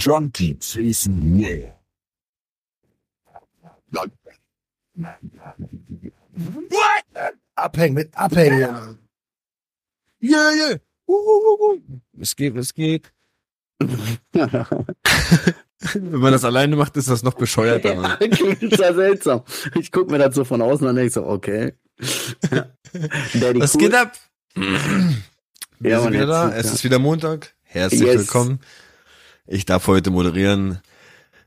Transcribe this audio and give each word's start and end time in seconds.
Junkie 0.00 0.56
Jason 0.58 1.36
Moore. 1.36 1.74
What? 3.92 4.10
Abhängen 7.54 7.94
mit 7.94 8.16
Abhängen. 8.16 8.98
Ja, 10.20 10.50
yeah, 10.50 10.52
yeah. 10.70 10.78
Uh, 11.06 11.12
uh, 11.12 11.74
uh. 11.74 11.80
Es 12.18 12.34
geht, 12.34 12.56
es 12.56 12.72
geht. 12.72 13.12
Wenn 15.94 16.20
man 16.20 16.32
das 16.32 16.44
alleine 16.44 16.76
macht, 16.76 16.96
ist 16.96 17.08
das 17.08 17.22
noch 17.22 17.34
bescheuerter. 17.34 17.94
Ja, 17.94 18.16
klingt 18.16 18.62
ja 18.78 18.94
seltsam. 18.94 19.42
Ich 19.78 19.92
gucke 19.92 20.10
mir 20.10 20.18
das 20.18 20.34
so 20.34 20.44
von 20.44 20.62
außen 20.62 20.86
an 20.86 20.90
und 20.90 20.96
denke 20.96 21.12
so, 21.12 21.26
okay. 21.26 21.74
Daddy 23.34 23.60
Was 23.60 23.74
cool. 23.74 23.80
geht 23.80 23.94
ab? 23.94 24.12
Wir 24.54 25.90
ja, 25.90 26.00
sind 26.00 26.12
wieder 26.12 26.26
da. 26.26 26.54
Es 26.54 26.72
ist 26.72 26.84
wieder 26.84 26.98
Montag. 26.98 27.54
Herzlich 27.62 28.02
yes. 28.02 28.18
willkommen. 28.18 28.60
Ich 29.46 29.64
darf 29.64 29.86
heute 29.86 30.10
moderieren. 30.10 30.80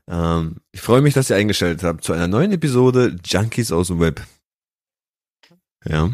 Ähm, 0.08 0.56
ich 0.72 0.80
freue 0.80 1.00
mich, 1.00 1.14
dass 1.14 1.30
ihr 1.30 1.36
eingeschaltet 1.36 1.82
habt 1.82 2.04
zu 2.04 2.12
einer 2.12 2.28
neuen 2.28 2.52
Episode 2.52 3.16
Junkies 3.24 3.72
aus 3.72 3.88
dem 3.88 4.00
Web. 4.00 4.22
Ja. 5.84 6.10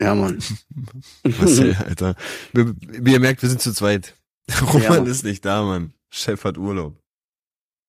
Ja, 0.00 0.14
Mann. 0.14 0.42
Marcel, 1.24 1.76
Alter. 1.76 2.16
Wie 2.52 3.12
ihr 3.12 3.20
merkt, 3.20 3.42
wir 3.42 3.48
sind 3.48 3.60
zu 3.60 3.72
zweit. 3.72 4.14
Roman 4.72 5.04
ja. 5.04 5.10
ist 5.10 5.24
nicht 5.24 5.44
da, 5.44 5.62
Mann. 5.62 5.92
Chef 6.10 6.44
hat 6.44 6.58
Urlaub. 6.58 6.98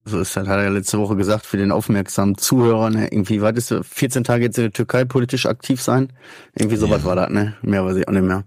So 0.06 0.20
ist 0.20 0.36
halt, 0.36 0.48
hat 0.48 0.58
er 0.58 0.66
ja 0.66 0.70
letzte 0.70 1.00
Woche 1.00 1.16
gesagt, 1.16 1.46
für 1.46 1.58
den 1.58 1.72
aufmerksamen 1.72 2.38
Zuhörern, 2.38 2.96
irgendwie, 2.96 3.42
was 3.42 3.72
ist 3.72 3.86
14 3.86 4.26
Tage 4.26 4.44
jetzt 4.44 4.58
in 4.58 4.66
der 4.66 4.74
Türkei 4.74 5.06
politisch 5.06 5.46
aktiv 5.46 5.82
sein? 5.82 6.12
Irgendwie 6.54 6.76
sowas 6.76 7.02
ja. 7.04 7.08
war 7.08 7.16
das, 7.16 7.30
ne? 7.30 7.56
Mehr 7.62 7.86
weiß 7.86 7.96
ich 7.96 8.08
auch 8.08 8.12
nicht 8.12 8.26
mehr. 8.26 8.44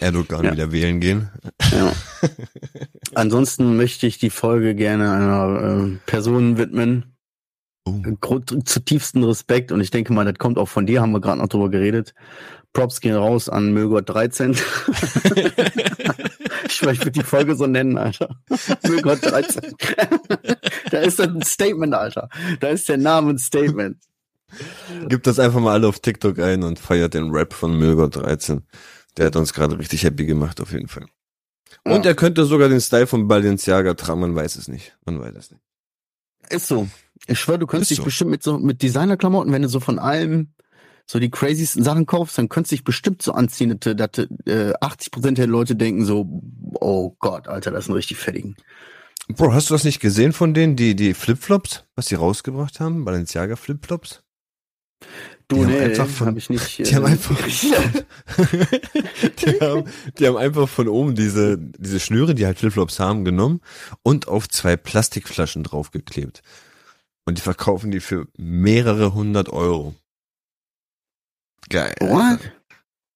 Erdogan 0.00 0.44
ja. 0.44 0.52
wieder 0.52 0.72
wählen 0.72 1.00
gehen. 1.00 1.30
Ja. 1.72 1.92
Ansonsten 3.14 3.76
möchte 3.76 4.06
ich 4.06 4.18
die 4.18 4.30
Folge 4.30 4.74
gerne 4.74 5.12
einer 5.12 5.86
äh, 5.86 5.98
Person 6.06 6.58
widmen. 6.58 7.14
Grund, 8.20 8.66
zutiefsten 8.66 9.22
Respekt 9.24 9.70
und 9.70 9.80
ich 9.82 9.90
denke 9.90 10.14
mal, 10.14 10.24
das 10.24 10.38
kommt 10.38 10.56
auch 10.58 10.68
von 10.68 10.86
dir, 10.86 11.02
haben 11.02 11.12
wir 11.12 11.20
gerade 11.20 11.38
noch 11.38 11.48
drüber 11.48 11.68
geredet. 11.68 12.14
Props 12.72 13.00
gehen 13.00 13.14
raus 13.14 13.48
an 13.48 13.72
Mögott 13.72 14.08
13. 14.08 14.52
ich 16.66 16.82
würde 16.82 17.10
die 17.12 17.22
Folge 17.22 17.54
so 17.54 17.66
nennen, 17.66 17.96
Alter. 17.98 18.36
Mögott 18.88 19.22
13. 19.22 19.74
da 20.90 20.98
ist 20.98 21.18
das 21.18 21.28
ein 21.28 21.42
Statement, 21.42 21.94
Alter. 21.94 22.28
Da 22.60 22.68
ist 22.68 22.88
der 22.88 22.96
Name 22.96 23.30
ein 23.30 23.38
Statement. 23.38 23.98
Gib 25.08 25.22
das 25.22 25.38
einfach 25.38 25.60
mal 25.60 25.72
alle 25.72 25.86
auf 25.86 26.00
TikTok 26.00 26.38
ein 26.40 26.62
und 26.62 26.78
feiert 26.78 27.14
den 27.14 27.30
Rap 27.30 27.52
von 27.52 27.78
Mögott 27.78 28.16
13. 28.16 28.62
Der 29.16 29.26
hat 29.26 29.36
uns 29.36 29.52
gerade 29.52 29.78
richtig 29.78 30.04
happy 30.04 30.26
gemacht, 30.26 30.60
auf 30.60 30.72
jeden 30.72 30.88
Fall. 30.88 31.06
Und 31.84 32.04
ja. 32.04 32.10
er 32.10 32.14
könnte 32.14 32.44
sogar 32.44 32.68
den 32.68 32.80
Style 32.80 33.06
von 33.06 33.28
Balenciaga 33.28 33.94
tragen, 33.94 34.20
man 34.20 34.34
weiß 34.34 34.56
es 34.56 34.68
nicht. 34.68 34.96
Man 35.04 35.20
weiß 35.20 35.34
es 35.36 35.50
nicht. 35.50 35.62
Ist 36.50 36.68
so. 36.68 36.88
Ich 37.26 37.38
schwör, 37.38 37.58
du 37.58 37.66
könntest 37.66 37.90
dich 37.90 37.98
so. 37.98 38.04
bestimmt 38.04 38.30
mit 38.30 38.42
so 38.42 38.58
mit 38.58 38.82
Designerklamotten, 38.82 39.52
wenn 39.52 39.62
du 39.62 39.68
so 39.68 39.80
von 39.80 39.98
allem 39.98 40.52
so 41.06 41.18
die 41.18 41.30
crazysten 41.30 41.84
Sachen 41.84 42.06
kaufst, 42.06 42.38
dann 42.38 42.48
könntest 42.48 42.72
du 42.72 42.76
dich 42.76 42.84
bestimmt 42.84 43.22
so 43.22 43.32
anziehen, 43.32 43.78
dass, 43.78 43.96
dass 43.96 44.26
äh, 44.46 44.72
80% 44.72 45.32
der 45.32 45.46
Leute 45.46 45.76
denken 45.76 46.04
so, 46.04 46.42
oh 46.80 47.14
Gott, 47.18 47.46
Alter, 47.46 47.70
das 47.70 47.86
sind 47.86 47.94
richtig 47.94 48.16
fettigen. 48.16 48.56
Bro, 49.28 49.52
hast 49.52 49.70
du 49.70 49.74
das 49.74 49.84
nicht 49.84 50.00
gesehen 50.00 50.32
von 50.32 50.54
denen, 50.54 50.76
die, 50.76 50.96
die 50.96 51.14
Flipflops, 51.14 51.84
was 51.94 52.06
die 52.06 52.14
rausgebracht 52.14 52.80
haben? 52.80 53.04
Balenciaga 53.04 53.56
Flipflops? 53.56 54.23
Du, 55.48 55.56
die 55.56 55.66
nee, 55.66 55.72
haben 55.72 55.90
einfach 55.90 56.06
von, 56.08 56.26
hab 56.28 56.36
ich 56.36 56.48
nicht. 56.48 56.78
Die 56.78 56.82
äh, 56.82 56.94
haben 56.94 57.04
einfach, 57.04 57.36
die, 59.38 59.60
haben, 59.60 59.84
die 60.18 60.26
haben 60.26 60.36
einfach 60.36 60.68
von 60.68 60.88
oben 60.88 61.14
diese, 61.14 61.58
diese 61.58 62.00
Schnüre, 62.00 62.34
die 62.34 62.46
halt 62.46 62.58
Flipflops 62.58 62.98
haben, 62.98 63.24
genommen 63.24 63.60
und 64.02 64.26
auf 64.26 64.48
zwei 64.48 64.76
Plastikflaschen 64.76 65.62
draufgeklebt. 65.62 66.42
Und 67.26 67.38
die 67.38 67.42
verkaufen 67.42 67.90
die 67.90 68.00
für 68.00 68.26
mehrere 68.36 69.14
hundert 69.14 69.50
Euro. 69.50 69.94
Geil. 71.68 71.94
What? 72.00 72.40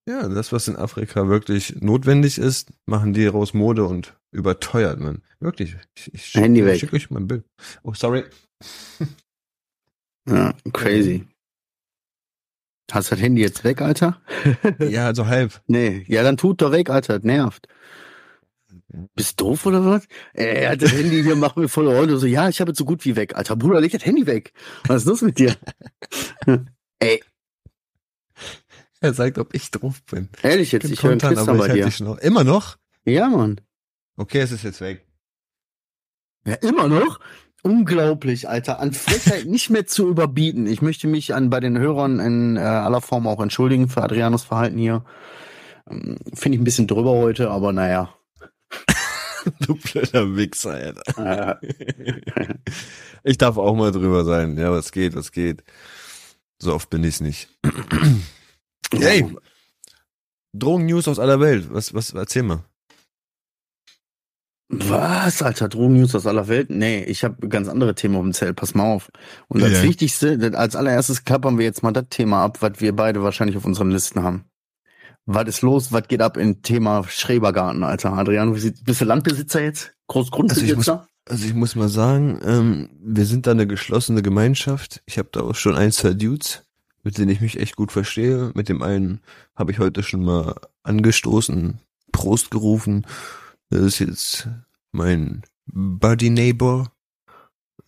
Ja, 0.08 0.26
das, 0.28 0.52
was 0.52 0.68
in 0.68 0.76
Afrika 0.76 1.28
wirklich 1.28 1.76
notwendig 1.80 2.38
ist, 2.38 2.70
machen 2.86 3.12
die 3.12 3.26
raus 3.26 3.52
Mode 3.52 3.84
und 3.84 4.16
überteuert, 4.30 5.00
man. 5.00 5.22
Wirklich. 5.40 5.76
Ich, 5.94 6.14
ich 6.14 6.34
Handy 6.34 6.62
schick, 6.62 6.80
schicke 6.80 6.96
euch 6.96 7.10
mal 7.10 7.20
ein 7.20 7.28
Bild. 7.28 7.44
Oh, 7.82 7.92
sorry. 7.92 8.24
Ja, 10.26 10.54
crazy. 10.72 11.26
Hast 12.90 13.10
du 13.10 13.14
das 13.14 13.22
Handy 13.22 13.42
jetzt 13.42 13.64
weg, 13.64 13.82
Alter? 13.82 14.20
ja, 14.78 15.06
also 15.06 15.26
halb. 15.26 15.60
Nee, 15.66 16.04
ja, 16.08 16.22
dann 16.22 16.36
tut 16.36 16.62
doch 16.62 16.72
weg, 16.72 16.90
Alter. 16.90 17.18
Das 17.18 17.24
nervt. 17.24 17.68
Bist 19.14 19.40
doof 19.40 19.66
oder 19.66 19.84
was? 19.84 20.06
Er 20.32 20.70
hat 20.70 20.82
das 20.82 20.92
Handy 20.92 21.22
hier, 21.22 21.36
macht 21.36 21.58
mir 21.58 21.68
voll 21.68 21.88
Runde. 21.88 22.16
So, 22.16 22.26
ja, 22.26 22.48
ich 22.48 22.60
habe 22.60 22.74
so 22.74 22.86
gut 22.86 23.04
wie 23.04 23.16
weg. 23.16 23.36
Alter, 23.36 23.56
Bruder, 23.56 23.80
leg 23.80 23.92
das 23.92 24.04
Handy 24.06 24.26
weg. 24.26 24.52
Was 24.86 25.02
ist 25.02 25.08
los 25.08 25.22
mit 25.22 25.38
dir? 25.38 25.54
Ey, 26.98 27.22
er 29.00 29.14
sagt, 29.14 29.38
ob 29.38 29.54
ich 29.54 29.70
drauf 29.70 30.02
bin. 30.10 30.28
Ehrlich 30.42 30.72
jetzt, 30.72 30.84
ich, 30.84 30.92
ich 30.92 31.02
höre 31.02 31.12
einen 31.12 31.20
Knistern 31.20 31.58
bei 31.58 31.68
dir. 31.68 31.90
Noch. 32.00 32.18
Immer 32.18 32.44
noch? 32.44 32.76
Ja, 33.04 33.28
Mann. 33.28 33.60
Okay, 34.16 34.40
es 34.40 34.50
ist 34.50 34.64
jetzt 34.64 34.80
weg. 34.80 35.06
Ja, 36.44 36.54
immer 36.54 36.88
noch? 36.88 37.20
Unglaublich, 37.62 38.48
Alter. 38.48 38.80
An 38.80 38.92
Frechheit 38.92 39.46
nicht 39.46 39.70
mehr 39.70 39.86
zu 39.86 40.08
überbieten. 40.08 40.66
Ich 40.66 40.80
möchte 40.80 41.08
mich 41.08 41.34
an 41.34 41.50
bei 41.50 41.60
den 41.60 41.78
Hörern 41.78 42.20
in 42.20 42.56
äh, 42.56 42.60
aller 42.60 43.00
Form 43.00 43.26
auch 43.26 43.40
entschuldigen 43.40 43.88
für 43.88 44.02
Adrianos 44.02 44.44
Verhalten 44.44 44.78
hier. 44.78 45.04
Ähm, 45.90 46.18
Finde 46.34 46.56
ich 46.56 46.60
ein 46.62 46.64
bisschen 46.64 46.86
drüber 46.86 47.12
heute, 47.12 47.50
aber 47.50 47.72
naja. 47.72 48.14
du 49.60 49.74
blöder 49.74 50.36
Wichser, 50.36 50.70
Alter. 50.70 51.60
ich 53.24 53.38
darf 53.38 53.56
auch 53.56 53.74
mal 53.74 53.92
drüber 53.92 54.24
sein. 54.24 54.56
Ja, 54.56 54.70
was 54.70 54.92
geht, 54.92 55.16
was 55.16 55.32
geht. 55.32 55.64
So 56.60 56.74
oft 56.74 56.90
bin 56.90 57.04
ich's 57.04 57.20
nicht. 57.20 57.48
Hey, 58.92 59.24
Drogen-News 60.54 61.08
aus 61.08 61.18
aller 61.18 61.40
Welt. 61.40 61.68
Was, 61.70 61.94
was, 61.94 62.12
erzähl 62.14 62.42
mal. 62.42 62.64
Was, 64.70 65.42
Alter, 65.42 65.68
Drogen-News 65.68 66.14
aus 66.14 66.26
aller 66.26 66.46
Welt? 66.48 66.68
Nee, 66.68 67.02
ich 67.04 67.24
habe 67.24 67.48
ganz 67.48 67.68
andere 67.68 67.94
Themen 67.94 68.16
auf 68.16 68.22
dem 68.22 68.34
Zelt, 68.34 68.56
pass 68.56 68.74
mal 68.74 68.84
auf. 68.84 69.10
Und 69.48 69.62
als 69.62 69.78
ja. 69.78 69.82
Wichtigste, 69.82 70.52
als 70.54 70.76
allererstes 70.76 71.24
klappern 71.24 71.56
wir 71.56 71.64
jetzt 71.64 71.82
mal 71.82 71.92
das 71.92 72.06
Thema 72.10 72.44
ab, 72.44 72.58
was 72.60 72.72
wir 72.78 72.94
beide 72.94 73.22
wahrscheinlich 73.22 73.56
auf 73.56 73.64
unseren 73.64 73.90
Listen 73.90 74.22
haben. 74.22 74.44
Was 75.24 75.48
ist 75.48 75.62
los? 75.62 75.92
Was 75.92 76.06
geht 76.08 76.20
ab 76.20 76.36
im 76.36 76.62
Thema 76.62 77.04
Schrebergarten, 77.08 77.82
Alter? 77.82 78.12
Adriano, 78.12 78.52
bist 78.52 79.00
du 79.00 79.04
Landbesitzer 79.04 79.62
jetzt? 79.62 79.94
Großgrundbesitzer? 80.06 80.76
Also 80.76 80.80
ich 80.80 80.86
muss, 80.86 81.08
also 81.26 81.46
ich 81.46 81.54
muss 81.54 81.76
mal 81.76 81.88
sagen, 81.88 82.40
ähm, 82.44 82.90
wir 83.00 83.24
sind 83.24 83.46
da 83.46 83.52
eine 83.52 83.66
geschlossene 83.66 84.22
Gemeinschaft. 84.22 85.02
Ich 85.06 85.18
habe 85.18 85.28
da 85.32 85.40
auch 85.40 85.54
schon 85.54 85.76
ein, 85.76 85.92
zwei 85.92 86.12
Dudes 86.12 86.62
mit 87.08 87.16
denen 87.16 87.30
ich 87.30 87.40
mich 87.40 87.58
echt 87.58 87.74
gut 87.74 87.90
verstehe. 87.90 88.50
Mit 88.54 88.68
dem 88.68 88.82
einen 88.82 89.20
habe 89.56 89.72
ich 89.72 89.78
heute 89.78 90.02
schon 90.02 90.22
mal 90.22 90.54
angestoßen, 90.82 91.80
Prost 92.12 92.50
gerufen. 92.50 93.06
Das 93.70 93.82
ist 93.82 93.98
jetzt 93.98 94.48
mein 94.92 95.42
Buddy 95.66 96.30
Neighbor. 96.30 96.90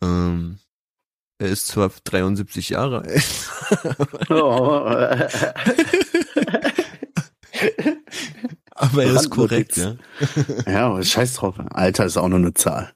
Ähm, 0.03 0.59
er 1.39 1.49
ist 1.49 1.69
zwar 1.69 1.91
73 2.05 2.69
Jahre 2.71 3.03
alt. 3.03 3.25
oh. 4.31 4.35
aber 8.75 9.05
er 9.05 9.15
ist 9.15 9.31
korrekt, 9.31 9.77
ja. 9.77 9.95
ja, 10.67 11.03
scheiß 11.03 11.35
drauf. 11.35 11.55
Alter 11.71 12.05
ist 12.05 12.19
auch 12.19 12.29
nur 12.29 12.39
eine 12.39 12.53
Zahl. 12.55 12.93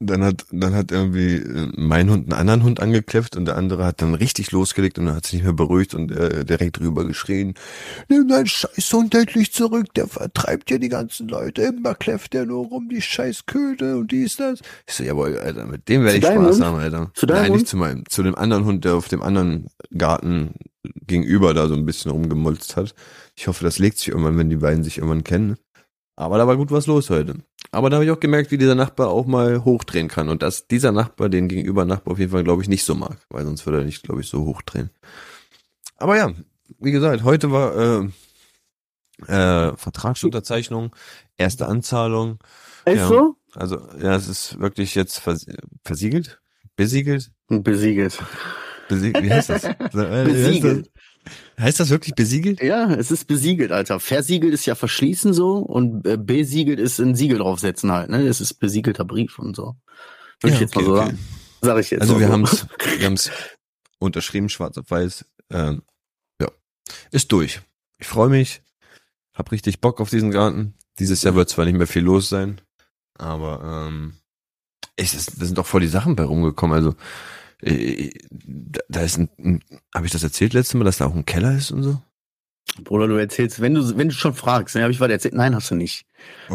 Dann 0.00 0.22
hat, 0.22 0.46
dann 0.52 0.76
hat 0.76 0.92
irgendwie 0.92 1.36
äh, 1.36 1.72
mein 1.76 2.08
Hund 2.08 2.30
einen 2.32 2.40
anderen 2.40 2.62
Hund 2.62 2.78
angekläfft 2.78 3.36
und 3.36 3.46
der 3.46 3.56
andere 3.56 3.84
hat 3.84 4.00
dann 4.00 4.14
richtig 4.14 4.52
losgelegt 4.52 4.96
und 4.98 5.06
dann 5.06 5.16
hat 5.16 5.26
sich 5.26 5.34
nicht 5.34 5.42
mehr 5.42 5.52
beruhigt 5.52 5.92
und 5.92 6.12
äh, 6.12 6.44
direkt 6.44 6.78
drüber 6.78 7.04
geschrien, 7.04 7.54
nimm 8.08 8.28
deinen 8.28 8.46
Scheißhund 8.46 9.12
endlich 9.16 9.52
zurück, 9.52 9.92
der 9.94 10.06
vertreibt 10.06 10.70
ja 10.70 10.78
die 10.78 10.88
ganzen 10.88 11.26
Leute, 11.26 11.62
immer 11.62 11.96
kläfft 11.96 12.32
der 12.32 12.46
nur 12.46 12.66
rum, 12.66 12.88
die 12.88 13.02
Scheißköte 13.02 13.96
und 13.96 14.12
dies, 14.12 14.36
das. 14.36 14.60
Ich 14.86 14.94
so, 14.94 15.02
jawohl, 15.02 15.36
Alter, 15.36 15.66
mit 15.66 15.88
dem 15.88 16.04
werde 16.04 16.18
ich 16.18 16.24
Spaß 16.24 16.54
Hund? 16.54 16.64
haben, 16.64 16.78
Alter. 16.78 17.10
Zu 17.14 17.26
deinem 17.26 17.40
Nein, 17.40 17.50
Hund? 17.50 17.60
nicht 17.60 17.68
zu 17.68 17.76
meinem, 17.76 18.04
zu 18.08 18.22
dem 18.22 18.36
anderen 18.36 18.66
Hund, 18.66 18.84
der 18.84 18.94
auf 18.94 19.08
dem 19.08 19.20
anderen 19.20 19.66
Garten 19.96 20.54
gegenüber 21.08 21.54
da 21.54 21.66
so 21.66 21.74
ein 21.74 21.86
bisschen 21.86 22.12
rumgemolzt 22.12 22.76
hat. 22.76 22.94
Ich 23.34 23.48
hoffe, 23.48 23.64
das 23.64 23.80
legt 23.80 23.98
sich 23.98 24.08
irgendwann, 24.08 24.38
wenn 24.38 24.50
die 24.50 24.56
beiden 24.56 24.84
sich 24.84 24.98
irgendwann 24.98 25.24
kennen. 25.24 25.56
Aber 26.16 26.38
da 26.38 26.46
war 26.46 26.56
gut 26.56 26.70
was 26.70 26.86
los 26.86 27.10
heute. 27.10 27.36
Aber 27.70 27.90
da 27.90 27.96
habe 27.96 28.04
ich 28.04 28.10
auch 28.10 28.20
gemerkt, 28.20 28.50
wie 28.50 28.58
dieser 28.58 28.74
Nachbar 28.74 29.08
auch 29.08 29.26
mal 29.26 29.64
hochdrehen 29.64 30.08
kann. 30.08 30.28
Und 30.28 30.42
dass 30.42 30.68
dieser 30.68 30.92
Nachbar 30.92 31.28
den 31.28 31.48
gegenüber 31.48 31.84
Nachbar 31.84 32.12
auf 32.12 32.18
jeden 32.18 32.30
Fall, 32.30 32.44
glaube 32.44 32.62
ich, 32.62 32.68
nicht 32.68 32.84
so 32.84 32.94
mag. 32.94 33.18
Weil 33.28 33.44
sonst 33.44 33.66
würde 33.66 33.78
er 33.78 33.84
nicht, 33.84 34.02
glaube 34.02 34.20
ich, 34.20 34.28
so 34.28 34.44
hochdrehen. 34.44 34.90
Aber 35.96 36.16
ja, 36.16 36.32
wie 36.78 36.92
gesagt, 36.92 37.24
heute 37.24 37.50
war 37.50 37.76
äh, 37.76 38.08
äh, 39.26 39.76
Vertragsunterzeichnung, 39.76 40.94
erste 41.36 41.66
Anzahlung. 41.66 42.38
Ist 42.84 42.96
ja, 42.96 43.08
so? 43.08 43.36
Also, 43.54 43.76
ja, 44.00 44.14
es 44.14 44.28
ist 44.28 44.60
wirklich 44.60 44.94
jetzt 44.94 45.18
vers 45.18 45.46
versiegelt? 45.84 46.40
Besiegelt? 46.76 47.32
Besiegelt. 47.48 48.18
Besiegelt, 48.88 49.24
wie 49.24 49.32
heißt 49.32 49.50
das? 49.50 49.62
Besiegelt. 49.92 50.90
Heißt 51.58 51.80
das 51.80 51.90
wirklich 51.90 52.14
besiegelt? 52.14 52.62
Ja, 52.62 52.92
es 52.92 53.10
ist 53.10 53.26
besiegelt, 53.26 53.72
Alter. 53.72 54.00
Versiegelt 54.00 54.52
ist 54.54 54.66
ja 54.66 54.74
verschließen 54.74 55.32
so 55.32 55.58
und 55.58 56.06
äh, 56.06 56.16
besiegelt 56.16 56.78
ist 56.78 56.98
ein 56.98 57.14
Siegel 57.14 57.38
draufsetzen 57.38 57.90
halt, 57.92 58.10
ne? 58.10 58.26
Es 58.26 58.40
ist 58.40 58.54
besiegelter 58.54 59.04
Brief 59.04 59.38
und 59.38 59.56
so. 59.56 59.76
Würde 60.40 60.50
Ja, 60.50 60.54
ich 60.54 60.60
jetzt 60.60 60.76
okay, 60.76 60.84
mal 60.84 60.90
so 60.90 60.96
okay. 60.96 61.06
sagen. 61.06 61.18
Sag 61.60 61.78
ich 61.80 61.90
jetzt 61.90 62.00
Also 62.02 62.20
wir 62.20 62.26
so. 62.28 62.32
haben's, 62.32 62.66
wir 62.98 63.06
haben's 63.06 63.30
unterschrieben, 63.98 64.48
schwarz 64.48 64.78
auf 64.78 64.90
weiß. 64.90 65.24
Ähm, 65.50 65.82
ja, 66.40 66.48
ist 67.10 67.32
durch. 67.32 67.60
Ich 67.98 68.06
freue 68.06 68.28
mich, 68.28 68.62
hab 69.34 69.50
richtig 69.50 69.80
Bock 69.80 70.00
auf 70.00 70.10
diesen 70.10 70.30
Garten. 70.30 70.74
Dieses 70.98 71.22
Jahr 71.22 71.34
wird 71.34 71.48
zwar 71.48 71.64
nicht 71.64 71.76
mehr 71.76 71.86
viel 71.86 72.02
los 72.02 72.28
sein, 72.28 72.60
aber 73.14 73.86
ähm, 73.88 74.14
ich, 74.96 75.12
das, 75.12 75.26
da 75.26 75.44
sind 75.46 75.58
doch 75.58 75.66
voll 75.66 75.80
die 75.80 75.88
Sachen 75.88 76.16
bei 76.16 76.24
rumgekommen. 76.24 76.76
Also 76.76 76.94
da, 77.60 78.80
da 78.88 79.00
ist 79.02 79.18
ein, 79.18 79.28
ein 79.38 79.60
habe 79.94 80.06
ich 80.06 80.12
das 80.12 80.22
erzählt 80.22 80.52
letztes 80.52 80.74
Mal, 80.74 80.84
dass 80.84 80.98
da 80.98 81.06
auch 81.06 81.14
ein 81.14 81.26
Keller 81.26 81.56
ist 81.56 81.70
und 81.70 81.82
so? 81.82 82.00
Bruder, 82.84 83.08
du 83.08 83.16
erzählst, 83.16 83.60
wenn 83.60 83.74
du, 83.74 83.96
wenn 83.96 84.08
du 84.08 84.14
schon 84.14 84.34
fragst, 84.34 84.74
dann 84.74 84.82
habe 84.82 84.92
ich 84.92 85.00
was 85.00 85.10
erzählt. 85.10 85.34
Nein, 85.34 85.54
hast 85.54 85.70
du 85.70 85.74
nicht. 85.74 86.06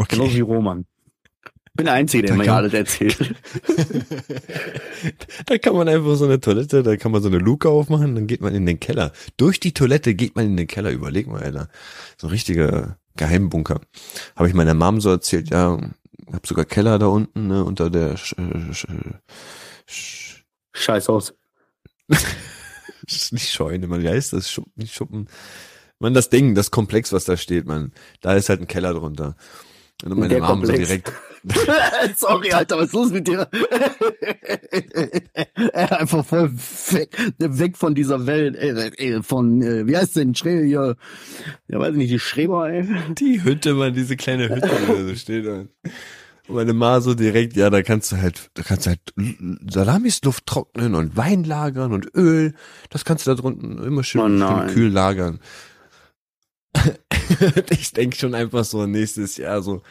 Genau 0.10 0.32
wie 0.34 0.40
Roman. 0.42 0.86
Bin 1.76 1.86
der 1.86 1.96
Einzige, 1.96 2.22
der 2.24 2.34
Da 2.34 2.38
mir 2.38 2.46
kann- 2.46 2.58
alles 2.58 2.74
erzählt. 2.74 3.18
da 5.48 5.58
kann 5.58 5.76
man 5.76 5.90
einfach 5.90 6.16
so 6.16 6.26
eine 6.26 6.40
Toilette, 6.40 6.84
da 6.84 6.96
kann 6.98 7.12
man 7.12 7.22
so 7.22 7.30
eine 7.30 7.40
Luke 7.40 7.68
aufmachen, 7.68 8.14
dann 8.16 8.28
geht 8.28 8.42
man 8.42 8.54
in 8.54 8.66
den 8.66 8.80
Keller. 8.80 9.12
Durch 9.38 9.60
die 9.60 9.74
Toilette 9.74 10.14
geht 10.14 10.36
man 10.36 10.46
in 10.46 10.56
den 10.58 10.68
Keller. 10.68 10.92
Überleg 10.92 11.28
mal, 11.28 11.42
Alter. 11.42 11.70
So 12.18 12.28
ein 12.28 12.32
richtiger 12.32 12.98
Geheimbunker. 13.18 13.82
Habe 14.36 14.48
ich 14.48 14.54
meiner 14.54 14.76
Mom 14.76 15.02
so 15.02 15.10
erzählt, 15.10 15.50
ja, 15.50 15.80
hab 16.32 16.46
sogar 16.48 16.66
Keller 16.66 17.00
da 17.00 17.08
unten, 17.08 17.48
ne, 17.48 17.64
unter 17.66 17.90
der 17.90 18.18
Sch 18.18 18.36
Sch 18.72 18.86
Sch 19.88 20.23
Scheiß 20.74 21.10
aus. 21.10 21.34
Sch 23.08 23.32
nicht 23.32 23.52
Scheune, 23.52 23.88
man, 23.88 24.02
wie 24.02 24.10
heißt 24.10 24.34
das? 24.34 24.52
Schuppen, 24.52 24.74
nicht 24.76 24.94
Schuppen. 24.94 25.30
Man, 26.00 26.14
das 26.14 26.30
Ding, 26.30 26.56
das 26.56 26.72
Komplex, 26.72 27.14
was 27.14 27.26
da 27.26 27.38
steht, 27.38 27.66
man. 27.66 27.94
Da 28.22 28.34
ist 28.34 28.50
halt 28.50 28.62
ein 28.62 28.68
Keller 28.68 28.94
drunter. 28.94 29.36
Und 30.04 30.18
meine 30.18 30.40
Mom 30.40 30.66
so 30.66 30.74
direkt, 30.74 31.14
Sorry, 32.16 32.52
Alter, 32.52 32.78
was 32.78 32.86
ist 32.86 32.94
los 32.94 33.12
mit 33.12 33.28
dir? 33.28 33.50
Einfach 35.74 36.26
voll 36.26 36.52
weg, 36.92 37.18
weg 37.38 37.78
von 37.78 37.96
dieser 37.96 38.26
Welt, 38.26 38.56
äh, 38.56 38.92
äh, 38.98 39.22
von, 39.22 39.62
äh, 39.62 39.86
wie 39.86 39.98
heißt 39.98 40.16
denn, 40.16 40.36
Schre 40.36 40.64
ja, 40.64 40.94
ja, 41.68 41.80
weiß 41.80 41.92
ich 41.92 41.98
nicht, 41.98 42.14
die 42.14 42.20
Schreber, 42.20 42.70
ey. 42.70 42.88
Die 43.16 43.44
Hütte, 43.44 43.74
man, 43.74 43.94
diese 43.94 44.16
kleine 44.16 44.48
Hütte, 44.48 44.70
die 44.70 44.88
da 44.88 45.06
so 45.06 45.16
steht. 45.16 45.46
Und 45.46 45.70
meine 46.48 46.74
Ma 46.74 47.00
so 47.02 47.14
direkt, 47.14 47.56
ja, 47.56 47.70
da 47.70 47.82
kannst 47.84 48.12
du 48.12 48.18
halt, 48.18 48.50
da 48.54 48.64
kannst 48.64 48.86
du 48.86 48.92
halt 48.92 49.00
Salamis 49.72 50.22
Luft 50.24 50.46
trocknen 50.46 50.96
und 50.96 51.16
Wein 51.16 51.44
lagern 51.44 51.94
und 51.94 52.14
Öl. 52.16 52.54
Das 52.90 53.06
kannst 53.06 53.26
du 53.26 53.32
da 53.32 53.42
drunten 53.42 53.78
immer 53.84 54.04
schön, 54.04 54.42
Oh 54.42 54.48
schön 54.48 54.68
kühl 54.68 54.90
lagern. 54.90 55.40
ich 57.70 57.92
denk 57.94 58.16
schon 58.16 58.36
einfach 58.36 58.66
so 58.66 58.86
nächstes 58.86 59.38
Jahr 59.38 59.62
so 59.62 59.84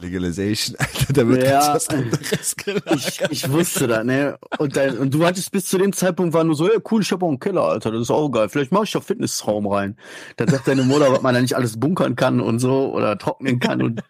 Legalization, 0.00 0.76
Alter, 0.78 1.12
da 1.12 1.28
wird 1.28 1.42
Ja. 1.44 1.50
ganz 1.60 1.74
was 1.74 1.88
anderes 1.88 2.56
gelagert. 2.56 2.94
Ich, 2.96 3.20
ich 3.30 3.50
wusste 3.50 3.86
das, 3.86 4.04
ne? 4.04 4.38
Und, 4.58 4.76
dann, 4.76 4.98
und 4.98 5.12
du 5.14 5.24
hattest 5.24 5.50
bis 5.52 5.66
zu 5.66 5.78
dem 5.78 5.92
Zeitpunkt 5.92 6.34
war 6.34 6.44
nur 6.44 6.54
so, 6.54 6.66
ja 6.66 6.78
cool, 6.90 7.02
ich 7.02 7.10
habe 7.12 7.24
auch 7.24 7.28
einen 7.30 7.38
Keller, 7.40 7.62
Alter, 7.62 7.90
das 7.92 8.02
ist 8.02 8.10
auch 8.10 8.28
geil. 8.30 8.48
Vielleicht 8.48 8.72
mache 8.72 8.84
ich 8.84 8.92
da 8.92 9.00
Fitnessraum 9.00 9.66
rein. 9.66 9.96
Dann 10.36 10.48
sagt 10.48 10.68
deine 10.68 10.82
Mutter, 10.82 11.10
was 11.12 11.22
man 11.22 11.34
da 11.34 11.40
nicht 11.40 11.54
alles 11.54 11.78
bunkern 11.78 12.16
kann 12.16 12.40
und 12.40 12.58
so 12.58 12.92
oder 12.94 13.16
trocknen 13.18 13.58
kann 13.60 13.82
und, 13.82 14.02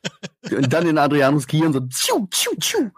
und 0.50 0.72
dann 0.72 0.86
in 0.86 0.98
Adrianus 0.98 1.46
Gehirn 1.46 1.72
so 1.72 1.80
tschu, 1.80 2.26
tschu, 2.30 2.50
tschu. 2.60 2.88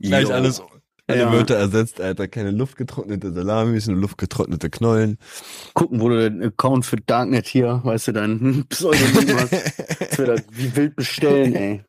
Gleich 0.00 0.28
Jo. 0.28 0.34
alles, 0.34 0.62
alle 1.06 1.18
Ja. 1.20 1.32
Wörter 1.32 1.56
ersetzt, 1.56 2.00
Alter, 2.00 2.28
keine 2.28 2.50
luftgetrocknete 2.50 3.32
Salamis, 3.32 3.86
nur 3.88 3.98
luftgetrocknete 3.98 4.70
Knollen. 4.70 5.18
Gucken, 5.74 6.00
wo 6.00 6.08
du 6.08 6.30
den 6.30 6.42
Account 6.42 6.86
für 6.86 6.96
Darknet 6.96 7.46
hier, 7.46 7.80
weißt 7.84 8.08
du, 8.08 8.12
dein 8.12 8.64
Pseudonym 8.68 9.36
hast. 9.38 9.52
Wie 10.52 10.74
wild 10.76 10.96
bestellen, 10.96 11.54
ey. 11.54 11.84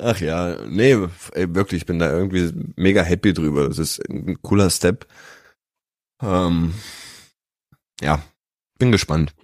Ach 0.00 0.20
ja, 0.20 0.58
nee, 0.66 0.96
ey, 1.32 1.54
wirklich, 1.54 1.82
ich 1.82 1.86
bin 1.86 1.98
da 1.98 2.10
irgendwie 2.10 2.52
mega 2.76 3.02
happy 3.02 3.32
drüber. 3.32 3.68
Das 3.68 3.78
ist 3.78 3.98
ein 4.08 4.40
cooler 4.42 4.68
Step. 4.70 5.06
Ähm, 6.20 6.74
ja, 8.00 8.22
bin 8.78 8.92
gespannt. 8.92 9.34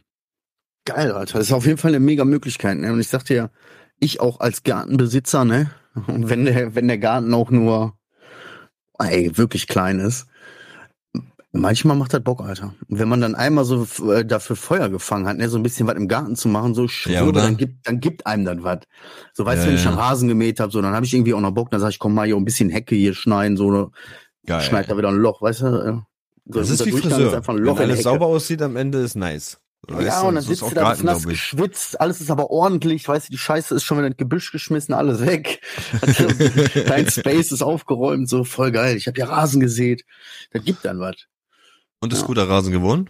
Geil, 0.84 1.12
Alter. 1.12 1.38
Das 1.38 1.49
ist 1.49 1.52
auf 1.52 1.66
jeden 1.66 1.78
Fall 1.78 1.93
eine 1.93 2.00
mega 2.00 2.25
Möglichkeit, 2.25 2.78
ne? 2.78 2.93
Und 2.93 3.00
ich 3.00 3.08
sagte 3.08 3.34
ja, 3.34 3.50
ich 3.99 4.20
auch 4.20 4.40
als 4.40 4.62
Gartenbesitzer, 4.62 5.44
ne? 5.44 5.70
Und 6.06 6.28
wenn 6.28 6.44
der, 6.44 6.75
wenn 6.75 6.88
der 6.88 6.98
Garten 6.98 7.32
auch 7.34 7.50
nur, 7.50 7.96
ey, 8.98 9.37
wirklich 9.37 9.69
klein 9.69 10.00
ist, 10.00 10.26
manchmal 11.52 11.96
macht 11.96 12.12
das 12.14 12.22
Bock, 12.22 12.40
Alter. 12.40 12.75
Und 12.88 12.99
wenn 12.99 13.08
man 13.08 13.20
dann 13.20 13.34
einmal 13.34 13.64
so 13.64 13.87
äh, 14.10 14.25
dafür 14.25 14.56
Feuer 14.56 14.88
gefangen 14.88 15.26
hat, 15.26 15.37
ne, 15.37 15.49
so 15.49 15.58
ein 15.58 15.62
bisschen 15.62 15.87
was 15.87 15.96
im 15.96 16.08
Garten 16.08 16.37
zu 16.37 16.49
machen, 16.49 16.75
so 16.75 16.84
ich 16.84 17.04
Ja, 17.06 17.25
oder? 17.25 17.43
dann 17.43 17.56
gibt, 17.56 17.87
dann 17.87 18.00
gibt 18.00 18.26
einem 18.26 18.44
das 18.44 18.56
was. 18.60 18.81
So, 19.34 19.44
weißt 19.44 19.62
Ja, 19.62 19.64
du, 19.64 19.69
wenn 19.69 19.75
ich 19.76 19.84
ja. 19.84 19.90
dann 19.90 19.99
Rasen 19.99 20.28
gemäht 20.28 20.60
habe, 20.60 20.72
so, 20.72 20.81
dann 20.82 20.94
habe 20.94 21.04
ich 21.06 21.14
irgendwie 21.14 21.34
auch 21.34 21.40
noch 21.40 21.52
Bock, 21.52 21.70
dann 21.70 21.81
sag 21.81 21.90
ich, 21.90 21.99
komm 21.99 22.14
mal 22.14 22.26
hier 22.26 22.37
ein 22.37 22.44
bisschen 22.44 22.70
Hecke 22.70 22.94
hier 22.94 23.14
schneiden, 23.14 23.56
so, 23.56 23.90
Geil. 24.46 24.60
schneid 24.60 24.90
da 24.90 24.96
wieder 24.96 25.08
ein 25.08 25.16
Loch, 25.16 25.43
weißt 25.43 25.62
du? 25.62 25.66
äh, 25.66 26.00
So, 26.52 26.60
das 26.60 26.70
ist 26.70 26.84
wie 26.87 26.93
Friseur. 26.93 27.37
einfach 27.37 27.55
ein 27.55 27.58
Wenn 27.58 27.64
Loch 27.64 27.76
der 27.76 27.84
alles 27.87 28.02
sauber 28.02 28.26
aussieht, 28.26 28.62
am 28.62 28.76
Ende 28.76 28.98
ist 28.98 29.14
nice. 29.14 29.58
Weißt 29.88 30.06
Ja, 30.06 30.20
du, 30.22 30.28
und 30.28 30.34
dann 30.37 30.44
ist 30.44 30.48
sitzt 30.48 30.62
du 30.62 30.75
da 30.75 30.94
nass 31.02 31.25
ich. 31.25 31.28
geschwitzt, 31.31 32.00
alles 32.00 32.20
ist 32.20 32.31
aber 32.31 32.50
ordentlich, 32.50 33.06
weißt 33.08 33.28
du, 33.28 33.32
die 33.32 33.38
Scheiße 33.38 33.75
ist 33.75 33.82
schon 33.84 33.98
wieder 33.98 34.06
ins 34.06 34.16
Gebüsch 34.16 34.52
geschmissen, 34.52 34.94
alles 34.94 35.20
weg. 35.26 35.60
Dein 36.87 37.08
Space 37.08 37.52
ist 37.52 37.62
aufgeräumt, 37.62 38.28
so 38.28 38.44
voll 38.44 38.70
geil. 38.72 38.96
Ich 38.96 39.06
habe 39.08 39.19
ja 39.19 39.26
Rasen 39.26 39.60
gesät. 39.60 40.05
Das 40.52 40.62
gibt 40.64 40.84
dann 40.84 41.00
was. 41.00 41.16
Und 42.02 42.12
ist 42.12 42.20
Ja. 42.20 42.26
guter 42.26 42.49
Rasen 42.49 42.72
geworden? 42.72 43.08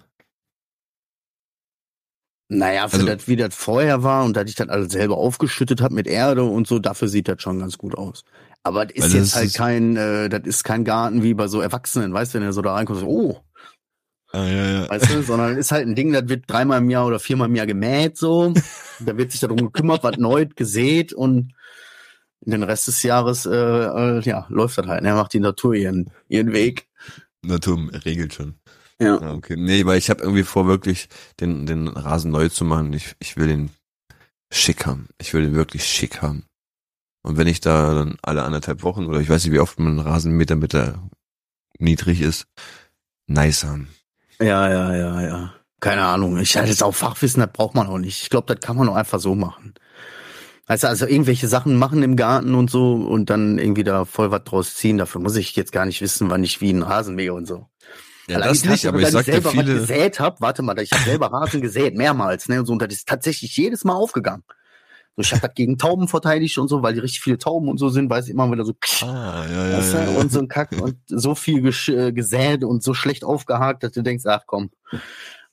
Naja, 2.48 2.88
für 2.88 2.96
Also- 2.96 3.06
das, 3.06 3.28
wie 3.28 3.36
das 3.36 3.54
vorher 3.54 4.02
war 4.02 4.24
und 4.24 4.36
dass 4.36 4.48
ich 4.50 4.54
das 4.56 4.68
alles 4.68 4.92
selber 4.92 5.16
aufgeschüttet 5.16 5.80
habe 5.80 5.94
mit 5.94 6.06
Erde 6.06 6.42
und 6.44 6.66
so, 6.66 6.78
dafür 6.78 7.08
sieht 7.08 7.28
das 7.28 7.40
schon 7.40 7.58
ganz 7.58 7.78
gut 7.78 7.96
aus. 7.96 8.24
Aber 8.62 8.84
das 8.84 8.94
ist 8.94 9.02
Weil 9.02 9.08
das 9.10 9.14
jetzt 9.20 9.34
halt 9.36 9.46
ist- 9.46 9.56
kein, 9.56 9.96
äh, 9.96 10.28
das 10.28 10.42
ist 10.44 10.62
kein 10.64 10.84
Garten 10.84 11.22
wie 11.22 11.34
bei 11.34 11.48
so 11.48 11.60
Erwachsenen, 11.60 12.12
weißt 12.12 12.34
du, 12.34 12.38
wenn 12.38 12.46
du 12.46 12.52
so 12.52 12.60
da 12.62 12.74
reinkommst, 12.74 13.00
so, 13.00 13.08
oh, 13.08 13.40
Ah, 14.32 14.46
ja, 14.46 14.70
ja. 14.82 14.88
weißt 14.90 15.10
du, 15.10 15.22
sondern 15.22 15.56
ist 15.56 15.72
halt 15.72 15.86
ein 15.86 15.94
Ding, 15.94 16.12
das 16.12 16.28
wird 16.28 16.44
dreimal 16.46 16.78
im 16.78 16.90
Jahr 16.90 17.06
oder 17.06 17.18
viermal 17.18 17.48
im 17.48 17.54
Jahr 17.54 17.66
gemäht, 17.66 18.18
so. 18.18 18.52
da 19.00 19.16
wird 19.16 19.32
sich 19.32 19.40
darum 19.40 19.56
gekümmert, 19.58 20.04
was 20.04 20.18
neu 20.18 20.46
gesät 20.46 21.12
und 21.14 21.54
den 22.40 22.62
Rest 22.62 22.86
des 22.88 23.02
Jahres, 23.02 23.46
äh, 23.46 23.50
äh, 23.54 24.20
ja, 24.22 24.46
läuft 24.50 24.76
das 24.78 24.86
halt, 24.86 25.02
ne, 25.02 25.14
macht 25.14 25.32
die 25.32 25.40
Natur 25.40 25.74
ihren, 25.74 26.10
ihren 26.28 26.52
Weg. 26.52 26.88
Natur 27.44 27.90
regelt 28.04 28.34
schon. 28.34 28.54
Ja. 29.02 29.18
Ah, 29.20 29.34
okay. 29.34 29.56
Nee, 29.56 29.84
weil 29.86 29.98
ich 29.98 30.10
habe 30.10 30.22
irgendwie 30.22 30.42
vor, 30.42 30.66
wirklich 30.66 31.08
den, 31.40 31.66
den 31.66 31.88
Rasen 31.88 32.30
neu 32.30 32.48
zu 32.48 32.64
machen. 32.64 32.92
Ich, 32.92 33.14
ich 33.18 33.36
will 33.36 33.48
den 33.48 33.70
schick 34.50 34.86
haben. 34.86 35.08
Ich 35.18 35.34
will 35.34 35.42
den 35.42 35.54
wirklich 35.54 35.84
schick 35.84 36.22
haben. 36.22 36.44
Und 37.22 37.36
wenn 37.36 37.46
ich 37.46 37.60
da 37.60 37.94
dann 37.94 38.16
alle 38.22 38.42
anderthalb 38.42 38.82
Wochen 38.82 39.06
oder 39.06 39.20
ich 39.20 39.28
weiß 39.28 39.44
nicht, 39.44 39.52
wie 39.52 39.60
oft 39.60 39.78
man 39.78 39.98
einen 39.98 40.06
Rasenmeter 40.06 40.56
mit 40.56 40.72
der 40.72 40.98
niedrig 41.78 42.20
ist, 42.20 42.46
nice 43.26 43.64
haben. 43.64 43.88
Ja, 44.40 44.68
ja, 44.68 44.94
ja, 44.94 45.22
ja. 45.22 45.54
Keine 45.80 46.04
Ahnung. 46.04 46.38
Ich 46.38 46.56
hatte 46.56 46.68
jetzt 46.68 46.82
auch 46.82 46.94
Fachwissen, 46.94 47.40
das 47.40 47.52
braucht 47.52 47.74
man 47.74 47.86
auch 47.86 47.98
nicht. 47.98 48.22
Ich 48.22 48.30
glaube, 48.30 48.52
das 48.52 48.64
kann 48.64 48.76
man 48.76 48.88
auch 48.88 48.94
einfach 48.94 49.20
so 49.20 49.34
machen. 49.34 49.74
Du, 50.68 50.88
also 50.88 51.06
irgendwelche 51.06 51.48
Sachen 51.48 51.76
machen 51.76 52.02
im 52.02 52.16
Garten 52.16 52.54
und 52.54 52.70
so 52.70 52.94
und 52.94 53.30
dann 53.30 53.58
irgendwie 53.58 53.84
da 53.84 54.04
voll 54.04 54.30
was 54.30 54.44
draus 54.44 54.74
ziehen. 54.74 54.98
Dafür 54.98 55.20
muss 55.20 55.36
ich 55.36 55.54
jetzt 55.56 55.72
gar 55.72 55.84
nicht 55.86 56.00
wissen, 56.00 56.30
wann 56.30 56.44
ich 56.44 56.60
wie 56.60 56.70
einen 56.70 56.82
Rasen 56.82 57.14
mähe 57.14 57.34
und 57.34 57.46
so. 57.46 57.66
Ja, 58.28 58.36
Allein 58.36 58.50
das 58.50 58.64
nicht, 58.64 58.86
aber 58.86 59.00
ich 59.00 59.08
sag 59.08 59.24
selber 59.24 59.46
was 59.46 59.52
viele, 59.52 59.74
gesät 59.80 60.20
hab, 60.20 60.40
warte 60.40 60.62
mal, 60.62 60.78
ich 60.80 60.92
habe 60.92 61.02
selber 61.04 61.32
Rasen 61.32 61.60
gesät, 61.60 61.96
mehrmals, 61.96 62.48
ne? 62.48 62.60
Und 62.60 62.66
so, 62.66 62.72
und 62.72 62.82
das 62.82 62.92
ist 62.92 63.08
tatsächlich 63.08 63.56
jedes 63.56 63.84
Mal 63.84 63.94
aufgegangen. 63.94 64.44
So, 65.16 65.22
ich 65.22 65.32
habe 65.32 65.42
das 65.46 65.54
gegen 65.54 65.76
Tauben 65.76 66.08
verteidigt 66.08 66.56
und 66.58 66.68
so, 66.68 66.82
weil 66.82 66.94
die 66.94 67.00
richtig 67.00 67.20
viele 67.20 67.36
Tauben 67.36 67.68
und 67.68 67.78
so 67.78 67.88
sind, 67.88 68.08
weiß 68.08 68.26
ich 68.26 68.30
immer 68.30 68.50
wieder 68.50 68.64
so, 68.64 68.74
ah, 69.02 69.44
ja, 69.46 69.68
ja, 69.68 69.80
ja, 69.80 70.04
ja. 70.04 70.20
und 70.20 70.32
so 70.32 70.38
ein 70.38 70.48
Kack 70.48 70.72
und 70.80 70.96
so 71.06 71.34
viel 71.34 71.66
äh, 71.66 72.12
gesät 72.12 72.64
und 72.64 72.82
so 72.82 72.94
schlecht 72.94 73.24
aufgehakt, 73.24 73.82
dass 73.82 73.92
du 73.92 74.02
denkst, 74.02 74.24
ach 74.26 74.44
komm. 74.46 74.70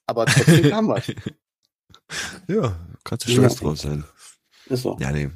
Aber 0.05 0.25
trotzdem 0.27 0.69
kam 0.69 0.87
was. 0.87 1.07
ja, 2.47 2.75
kannst 3.03 3.27
du 3.27 3.31
Ja. 3.31 3.37
stolz 3.37 3.55
drauf 3.57 3.77
sein. 3.79 4.03
Ist 4.67 4.83
so. 4.83 4.97
Ja, 4.99 5.11
nee. 5.11 5.29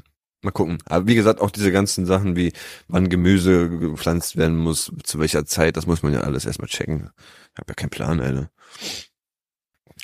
Mal 0.44 0.52
gucken. 0.52 0.78
Aber 0.86 1.08
wie 1.08 1.16
gesagt, 1.16 1.40
auch 1.42 1.52
diese 1.52 1.72
ganzen 1.72 2.06
Sachen 2.06 2.36
wie, 2.36 2.52
wann 2.88 3.10
Gemüse 3.10 3.70
gepflanzt 3.70 4.36
werden 4.38 4.58
muss, 4.58 4.92
zu 5.04 5.20
welcher 5.20 5.46
Zeit, 5.46 5.78
das 5.78 5.88
muss 5.88 6.04
man 6.04 6.14
ja 6.14 6.22
alles 6.22 6.46
erstmal 6.46 6.68
checken. 6.68 7.10
Ich 7.54 7.60
habe 7.60 7.70
ja 7.70 7.74
keinen 7.76 7.90
Plan, 7.90 8.20
Alter. 8.20 8.50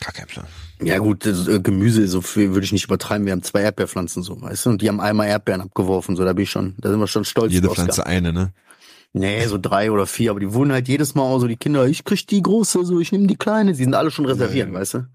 Gar 0.01 0.13
keinen 0.13 0.27
Plan. 0.27 0.45
Ja 0.81 0.97
gut, 0.99 1.25
äh, 1.25 1.59
Gemüse 1.59 2.07
so 2.07 2.21
viel 2.21 2.53
würde 2.53 2.63
ich 2.63 2.71
nicht 2.71 2.85
übertreiben. 2.85 3.25
Wir 3.25 3.33
haben 3.33 3.43
zwei 3.43 3.61
Erdbeerpflanzen 3.63 4.23
so, 4.23 4.41
weißt 4.41 4.65
du, 4.65 4.69
und 4.69 4.81
die 4.81 4.87
haben 4.87 5.01
einmal 5.01 5.27
Erdbeeren 5.27 5.61
abgeworfen, 5.61 6.15
so 6.15 6.23
da 6.23 6.31
bin 6.31 6.43
ich 6.43 6.49
schon, 6.51 6.75
da 6.77 6.89
sind 6.89 6.99
wir 6.99 7.07
schon 7.07 7.25
stolz 7.25 7.51
Jede. 7.51 7.69
Pflanze 7.69 8.05
eine, 8.05 8.31
ne? 8.31 8.53
Nee, 9.11 9.45
so 9.47 9.57
drei 9.57 9.91
oder 9.91 10.05
vier, 10.05 10.31
aber 10.31 10.39
die 10.39 10.53
wurden 10.53 10.71
halt 10.71 10.87
jedes 10.87 11.15
Mal 11.15 11.23
auch 11.23 11.39
so 11.39 11.47
die 11.47 11.57
Kinder, 11.57 11.85
ich 11.87 12.05
krieg 12.05 12.25
die 12.27 12.41
große, 12.41 12.85
so 12.85 12.99
ich 12.99 13.11
nehme 13.11 13.27
die 13.27 13.35
kleine, 13.35 13.71
die 13.73 13.83
sind 13.83 13.95
alle 13.95 14.11
schon 14.11 14.25
reserviert, 14.25 14.67
Ja, 14.69 14.73
ja. 14.73 14.79
weißt 14.79 14.93
du? 14.93 15.07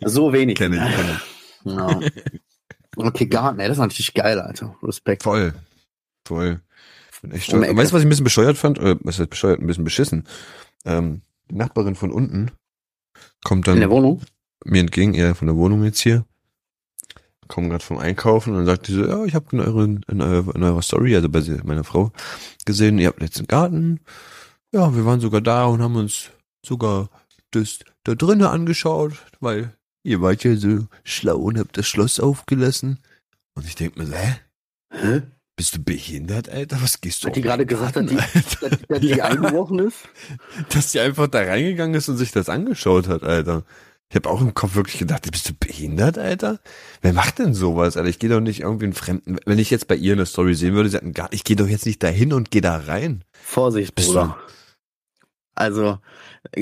So 0.06 0.32
wenig. 0.32 0.56
Kenn 0.56 0.72
ich, 0.72 0.78
kenn 0.78 1.06
ich. 1.64 2.42
Okay, 2.96 3.26
Garten, 3.26 3.60
ey, 3.60 3.68
das 3.68 3.76
ist 3.76 3.82
natürlich 3.82 4.14
geil, 4.14 4.40
Alter. 4.40 4.74
Respekt. 4.82 5.22
Voll. 5.22 5.54
Voll. 6.26 6.60
Bin 7.22 7.32
echt 7.32 7.46
stolz. 7.46 7.76
Weißt 7.76 7.90
du, 7.90 7.94
was 7.94 8.00
ich 8.00 8.06
ein 8.06 8.08
bisschen 8.08 8.24
bescheuert 8.24 8.56
fand? 8.56 8.78
Äh, 8.78 8.96
was 9.02 9.18
heißt 9.18 9.30
bescheuert? 9.30 9.60
Ein 9.60 9.66
bisschen 9.66 9.84
beschissen. 9.84 10.26
Ähm, 10.84 11.22
die 11.50 11.56
Nachbarin 11.56 11.94
von 11.94 12.10
unten, 12.10 12.50
kommt 13.44 13.66
dann 13.66 13.74
In 13.74 13.80
der 13.80 13.90
Wohnung? 13.90 14.22
mir 14.64 14.80
entgegen, 14.80 15.14
eher 15.14 15.34
von 15.34 15.46
der 15.46 15.56
Wohnung 15.56 15.84
jetzt 15.84 16.00
hier. 16.00 16.24
Kommen 17.48 17.70
gerade 17.70 17.84
vom 17.84 17.98
Einkaufen 17.98 18.50
und 18.50 18.56
dann 18.56 18.66
sagt 18.66 18.88
die 18.88 18.92
so, 18.92 19.06
ja, 19.06 19.24
ich 19.24 19.34
habe 19.34 19.46
in, 19.52 19.60
euren, 19.60 20.04
in, 20.08 20.20
eurer, 20.20 20.54
in 20.54 20.62
eurer 20.64 20.82
Story, 20.82 21.14
also 21.14 21.28
bei 21.28 21.42
meiner 21.62 21.84
Frau, 21.84 22.10
gesehen, 22.64 22.98
ihr 22.98 23.06
habt 23.08 23.22
jetzt 23.22 23.38
einen 23.38 23.46
Garten. 23.46 24.00
Ja, 24.72 24.94
wir 24.96 25.04
waren 25.04 25.20
sogar 25.20 25.40
da 25.40 25.66
und 25.66 25.80
haben 25.80 25.94
uns 25.94 26.30
sogar 26.64 27.08
das 27.52 27.78
da 28.02 28.16
drinnen 28.16 28.46
angeschaut, 28.46 29.12
weil 29.38 29.75
ihr 30.06 30.20
wart 30.22 30.44
ja 30.44 30.56
so 30.56 30.86
schlau 31.04 31.36
und 31.38 31.58
habt 31.58 31.76
das 31.76 31.86
Schloss 31.86 32.20
aufgelassen. 32.20 32.98
Und 33.54 33.66
ich 33.66 33.74
denk 33.74 33.96
mir 33.96 34.06
so, 34.06 34.14
hä? 34.14 34.36
Hä? 34.92 35.22
Bist 35.56 35.74
du 35.74 35.82
behindert, 35.82 36.48
Alter? 36.50 36.80
Was 36.82 37.00
gehst 37.00 37.24
du 37.24 37.28
Hat 37.28 37.36
die 37.36 37.40
gerade 37.40 37.64
gesagt, 37.66 37.96
dass 37.96 38.06
die, 38.06 38.16
dass, 38.16 38.80
dass 38.88 39.00
die 39.00 39.08
Ja. 39.16 39.24
eingebrochen 39.26 39.78
ist? 39.80 39.96
dass 40.68 40.92
die 40.92 41.00
einfach 41.00 41.28
da 41.28 41.38
reingegangen 41.40 41.94
ist 41.94 42.08
und 42.08 42.18
sich 42.18 42.30
das 42.30 42.48
angeschaut 42.48 43.08
hat, 43.08 43.22
Alter. 43.22 43.64
Ich 44.10 44.14
habe 44.16 44.28
auch 44.28 44.40
im 44.40 44.54
Kopf 44.54 44.74
wirklich 44.76 44.98
gedacht, 44.98 45.28
bist 45.30 45.48
du 45.48 45.54
behindert, 45.54 46.18
Alter? 46.18 46.60
Wer 47.02 47.12
macht 47.12 47.38
denn 47.40 47.54
sowas, 47.54 47.96
Alter? 47.96 48.08
Ich 48.08 48.18
gehe 48.20 48.30
doch 48.30 48.40
nicht 48.40 48.60
irgendwie 48.60 48.84
einen 48.84 48.92
Fremden. 48.94 49.38
Wenn 49.46 49.58
ich 49.58 49.70
jetzt 49.70 49.88
bei 49.88 49.96
ihr 49.96 50.12
eine 50.12 50.26
Story 50.26 50.54
sehen 50.54 50.74
würde, 50.74 50.90
sie 50.90 50.96
hat 50.96 51.02
einen 51.02 51.14
Garten. 51.14 51.34
Ich 51.34 51.42
gehe 51.42 51.56
doch 51.56 51.66
jetzt 51.66 51.86
nicht 51.86 52.02
dahin 52.02 52.32
und 52.32 52.50
gehe 52.50 52.60
da 52.62 52.76
rein. 52.76 53.24
Vorsicht, 53.42 53.94
Bist 53.94 54.08
Bruder. 54.08 54.36
Also, 55.54 55.98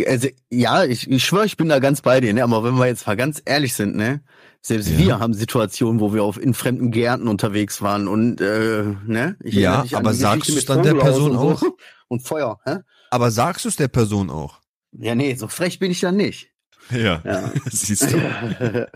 also, 0.06 0.28
ja, 0.50 0.84
ich, 0.84 1.10
ich 1.10 1.24
schwöre, 1.24 1.46
ich 1.46 1.56
bin 1.56 1.68
da 1.68 1.78
ganz 1.78 2.00
bei 2.02 2.20
dir, 2.20 2.32
ne? 2.34 2.42
Aber 2.44 2.64
wenn 2.64 2.74
wir 2.74 2.86
jetzt 2.86 3.06
mal 3.06 3.16
ganz 3.16 3.42
ehrlich 3.44 3.74
sind, 3.74 3.96
ne? 3.96 4.22
Selbst 4.60 4.88
Ja. 4.90 4.98
wir 4.98 5.18
haben 5.18 5.34
Situationen, 5.34 6.00
wo 6.00 6.14
wir 6.14 6.22
auf 6.22 6.40
in 6.40 6.54
fremden 6.54 6.90
Gärten 6.90 7.28
unterwegs 7.28 7.82
waren 7.82 8.08
und 8.08 8.40
äh, 8.40 8.84
ne? 9.06 9.36
Ich 9.42 9.54
Ja, 9.54 9.84
aber 9.92 10.14
sagst 10.14 10.48
du's 10.48 10.56
mit 10.56 10.68
dann 10.68 10.82
der 10.82 10.94
Person 10.94 11.36
auch? 11.36 11.58
so. 11.60 11.76
Und 12.08 12.20
Feuer, 12.20 12.60
hä? 12.64 12.76
Aber 13.10 13.30
sagst 13.30 13.64
du 13.64 13.68
es 13.70 13.76
der 13.76 13.88
Person 13.88 14.28
auch? 14.30 14.60
Ja, 14.92 15.14
nee, 15.14 15.34
so 15.34 15.48
frech 15.48 15.78
bin 15.78 15.90
ich 15.90 16.00
dann 16.00 16.16
nicht. 16.16 16.50
Ja. 16.90 17.22
Ja. 17.24 17.50
Siehst 17.70 18.12
du. 18.12 18.18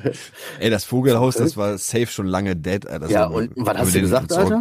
Ey, 0.60 0.70
das 0.70 0.84
Vogelhaus, 0.84 1.36
das 1.36 1.56
war 1.56 1.78
safe 1.78 2.06
schon 2.06 2.26
lange 2.26 2.54
dead, 2.54 2.86
Alter. 2.86 3.08
Ja, 3.10 3.24
und 3.26 3.50
was 3.56 3.78
hast 3.78 3.94
du 3.94 4.00
gesagt. 4.00 4.32
Alter? 4.32 4.60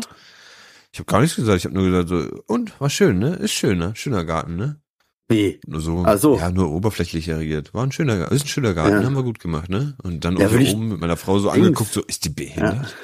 Ich 0.94 1.00
habe 1.00 1.06
gar 1.12 1.22
nichts 1.22 1.36
gesagt. 1.36 1.58
Ich 1.60 1.66
habe 1.66 1.76
nur 1.76 1.86
gesagt 1.86 2.10
so, 2.10 2.42
und, 2.48 2.80
war 2.80 2.90
schön, 2.90 3.20
ne? 3.20 3.36
Ist 3.36 3.52
schön, 3.52 3.78
ne? 3.78 3.92
Schöner 3.96 4.24
Garten, 4.24 4.56
ne? 4.56 4.82
Wie? 5.30 5.60
Nur 5.68 5.82
so, 5.82 6.04
Ach 6.06 6.18
so. 6.18 6.38
ja, 6.38 6.50
nur 6.52 6.72
oberflächlich 6.72 7.30
reagiert. 7.30 7.74
War 7.74 7.84
ein 7.84 7.92
schöner 7.92 8.18
Garten, 8.18 8.34
ist 8.36 8.46
ein 8.46 8.48
schöner 8.48 8.74
Garten, 8.74 9.02
Ja. 9.02 9.04
haben 9.04 9.16
wir 9.16 9.24
gut 9.24 9.40
gemacht, 9.40 9.70
ne? 9.70 9.96
Und 10.04 10.24
dann 10.24 10.38
Ja, 10.38 10.48
oben 10.50 10.88
mit 10.90 11.00
meiner 11.02 11.18
Frau 11.18 11.38
so 11.40 11.50
angeguckt, 11.50 11.92
so, 11.92 12.02
ist 12.04 12.24
die 12.24 12.30
behindert? 12.30 12.96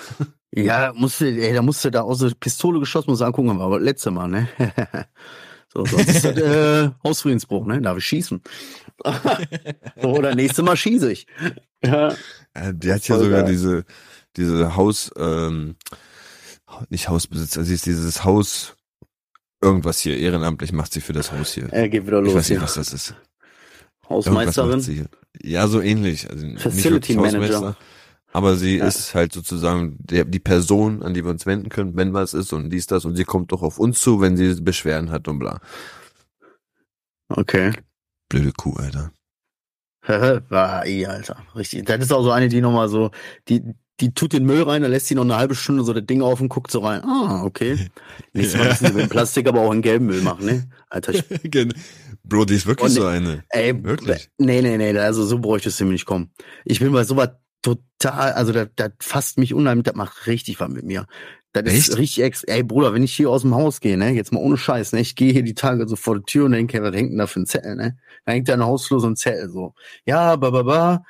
Ja, 0.55 0.93
musste, 0.95 1.27
ey, 1.27 1.53
da 1.53 1.61
musste 1.61 1.91
da 1.91 2.01
aus 2.01 2.19
der 2.19 2.31
Pistole 2.39 2.79
geschossen, 2.79 3.09
muss 3.09 3.21
angucken, 3.21 3.59
aber 3.59 3.79
letzte 3.79 4.11
Mal, 4.11 4.27
ne? 4.29 4.47
so, 5.73 5.83
sonst 5.85 6.07
ist 6.09 6.23
das 6.25 6.37
äh, 6.37 6.91
Hausfriedensbruch, 7.03 7.65
ne? 7.65 7.81
Darf 7.81 7.97
ich 7.97 8.05
schießen. 8.05 8.41
so, 10.01 10.07
oder 10.09 10.33
nächste 10.35 10.63
Mal 10.63 10.77
schieße 10.77 11.11
ich. 11.11 11.27
Ja. 11.83 12.13
Äh, 12.53 12.73
die 12.73 12.93
hat 12.93 13.05
ja 13.07 13.17
sogar 13.17 13.41
geil. 13.41 13.51
diese, 13.51 13.83
diese 14.37 14.75
Haus, 14.77 15.11
ähm, 15.17 15.75
nicht 16.89 17.09
Hausbesitzer, 17.09 17.63
sie 17.63 17.73
ist 17.73 17.85
dieses 17.85 18.23
Haus, 18.23 18.75
irgendwas 19.63 19.99
hier, 19.99 20.17
ehrenamtlich 20.17 20.71
macht 20.73 20.93
sie 20.93 21.01
für 21.01 21.13
das 21.13 21.31
Haus 21.31 21.53
hier. 21.53 21.71
Er 21.71 21.89
geht 21.89 22.05
wieder 22.05 22.19
Ich 22.19 22.25
los. 22.25 22.35
weiß 22.35 22.49
nicht, 22.49 22.57
hier. 22.59 22.63
was 22.63 22.73
das 22.75 22.93
ist. 22.93 23.15
Hausmeisterin. 24.09 25.07
Ja, 25.41 25.67
so 25.67 25.81
ähnlich. 25.81 26.29
Also 26.29 26.45
Facility 26.57 27.15
Manager. 27.15 27.75
Aber 28.33 28.55
sie 28.55 28.77
Ja. 28.77 28.87
ist 28.87 29.13
halt 29.15 29.31
sozusagen 29.31 29.95
der, 29.99 30.25
die 30.25 30.39
Person, 30.39 31.03
an 31.03 31.13
die 31.13 31.23
wir 31.23 31.31
uns 31.31 31.45
wenden 31.45 31.69
können, 31.69 31.95
wenn 31.95 32.13
was 32.13 32.33
ist 32.33 32.51
und 32.51 32.69
dies, 32.71 32.87
das. 32.87 33.05
Und 33.05 33.15
sie 33.15 33.23
kommt 33.25 33.51
doch 33.51 33.61
auf 33.61 33.79
uns 33.79 34.01
zu, 34.01 34.21
wenn 34.21 34.35
sie 34.37 34.59
Beschwerden 34.61 35.11
hat 35.11 35.27
und 35.27 35.39
bla. 35.39 35.59
Okay. 37.29 37.73
Blöde 38.29 38.51
Kuh, 38.51 38.73
Alter. 38.75 39.11
ah, 40.49 40.81
ey, 40.83 41.05
Alter. 41.05 41.37
Richtig. 41.55 41.85
Das 41.85 41.99
ist 42.01 42.11
auch 42.11 42.23
so 42.23 42.31
eine, 42.31 42.49
die 42.49 42.61
nochmal 42.61 42.89
so, 42.89 43.11
die, 43.47 43.63
die 43.99 44.13
tut 44.13 44.33
den 44.33 44.45
Müll 44.45 44.63
rein, 44.63 44.81
dann 44.81 44.91
lässt 44.91 45.07
sie 45.07 45.15
noch 45.15 45.23
eine 45.23 45.35
halbe 45.37 45.55
Stunde 45.55 45.83
so 45.83 45.93
das 45.93 46.05
Ding 46.05 46.21
auf 46.21 46.41
und 46.41 46.49
guckt 46.49 46.71
so 46.71 46.79
rein. 46.79 47.01
Ah, 47.03 47.43
okay. 47.43 47.77
Nächstes 48.33 48.59
Mal 48.59 48.69
müssen 48.69 48.87
sie 48.87 48.93
mit 48.93 49.09
Plastik 49.09 49.47
aber 49.47 49.61
auch 49.61 49.71
in 49.71 49.81
gelben 49.81 50.07
Müll 50.07 50.21
machen, 50.21 50.45
ne? 50.45 50.69
Alter, 50.89 51.13
ich, 51.13 51.23
Bro, 52.23 52.45
die 52.45 52.55
ist 52.55 52.65
wirklich 52.65 52.85
Und- 52.85 52.91
so 52.95 53.05
eine. 53.05 53.43
ey, 53.49 53.83
Wirklich? 53.83 54.29
Nee, 54.37 54.61
nee, 54.61 54.77
nee, 54.77 54.97
also 54.97 55.23
so 55.25 55.39
bräuchtest 55.39 55.79
du 55.79 55.85
mir 55.85 55.91
nicht 55.91 56.05
kommen. 56.05 56.31
Ich 56.65 56.79
bin 56.79 56.91
bei 56.91 57.03
sowas 57.03 57.29
total, 57.61 58.33
also 58.33 58.51
das, 58.51 58.69
das 58.75 58.91
fasst 58.99 59.37
mich 59.37 59.53
unheimlich, 59.53 59.85
das 59.85 59.95
macht 59.95 60.27
richtig 60.27 60.59
was 60.59 60.69
mit 60.69 60.83
mir. 60.85 61.05
Das 61.53 61.71
ist 61.71 61.89
Echt? 61.89 61.97
richtig 61.99 62.23
ex, 62.23 62.43
ey 62.45 62.63
Bruder, 62.63 62.93
wenn 62.95 63.03
ich 63.03 63.13
hier 63.13 63.29
aus 63.29 63.43
dem 63.43 63.53
Haus 63.53 63.79
gehe, 63.79 63.95
ne, 63.95 64.09
jetzt 64.09 64.33
mal 64.33 64.39
ohne 64.39 64.57
Scheiß, 64.57 64.91
ne, 64.93 65.01
ich 65.01 65.15
gehe 65.15 65.31
hier 65.31 65.43
die 65.43 65.53
Tage 65.53 65.87
so 65.87 65.95
vor 65.95 66.17
die 66.17 66.23
Tür 66.25 66.45
und 66.45 66.53
denke, 66.53 66.81
was 66.81 66.95
hängt 66.95 67.11
denn 67.11 67.19
da 67.19 67.27
für 67.27 67.41
ein 67.41 67.45
Zettel, 67.45 67.75
ne? 67.75 67.95
Da 68.25 68.31
hängt 68.31 68.49
da 68.49 68.53
in 68.53 68.59
der 68.61 68.67
Hausflur 68.67 68.99
so 68.99 69.05
ein 69.07 69.15
Zettel, 69.15 69.51
so. 69.51 69.75
Ja, 70.03 70.35
ba, 70.35 70.49
ba, 70.49 70.63
ba. 70.63 71.03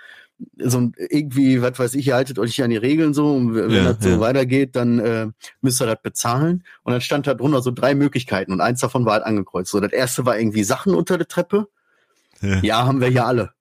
So 0.57 0.79
ein- 0.79 0.93
irgendwie, 0.97 1.61
was 1.61 1.77
weiß 1.79 1.93
ich, 1.95 2.07
ihr 2.07 2.15
haltet 2.15 2.39
euch 2.39 2.49
nicht 2.49 2.63
an 2.63 2.69
die 2.69 2.77
Regeln 2.77 3.13
so, 3.13 3.33
und 3.35 3.55
wenn 3.55 3.69
Ja, 3.71 3.93
das 3.93 4.03
so 4.03 4.09
ja. 4.09 4.19
weitergeht, 4.19 4.75
dann 4.75 4.99
äh, 4.99 5.27
müsst 5.61 5.81
ihr 5.81 5.85
das 5.85 6.01
bezahlen. 6.01 6.63
Und 6.83 6.91
dann 6.93 7.01
stand 7.01 7.27
da 7.27 7.33
drunter 7.33 7.61
so 7.61 7.71
drei 7.71 7.95
Möglichkeiten 7.95 8.51
und 8.51 8.61
eins 8.61 8.79
davon 8.81 9.05
war 9.05 9.13
halt 9.13 9.23
angekreuzt. 9.23 9.71
So, 9.71 9.79
das 9.79 9.91
erste 9.91 10.25
war 10.25 10.37
irgendwie 10.37 10.63
Sachen 10.63 10.93
unter 10.95 11.17
der 11.17 11.27
Treppe. 11.27 11.67
Ja. 12.41 12.59
Ja, 12.61 12.85
haben 12.85 13.01
wir 13.01 13.09
ja 13.09 13.25
alle. 13.25 13.51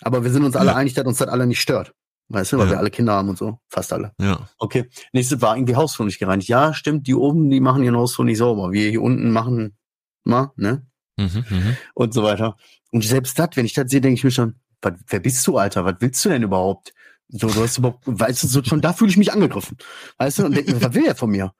Aber 0.00 0.24
wir 0.24 0.30
sind 0.30 0.44
uns 0.44 0.56
alle 0.56 0.74
einig, 0.74 0.94
dass 0.94 1.04
uns 1.06 1.18
das 1.18 1.28
alle 1.28 1.46
nicht 1.46 1.60
stört. 1.60 1.94
Weißt 2.28 2.52
du, 2.52 2.58
weil 2.58 2.70
wir 2.70 2.78
alle 2.78 2.90
Kinder 2.90 3.12
haben 3.12 3.28
und 3.28 3.36
so. 3.36 3.58
Fast 3.68 3.92
alle. 3.92 4.12
Ja. 4.18 4.48
Okay. 4.58 4.88
Nächstes 5.12 5.42
war 5.42 5.54
irgendwie 5.54 5.76
Hausflur 5.76 6.06
nicht 6.06 6.18
gereinigt. 6.18 6.48
Ja, 6.48 6.72
stimmt, 6.72 7.06
die 7.06 7.14
oben, 7.14 7.50
die 7.50 7.60
machen 7.60 7.82
ihren 7.84 7.96
Hausflur 7.96 8.24
nicht 8.24 8.38
sauber. 8.38 8.72
Wir 8.72 8.88
hier 8.88 9.02
unten 9.02 9.30
machen 9.32 9.76
mal, 10.24 10.50
ne? 10.56 10.86
Mhm, 11.18 11.44
mhm. 11.50 11.76
Und 11.94 12.14
so 12.14 12.22
weiter. 12.22 12.56
Und 12.90 13.04
selbst 13.04 13.38
das, 13.38 13.50
wenn 13.54 13.66
ich 13.66 13.74
das 13.74 13.90
sehe, 13.90 14.00
denke 14.00 14.14
ich 14.14 14.24
mir 14.24 14.30
schon, 14.30 14.54
was, 14.82 14.94
wer 15.08 15.20
bist 15.20 15.46
du, 15.46 15.58
Alter? 15.58 15.84
Was 15.84 15.96
willst 16.00 16.24
du 16.24 16.28
denn 16.28 16.42
überhaupt? 16.42 16.92
So, 17.28 17.48
du 17.48 17.62
hast 17.62 17.78
überhaupt, 17.78 18.02
weißt 18.04 18.42
du, 18.42 18.46
so, 18.46 18.62
schon 18.62 18.82
da 18.82 18.92
fühle 18.92 19.10
ich 19.10 19.16
mich 19.16 19.32
angegriffen. 19.32 19.78
Weißt 20.18 20.40
du, 20.40 20.44
und 20.44 20.56
denk 20.56 20.68
mir, 20.68 20.82
was 20.82 20.92
will 20.94 21.06
er 21.06 21.14
von 21.14 21.30
mir? 21.30 21.54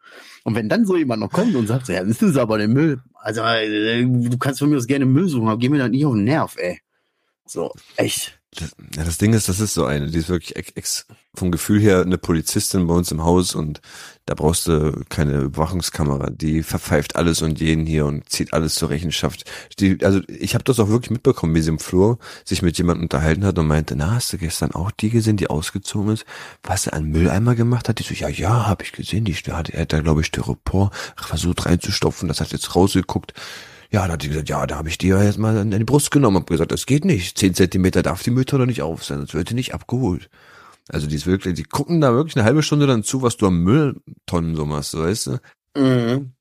Und 0.45 0.55
wenn 0.55 0.69
dann 0.69 0.85
so 0.85 0.97
jemand 0.97 1.21
noch 1.21 1.31
kommt 1.31 1.55
und 1.55 1.67
sagt, 1.67 1.89
ja, 1.89 2.07
wissen 2.07 2.33
Sie 2.33 2.41
aber 2.41 2.59
den 2.59 2.73
Müll. 2.73 3.01
Also, 3.15 3.41
äh, 3.43 4.05
du 4.05 4.37
kannst 4.39 4.59
von 4.59 4.69
mir 4.69 4.77
aus 4.77 4.87
gerne 4.87 5.07
Müll 5.07 5.29
suchen, 5.29 5.49
aber 5.49 5.59
geh 5.59 5.71
mir 5.71 5.79
dann 5.79 5.93
nicht 5.93 6.05
auf 6.05 6.15
den 6.15 6.25
Nerv, 6.25 6.57
ey. 6.59 6.81
So, 7.47 7.73
echt. 7.97 8.42
Das, 8.55 8.77
ja, 8.95 9.05
das 9.05 9.17
Ding 9.17 9.33
ist, 9.33 9.49
das 9.49 9.61
ist 9.61 9.73
so 9.73 9.87
eine, 9.87 10.11
die 10.11 10.19
ist 10.19 10.29
wirklich 10.29 10.57
ex, 10.57 10.71
ex, 10.75 11.07
vom 11.35 11.51
Gefühl 11.51 11.81
her 11.81 12.03
eine 12.03 12.19
Polizistin 12.19 12.87
bei 12.87 12.93
uns 12.93 13.11
im 13.11 13.25
Haus 13.25 13.55
und 13.55 13.81
da 14.27 14.35
brauchst 14.35 14.67
du 14.67 15.05
keine 15.09 15.39
Überwachungskamera. 15.39 16.29
Die 16.29 16.63
verpfeift 16.63 17.17
alles 17.17 17.41
und 17.41 17.61
jeden 17.61 17.87
hier 17.87 18.05
und 18.05 18.29
zieht 18.29 18.53
alles 18.53 18.75
zur 18.75 18.91
Rechenschaft. 18.91 19.51
Die, 19.79 20.05
also 20.05 20.21
ich 20.29 20.55
habe 20.55 20.65
das 20.65 20.79
auch 20.81 20.91
wirklich 20.91 21.11
mitbekommen, 21.11 21.55
wie 21.55 21.63
sie 21.63 21.71
im 21.71 21.79
Flur 21.79 22.19
sich 22.45 22.61
mit 22.61 22.77
jemandem 22.77 23.05
unterhalten 23.05 23.45
hat 23.47 23.59
und 23.59 23.67
meinte, 23.67 23.97
na, 23.97 24.11
hast 24.11 24.35
du 24.35 24.39
gestern 24.39 24.73
auch 24.73 24.91
die 24.91 25.09
gesehen, 25.09 25.39
die 25.39 25.49
ausgezogen 25.49 26.13
ist, 26.13 26.27
was 26.63 26.87
er 26.87 26.93
an 26.93 27.07
Mülleimer 27.07 27.55
gemacht 27.55 27.89
hat? 27.89 27.99
Die 27.99 28.03
so, 28.03 28.13
ja, 28.13 28.29
ja, 28.29 28.67
habe 28.67 28.85
ich 28.85 28.93
gesehen, 28.93 29.25
die 29.25 29.35
hat, 29.35 29.71
er 29.71 29.83
hat 29.83 29.95
da, 29.95 30.01
glaube 30.01 30.21
ich, 30.21 30.27
Styropor 30.27 30.91
versucht 31.17 31.65
reinzustopfen, 31.65 32.29
das 32.29 32.41
hat 32.41 32.53
jetzt 32.53 32.77
rausgeguckt. 32.77 33.33
Ja, 33.93 34.07
da 34.07 34.15
hat 34.15 34.23
die 34.23 34.29
gesagt, 34.29 34.49
ja, 34.49 34.67
da 34.67 34.77
habe 34.77 34.89
ich 34.89 34.97
die 34.97 35.09
ja 35.09 35.23
jetzt 35.23 35.39
mal 35.39 35.57
an 35.57 35.71
die 35.71 35.85
Brust 35.85 36.11
genommen, 36.11 36.39
hab 36.39 36.47
gesagt, 36.47 36.73
das 36.73 36.87
geht 36.87 37.05
nicht. 37.05 37.37
Zehn 37.37 37.55
Zentimeter 37.55 38.03
darf 38.03 38.23
die 38.23 38.31
Mülltonne 38.31 38.67
nicht 38.67 38.81
auf 38.81 39.05
sein, 39.05 39.19
sonst 39.19 39.35
wird 39.35 39.51
die 39.51 39.55
nicht 39.55 39.75
abgeholt. 39.75 40.31
Also 40.89 41.07
die 41.07 41.15
ist 41.17 41.27
wirklich, 41.27 41.55
die 41.55 41.65
gucken 41.65 42.01
da 42.01 42.15
wirklich 42.15 42.37
eine 42.37 42.45
halbe 42.45 42.63
Stunde 42.63 42.87
dann 42.87 43.05
zu, 43.05 43.21
was 43.21 43.37
du 43.37 43.47
am 43.47 43.63
Mülltonnen 43.63 44.57
so 44.57 44.65
machst, 44.65 44.97
weißt 44.97 45.27
du? 45.27 45.41
Mhm. 45.77 46.33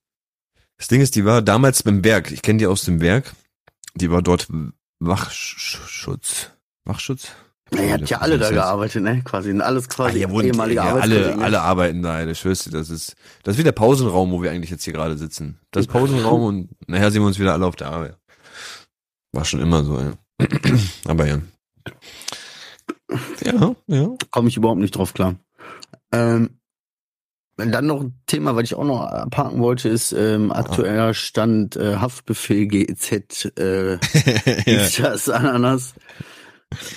Das 0.78 0.88
Ding 0.88 1.02
ist, 1.02 1.16
die 1.16 1.26
war 1.26 1.42
damals 1.42 1.84
beim 1.84 2.04
Werk. 2.04 2.32
Ich 2.32 2.42
kenne 2.42 2.58
die 2.58 2.68
aus 2.68 2.84
dem 2.84 3.02
Werk. 3.02 3.36
Die 3.96 4.10
war 4.10 4.22
dort 4.22 4.48
Wachschutz. 5.00 6.52
Wachschutz? 6.86 7.34
Ja, 7.74 7.82
ihr 7.82 7.94
habt 7.94 8.10
ja 8.10 8.18
alle 8.18 8.38
da 8.38 8.50
gearbeitet, 8.50 9.02
ne? 9.02 9.22
Quasi, 9.24 9.50
sind 9.50 9.62
alles 9.62 9.86
Ah, 9.90 9.94
quasi 9.94 10.18
hier 10.18 10.30
wurden, 10.30 10.48
ehemalige 10.48 10.82
ja, 10.82 10.96
alle, 10.96 11.38
ne? 11.38 11.44
alle 11.44 11.62
arbeiten 11.62 12.02
da, 12.02 12.20
ey, 12.20 12.30
ich 12.30 12.40
schwör's 12.40 12.66
dir, 12.66 12.72
das 12.72 12.90
ist, 12.90 13.16
das 13.44 13.54
ist 13.54 13.60
wie 13.60 13.64
der 13.64 13.72
Pausenraum, 13.72 14.32
wo 14.32 14.44
wir 14.44 14.52
eigentlich 14.52 14.72
jetzt 14.72 14.84
hier 14.84 14.94
gerade 14.94 15.18
sitzen. 15.18 15.58
Das 15.72 15.88
Pausenraum 15.88 16.44
und 16.44 16.70
nachher 16.88 17.12
sehen 17.12 17.22
wir 17.22 17.28
uns 17.28 17.40
wieder 17.40 17.54
alle 17.54 17.66
auf 17.66 17.78
der 17.78 17.88
Arbeit. 17.88 18.18
War 19.32 19.46
schon 19.46 19.62
immer 19.62 19.84
so, 19.84 20.00
ja. 20.00 20.14
Aber 21.08 21.26
ja. 21.28 21.40
Ja, 23.44 23.76
ja. 23.88 24.10
Komme 24.32 24.50
ich 24.50 24.58
überhaupt 24.58 24.80
nicht 24.80 24.96
drauf 24.96 25.14
klar. 25.14 25.36
Ähm, 26.12 26.50
dann 27.58 27.86
noch 27.86 28.02
ein 28.02 28.20
Thema, 28.26 28.56
was 28.56 28.64
ich 28.64 28.76
auch 28.76 28.84
noch 28.84 29.02
abhaken 29.02 29.62
wollte, 29.62 29.90
ist 29.90 30.14
ähm, 30.14 30.52
aktueller 30.52 31.14
Stand 31.14 31.76
äh, 31.76 31.98
Haftbefehl 31.98 32.66
GEZ 32.68 33.52
äh, 33.58 33.92
ja. 34.66 34.82
ist 34.82 35.00
das 35.00 35.30
Ananas. 35.30 35.94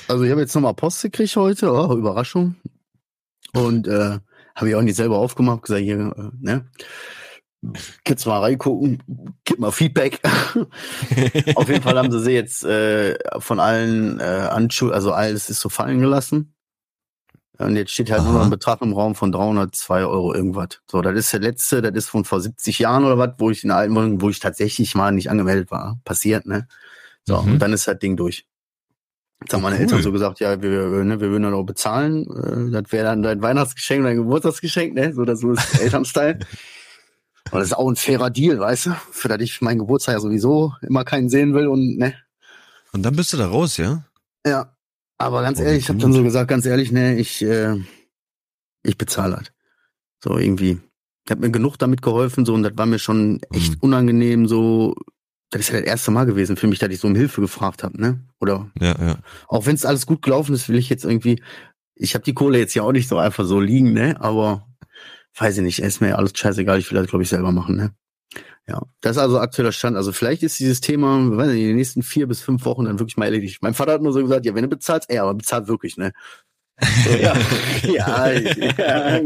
Also 0.08 0.24
ich 0.24 0.30
habe 0.30 0.40
jetzt 0.40 0.54
nochmal 0.54 0.74
Post 0.74 1.02
gekriegt 1.02 1.36
heute, 1.36 1.72
oh, 1.72 1.96
Überraschung. 1.96 2.56
Und 3.52 3.86
äh, 3.88 4.18
habe 4.54 4.68
ich 4.68 4.74
auch 4.74 4.82
nicht 4.82 4.96
selber 4.96 5.18
aufgemacht, 5.18 5.62
gesagt, 5.62 5.82
hier, 5.82 6.14
äh, 6.16 6.30
ne? 6.40 6.66
Jetzt 8.06 8.26
mal 8.26 8.40
reingucken, 8.40 9.02
gib 9.44 9.58
mal 9.58 9.70
Feedback. 9.72 10.20
Auf 11.54 11.68
jeden 11.68 11.82
Fall 11.82 11.98
haben 11.98 12.12
sie 12.12 12.20
sie 12.20 12.32
jetzt 12.32 12.62
äh, 12.62 13.16
von 13.38 13.58
allen 13.58 14.20
äh, 14.20 14.22
Anschuld, 14.22 14.92
also 14.92 15.12
alles 15.12 15.48
ist 15.48 15.60
so 15.60 15.70
fallen 15.70 16.00
gelassen. 16.00 16.54
Und 17.56 17.76
jetzt 17.76 17.92
steht 17.92 18.10
halt 18.10 18.24
nur 18.24 18.32
noch 18.32 18.40
Aha. 18.40 18.46
ein 18.46 18.50
Betrag 18.50 18.82
im 18.82 18.92
Raum 18.92 19.14
von 19.14 19.30
302 19.32 20.04
Euro 20.04 20.34
irgendwas. 20.34 20.80
So, 20.90 21.00
das 21.00 21.14
ist 21.16 21.32
der 21.32 21.40
letzte, 21.40 21.80
das 21.80 21.92
ist 21.94 22.08
von 22.10 22.24
vor 22.24 22.40
70 22.40 22.80
Jahren 22.80 23.04
oder 23.04 23.16
was, 23.16 23.30
wo 23.38 23.48
ich 23.50 23.62
in 23.62 23.68
der 23.68 23.78
alten 23.78 23.94
Wohnung, 23.94 24.20
wo 24.20 24.28
ich 24.28 24.40
tatsächlich 24.40 24.94
mal 24.94 25.12
nicht 25.12 25.30
angemeldet 25.30 25.70
war. 25.70 25.98
Passiert, 26.04 26.46
ne? 26.46 26.66
So, 27.22 27.40
Mhm. 27.40 27.52
und 27.52 27.58
dann 27.60 27.72
ist 27.72 27.86
das 27.88 27.98
Ding 27.98 28.16
durch. 28.16 28.46
Jetzt 29.44 29.52
haben 29.52 29.62
meine 29.62 29.76
cool. 29.76 29.82
Eltern 29.82 30.02
so 30.02 30.10
gesagt, 30.10 30.40
ja, 30.40 30.62
wir, 30.62 30.70
ne, 31.04 31.20
wir 31.20 31.28
würden 31.28 31.42
dann 31.42 31.52
auch 31.52 31.64
bezahlen. 31.64 32.26
Äh, 32.30 32.70
das 32.70 32.90
wäre 32.92 33.04
dann 33.04 33.22
dein 33.22 33.42
Weihnachtsgeschenk, 33.42 34.02
dein 34.02 34.16
Geburtstagsgeschenk, 34.16 34.94
ne? 34.94 35.12
So, 35.12 35.26
das 35.26 35.40
so 35.40 35.52
ist 35.52 35.80
Elternstyle. 35.80 36.38
Aber 37.50 37.58
das 37.58 37.68
ist 37.68 37.74
auch 37.74 37.90
ein 37.90 37.96
fairer 37.96 38.30
Deal, 38.30 38.58
weißt 38.58 38.86
du? 38.86 38.90
Für 39.12 39.28
das 39.28 39.40
ich 39.40 39.60
meinen 39.60 39.80
Geburtstag 39.80 40.14
ja 40.14 40.20
sowieso 40.20 40.72
immer 40.80 41.04
keinen 41.04 41.28
sehen 41.28 41.52
will 41.52 41.68
und 41.68 41.98
ne. 41.98 42.14
Und 42.92 43.02
dann 43.02 43.14
bist 43.16 43.34
du 43.34 43.36
da 43.36 43.46
raus, 43.48 43.76
ja? 43.76 44.06
Ja. 44.46 44.74
Aber 45.18 45.42
ganz 45.42 45.60
oh, 45.60 45.62
ehrlich, 45.62 45.80
ich 45.80 45.88
habe 45.90 45.98
dann 45.98 46.14
so 46.14 46.22
gesagt, 46.22 46.48
ganz 46.48 46.64
ehrlich, 46.64 46.90
ne, 46.90 47.16
ich, 47.16 47.42
äh, 47.42 47.76
ich 48.82 48.96
bezahle 48.96 49.36
halt. 49.36 49.52
So 50.22 50.38
irgendwie. 50.38 50.80
Ich 51.26 51.30
habe 51.30 51.42
mir 51.42 51.50
genug 51.50 51.76
damit 51.78 52.00
geholfen, 52.00 52.46
so, 52.46 52.54
und 52.54 52.62
das 52.62 52.72
war 52.76 52.86
mir 52.86 52.98
schon 52.98 53.40
echt 53.52 53.74
mhm. 53.74 53.80
unangenehm, 53.80 54.48
so, 54.48 54.94
das 55.54 55.62
ist 55.62 55.72
ja 55.72 55.78
das 55.78 55.88
erste 55.88 56.10
Mal 56.10 56.26
gewesen 56.26 56.56
für 56.56 56.66
mich, 56.66 56.80
dass 56.80 56.90
ich 56.90 56.98
so 56.98 57.06
um 57.06 57.14
Hilfe 57.14 57.40
gefragt 57.40 57.84
habe, 57.84 58.00
ne? 58.00 58.18
Oder 58.40 58.70
ja, 58.80 58.96
ja. 59.00 59.18
auch 59.46 59.66
wenn 59.66 59.76
es 59.76 59.84
alles 59.84 60.04
gut 60.04 60.20
gelaufen 60.20 60.52
ist, 60.52 60.68
will 60.68 60.78
ich 60.78 60.90
jetzt 60.90 61.04
irgendwie, 61.04 61.40
ich 61.94 62.14
habe 62.14 62.24
die 62.24 62.34
Kohle 62.34 62.58
jetzt 62.58 62.74
ja 62.74 62.82
auch 62.82 62.90
nicht 62.90 63.08
so 63.08 63.18
einfach 63.18 63.44
so 63.44 63.60
liegen, 63.60 63.92
ne? 63.92 64.16
Aber 64.20 64.66
weiß 65.38 65.56
ich 65.58 65.62
nicht, 65.62 65.78
ist 65.78 66.00
mir 66.00 66.18
alles 66.18 66.32
scheißegal, 66.34 66.80
ich 66.80 66.90
will 66.90 66.98
das, 66.98 67.06
glaube 67.06 67.22
ich, 67.22 67.28
selber 67.28 67.52
machen, 67.52 67.76
ne? 67.76 67.94
Ja, 68.66 68.82
das 69.00 69.12
ist 69.12 69.22
also 69.22 69.38
aktueller 69.38 69.70
Stand. 69.70 69.96
Also 69.96 70.10
vielleicht 70.10 70.42
ist 70.42 70.58
dieses 70.58 70.80
Thema, 70.80 71.18
weiß 71.36 71.52
nicht, 71.52 71.60
in 71.60 71.68
den 71.68 71.76
nächsten 71.76 72.02
vier 72.02 72.26
bis 72.26 72.40
fünf 72.40 72.64
Wochen 72.64 72.86
dann 72.86 72.98
wirklich 72.98 73.16
mal 73.16 73.26
erledigt. 73.26 73.58
Mein 73.60 73.74
Vater 73.74 73.92
hat 73.92 74.02
nur 74.02 74.12
so 74.12 74.22
gesagt, 74.22 74.46
ja, 74.46 74.56
wenn 74.56 74.62
du 74.62 74.68
bezahlst, 74.68 75.08
ey, 75.08 75.18
aber 75.18 75.34
bezahlt 75.34 75.68
wirklich, 75.68 75.96
ne? 75.96 76.12
So, 77.04 77.10
ja, 77.10 77.36
ja, 77.84 78.32
ja, 78.32 79.20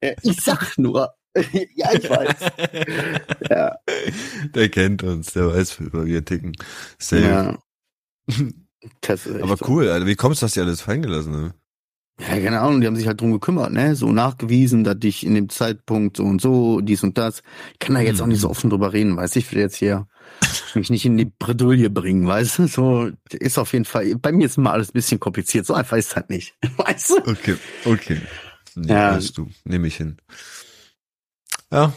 ja, 0.00 0.12
ich 0.22 0.40
sag 0.40 0.78
nur, 0.78 1.10
ja, 1.74 1.92
ich 1.92 2.08
weiß. 2.08 2.36
ja. 3.50 3.76
Der 4.54 4.68
kennt 4.68 5.02
uns, 5.02 5.32
der 5.32 5.52
weiß, 5.52 5.80
wie 5.80 6.06
wir 6.06 6.24
ticken. 6.24 6.52
Safe. 6.98 7.22
Ja. 7.22 7.58
Aber 9.42 9.56
so. 9.56 9.64
cool, 9.68 9.88
Alter. 9.88 10.06
Wie 10.06 10.14
kommst 10.14 10.42
du, 10.42 10.46
dass 10.46 10.54
die 10.54 10.60
alles 10.60 10.80
fallen 10.80 11.02
gelassen 11.02 11.32
ne? 11.32 11.54
Ja, 12.20 12.40
keine 12.40 12.60
Ahnung, 12.60 12.80
die 12.80 12.88
haben 12.88 12.96
sich 12.96 13.06
halt 13.06 13.20
drum 13.20 13.30
gekümmert, 13.32 13.72
ne? 13.72 13.94
So 13.94 14.10
nachgewiesen, 14.10 14.82
dass 14.82 14.96
ich 15.04 15.24
in 15.24 15.36
dem 15.36 15.48
Zeitpunkt 15.48 16.16
so 16.16 16.24
und 16.24 16.40
so, 16.40 16.80
dies 16.80 17.04
und 17.04 17.16
das. 17.16 17.42
Ich 17.74 17.78
kann 17.78 17.94
da 17.94 18.00
jetzt 18.00 18.20
auch 18.20 18.26
nicht 18.26 18.40
so 18.40 18.48
mhm. 18.48 18.50
offen 18.50 18.70
drüber 18.70 18.92
reden, 18.92 19.16
weißt 19.16 19.36
du? 19.36 19.38
Ich 19.38 19.52
will 19.52 19.60
jetzt 19.60 19.76
hier 19.76 20.08
mich 20.74 20.90
nicht 20.90 21.06
in 21.06 21.16
die 21.16 21.26
Bredouille 21.26 21.90
bringen, 21.90 22.26
weißt 22.26 22.58
du? 22.58 22.66
So 22.66 23.10
ist 23.30 23.58
auf 23.58 23.72
jeden 23.72 23.84
Fall, 23.84 24.16
bei 24.16 24.32
mir 24.32 24.46
ist 24.46 24.58
immer 24.58 24.72
alles 24.72 24.88
ein 24.88 24.94
bisschen 24.94 25.20
kompliziert. 25.20 25.66
So 25.66 25.74
einfach 25.74 25.96
ist 25.96 26.16
halt 26.16 26.28
nicht, 26.28 26.54
weißt 26.76 27.10
du? 27.10 27.16
Okay, 27.18 27.56
okay. 27.84 28.20
Ja, 28.74 29.16
ja. 29.16 29.20
du, 29.34 29.48
nehme 29.64 29.86
ich 29.86 29.96
hin. 29.96 30.18
Ja, 31.70 31.92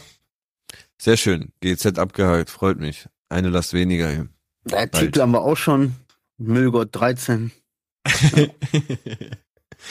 sehr 1.02 1.16
schön. 1.16 1.52
GZ 1.60 1.98
abgehakt, 1.98 2.48
freut 2.48 2.78
mich. 2.78 3.08
Eine 3.28 3.48
Last 3.48 3.72
weniger 3.72 4.08
hier. 4.08 4.28
Der 4.64 4.88
Titel 4.88 5.20
haben 5.20 5.32
wir 5.32 5.42
auch 5.42 5.56
schon. 5.56 5.96
Müllgott 6.38 6.90
13. 6.92 7.50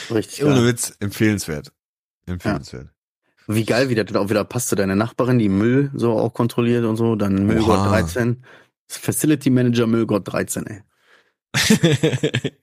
Richtig. 0.09 0.45
Ohne 0.45 0.65
Witz, 0.65 0.95
empfehlenswert. 1.01 1.73
Empfehlenswert. 2.25 2.85
Ja. 2.85 3.53
Wie 3.53 3.65
geil, 3.65 3.89
wie 3.89 3.95
das 3.95 4.15
auch 4.15 4.29
wieder 4.29 4.45
passt 4.45 4.69
zu 4.69 4.75
deiner 4.75 4.95
Nachbarin, 4.95 5.37
die 5.37 5.49
Müll 5.49 5.91
so 5.93 6.13
auch 6.13 6.33
kontrolliert 6.33 6.85
und 6.85 6.95
so. 6.95 7.17
Dann 7.17 7.45
Müllgott 7.45 7.79
Oha. 7.79 7.89
13. 7.89 8.45
Facility 8.87 9.49
Manager 9.49 9.87
Müllgott 9.87 10.31
13, 10.31 10.65
ey. 10.67 10.81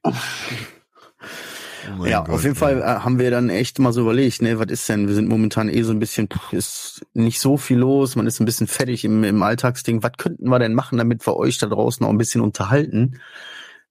Oh 2.01 2.07
ja, 2.07 2.21
Gott, 2.21 2.35
auf 2.35 2.43
jeden 2.43 2.55
Fall 2.55 2.81
äh, 2.81 2.85
haben 2.85 3.19
wir 3.19 3.31
dann 3.31 3.51
echt 3.51 3.79
mal 3.79 3.93
so 3.93 4.03
überlegt, 4.03 4.43
ne, 4.43 4.59
was 4.59 4.69
ist 4.69 4.89
denn? 4.89 5.09
Wir 5.09 5.15
sind 5.15 5.29
momentan 5.29 5.69
eh 5.69 5.83
so 5.83 5.93
ein 5.93 5.99
bisschen, 5.99 6.29
pff, 6.29 6.53
ist 6.53 7.07
nicht 7.15 7.41
so 7.41 7.57
viel 7.57 7.79
los, 7.79 8.17
man 8.17 8.27
ist 8.27 8.41
ein 8.41 8.45
bisschen 8.45 8.67
fertig 8.67 9.05
im, 9.05 9.25
im 9.25 9.43
Alltagsding. 9.43 10.03
Was 10.03 10.13
könnten 10.17 10.49
wir 10.49 10.59
denn 10.59 10.75
machen, 10.75 10.99
damit 10.99 11.27
wir 11.27 11.37
euch 11.37 11.59
da 11.59 11.67
draußen 11.67 12.05
auch 12.05 12.11
ein 12.11 12.19
bisschen 12.19 12.41
unterhalten, 12.41 13.21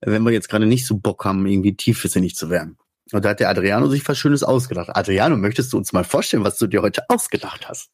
wenn 0.01 0.23
wir 0.23 0.31
jetzt 0.31 0.49
gerade 0.49 0.65
nicht 0.65 0.85
so 0.85 0.97
Bock 0.97 1.25
haben, 1.25 1.45
irgendwie 1.45 1.75
tiefsinnig 1.75 2.35
zu 2.35 2.49
werden? 2.49 2.77
Und 3.11 3.23
da 3.23 3.29
hat 3.29 3.39
der 3.39 3.49
Adriano 3.49 3.87
sich 3.87 4.07
was 4.07 4.17
Schönes 4.17 4.43
ausgedacht. 4.43 4.89
Adriano, 4.93 5.37
möchtest 5.37 5.71
du 5.71 5.77
uns 5.77 5.93
mal 5.93 6.03
vorstellen, 6.03 6.43
was 6.43 6.57
du 6.57 6.67
dir 6.67 6.81
heute 6.81 7.03
ausgedacht 7.09 7.69
hast? 7.69 7.91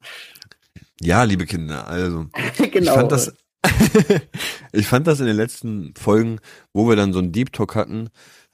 Ja, 1.00 1.24
liebe 1.24 1.46
Kinder, 1.46 1.88
also 1.88 2.28
genau. 2.58 2.72
ich 2.74 2.90
fand 2.90 3.12
das 3.12 3.34
ich 4.72 4.88
fand 4.88 5.08
das 5.08 5.20
in 5.20 5.26
den 5.26 5.38
letzten 5.38 5.94
Folgen, 5.96 6.40
wo 6.74 6.88
wir 6.88 6.96
dann 6.96 7.14
so 7.14 7.20
einen 7.20 7.32
Deep 7.32 7.54
Talk 7.54 7.76
hatten, 7.76 8.10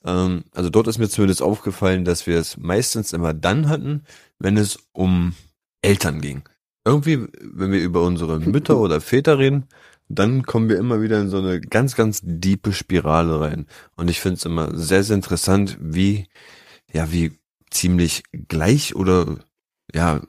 ähm, 0.05 0.43
also 0.53 0.69
dort 0.69 0.87
ist 0.87 0.97
mir 0.97 1.09
zumindest 1.09 1.41
aufgefallen, 1.41 2.05
dass 2.05 2.27
wir 2.27 2.37
es 2.37 2.57
meistens 2.57 3.13
immer 3.13 3.33
dann 3.33 3.69
hatten, 3.69 4.03
wenn 4.39 4.57
es 4.57 4.79
um 4.93 5.33
Eltern 5.81 6.21
ging. 6.21 6.43
Irgendwie, 6.85 7.27
wenn 7.41 7.71
wir 7.71 7.81
über 7.81 8.03
unsere 8.03 8.39
Mütter 8.39 8.77
oder 8.77 9.01
Väter 9.01 9.37
reden, 9.37 9.65
dann 10.07 10.43
kommen 10.43 10.69
wir 10.69 10.77
immer 10.77 11.01
wieder 11.01 11.19
in 11.21 11.29
so 11.29 11.37
eine 11.37 11.59
ganz, 11.61 11.95
ganz 11.95 12.21
diepe 12.23 12.73
Spirale 12.73 13.39
rein. 13.39 13.67
Und 13.95 14.09
ich 14.09 14.19
finde 14.21 14.37
es 14.37 14.45
immer 14.45 14.75
sehr, 14.75 15.03
sehr 15.03 15.15
interessant, 15.15 15.77
wie, 15.79 16.27
ja, 16.91 17.11
wie 17.11 17.37
ziemlich 17.69 18.23
gleich 18.31 18.95
oder, 18.95 19.37
ja, 19.93 20.21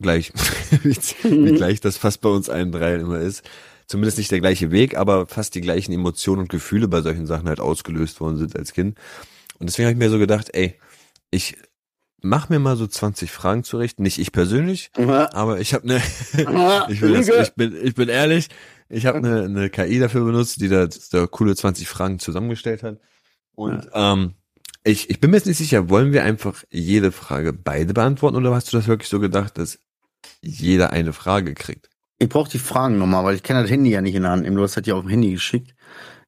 gleich, 0.00 0.32
wie 1.22 1.52
gleich 1.52 1.80
das 1.80 1.96
fast 1.96 2.20
bei 2.20 2.28
uns 2.28 2.48
allen 2.48 2.72
dreien 2.72 3.00
immer 3.00 3.20
ist, 3.20 3.42
zumindest 3.86 4.18
nicht 4.18 4.30
der 4.30 4.40
gleiche 4.40 4.70
Weg, 4.70 4.96
aber 4.96 5.26
fast 5.26 5.54
die 5.54 5.60
gleichen 5.60 5.92
Emotionen 5.92 6.42
und 6.42 6.48
Gefühle 6.48 6.88
bei 6.88 7.02
solchen 7.02 7.26
Sachen 7.26 7.48
halt 7.48 7.60
ausgelöst 7.60 8.20
worden 8.20 8.36
sind 8.36 8.56
als 8.56 8.72
Kind. 8.72 8.98
Und 9.58 9.68
deswegen 9.68 9.86
habe 9.86 9.92
ich 9.92 9.98
mir 9.98 10.10
so 10.10 10.18
gedacht, 10.18 10.48
ey, 10.52 10.78
ich 11.30 11.56
mach 12.22 12.48
mir 12.48 12.58
mal 12.58 12.76
so 12.76 12.86
20 12.86 13.30
Fragen 13.30 13.64
zurecht. 13.64 14.00
Nicht 14.00 14.18
ich 14.18 14.32
persönlich, 14.32 14.90
aber 14.94 15.60
ich 15.60 15.74
habe 15.74 15.84
eine, 15.84 15.96
ich, 16.88 17.00
das, 17.00 17.48
ich 17.48 17.54
bin, 17.54 17.76
ich 17.82 17.94
bin 17.94 18.08
ehrlich, 18.08 18.48
ich 18.88 19.06
habe 19.06 19.18
eine, 19.18 19.44
eine 19.44 19.70
KI 19.70 19.98
dafür 19.98 20.24
benutzt, 20.24 20.60
die 20.60 20.68
da, 20.68 20.88
da 21.10 21.26
coole 21.26 21.54
20 21.54 21.88
Fragen 21.88 22.18
zusammengestellt 22.18 22.82
hat. 22.82 22.98
Und 23.54 23.84
ja. 23.86 24.12
ähm, 24.12 24.34
ich, 24.84 25.10
ich 25.10 25.20
bin 25.20 25.30
mir 25.30 25.36
jetzt 25.36 25.46
nicht 25.46 25.58
sicher, 25.58 25.90
wollen 25.90 26.12
wir 26.12 26.24
einfach 26.24 26.64
jede 26.70 27.12
Frage 27.12 27.52
beide 27.52 27.92
beantworten 27.92 28.36
oder 28.36 28.54
hast 28.54 28.72
du 28.72 28.76
das 28.76 28.86
wirklich 28.86 29.08
so 29.08 29.20
gedacht, 29.20 29.58
dass 29.58 29.78
jeder 30.42 30.90
eine 30.90 31.12
Frage 31.12 31.54
kriegt? 31.54 31.88
Ich 32.18 32.28
brauche 32.28 32.50
die 32.50 32.58
Fragen 32.58 32.98
nochmal, 32.98 33.24
weil 33.24 33.34
ich 33.34 33.42
kann 33.42 33.60
das 33.60 33.70
Handy 33.70 33.90
ja 33.90 34.02
nicht 34.02 34.14
in 34.14 34.22
der 34.22 34.32
Hand 34.32 34.42
nehmen. 34.42 34.56
Du 34.56 34.62
hast 34.62 34.76
das 34.76 34.86
ja 34.86 34.94
auf 34.94 35.02
dem 35.02 35.10
Handy 35.10 35.32
geschickt. 35.32 35.74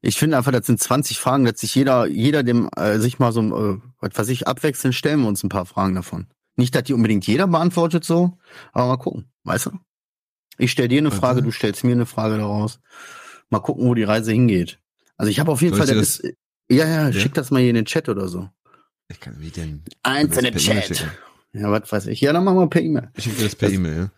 Ich 0.01 0.17
finde 0.17 0.37
einfach, 0.37 0.51
das 0.51 0.67
sind 0.67 0.81
20 0.81 1.19
Fragen, 1.19 1.45
dass 1.45 1.61
sich 1.61 1.75
jeder, 1.75 2.07
jeder 2.07 2.43
dem 2.43 2.69
äh, 2.77 2.99
sich 2.99 3.19
mal 3.19 3.33
so, 3.33 3.43
äh, 3.43 3.79
was 4.01 4.11
weiß 4.15 4.29
ich, 4.31 4.49
abwechseln, 4.49 4.93
stellen 4.93 5.21
wir 5.21 5.29
uns 5.29 5.45
ein 5.45 5.49
paar 5.49 5.67
Fragen 5.67 5.95
davon. 5.95 6.27
Nicht, 6.57 6.75
dass 6.75 6.85
die 6.85 6.93
unbedingt 6.93 7.27
jeder 7.27 7.47
beantwortet 7.47 8.05
so, 8.05 8.39
aber 8.73 8.89
mal 8.89 8.97
gucken, 8.97 9.31
weißt 9.45 9.67
du? 9.67 9.71
Ich 10.59 10.73
stell 10.73 10.89
dir 10.89 10.99
eine 10.99 11.11
Frage, 11.11 11.39
okay. 11.39 11.47
du 11.47 11.53
stellst 11.53 11.85
mir 11.85 11.93
eine 11.93 12.07
Frage 12.07 12.37
daraus. 12.37 12.81
Mal 13.49 13.61
gucken, 13.61 13.87
wo 13.87 13.95
die 13.95 14.03
Reise 14.03 14.33
hingeht. 14.33 14.81
Also 15.17 15.31
ich 15.31 15.41
habe 15.41 15.53
auf 15.53 15.63
jeden 15.63 15.77
Soll 15.77 15.87
Fall, 15.87 15.95
das, 15.95 16.19
das, 16.19 16.33
ja, 16.69 16.87
ja, 16.87 17.09
ja, 17.09 17.13
schick 17.13 17.35
das 17.35 17.51
mal 17.51 17.61
hier 17.61 17.71
in 17.71 17.77
den 17.77 17.85
Chat 17.85 18.09
oder 18.09 18.29
so. 18.29 18.49
Ich 19.09 19.21
kann 19.21 19.41
wie 19.41 19.51
denn? 19.51 19.83
Eins 20.03 20.37
in 20.37 20.45
den 20.45 20.57
Chat. 20.57 21.07
Ja, 21.53 21.71
was 21.71 21.91
weiß 21.91 22.07
ich. 22.07 22.21
Ja, 22.21 22.33
dann 22.33 22.45
machen 22.45 22.59
wir 22.59 22.67
per 22.69 22.83
E-Mail. 22.83 23.11
Ich 23.17 23.25
schicke 23.25 23.43
das 23.43 23.57
per 23.57 23.71
E-Mail, 23.71 23.97
ja. 23.97 24.11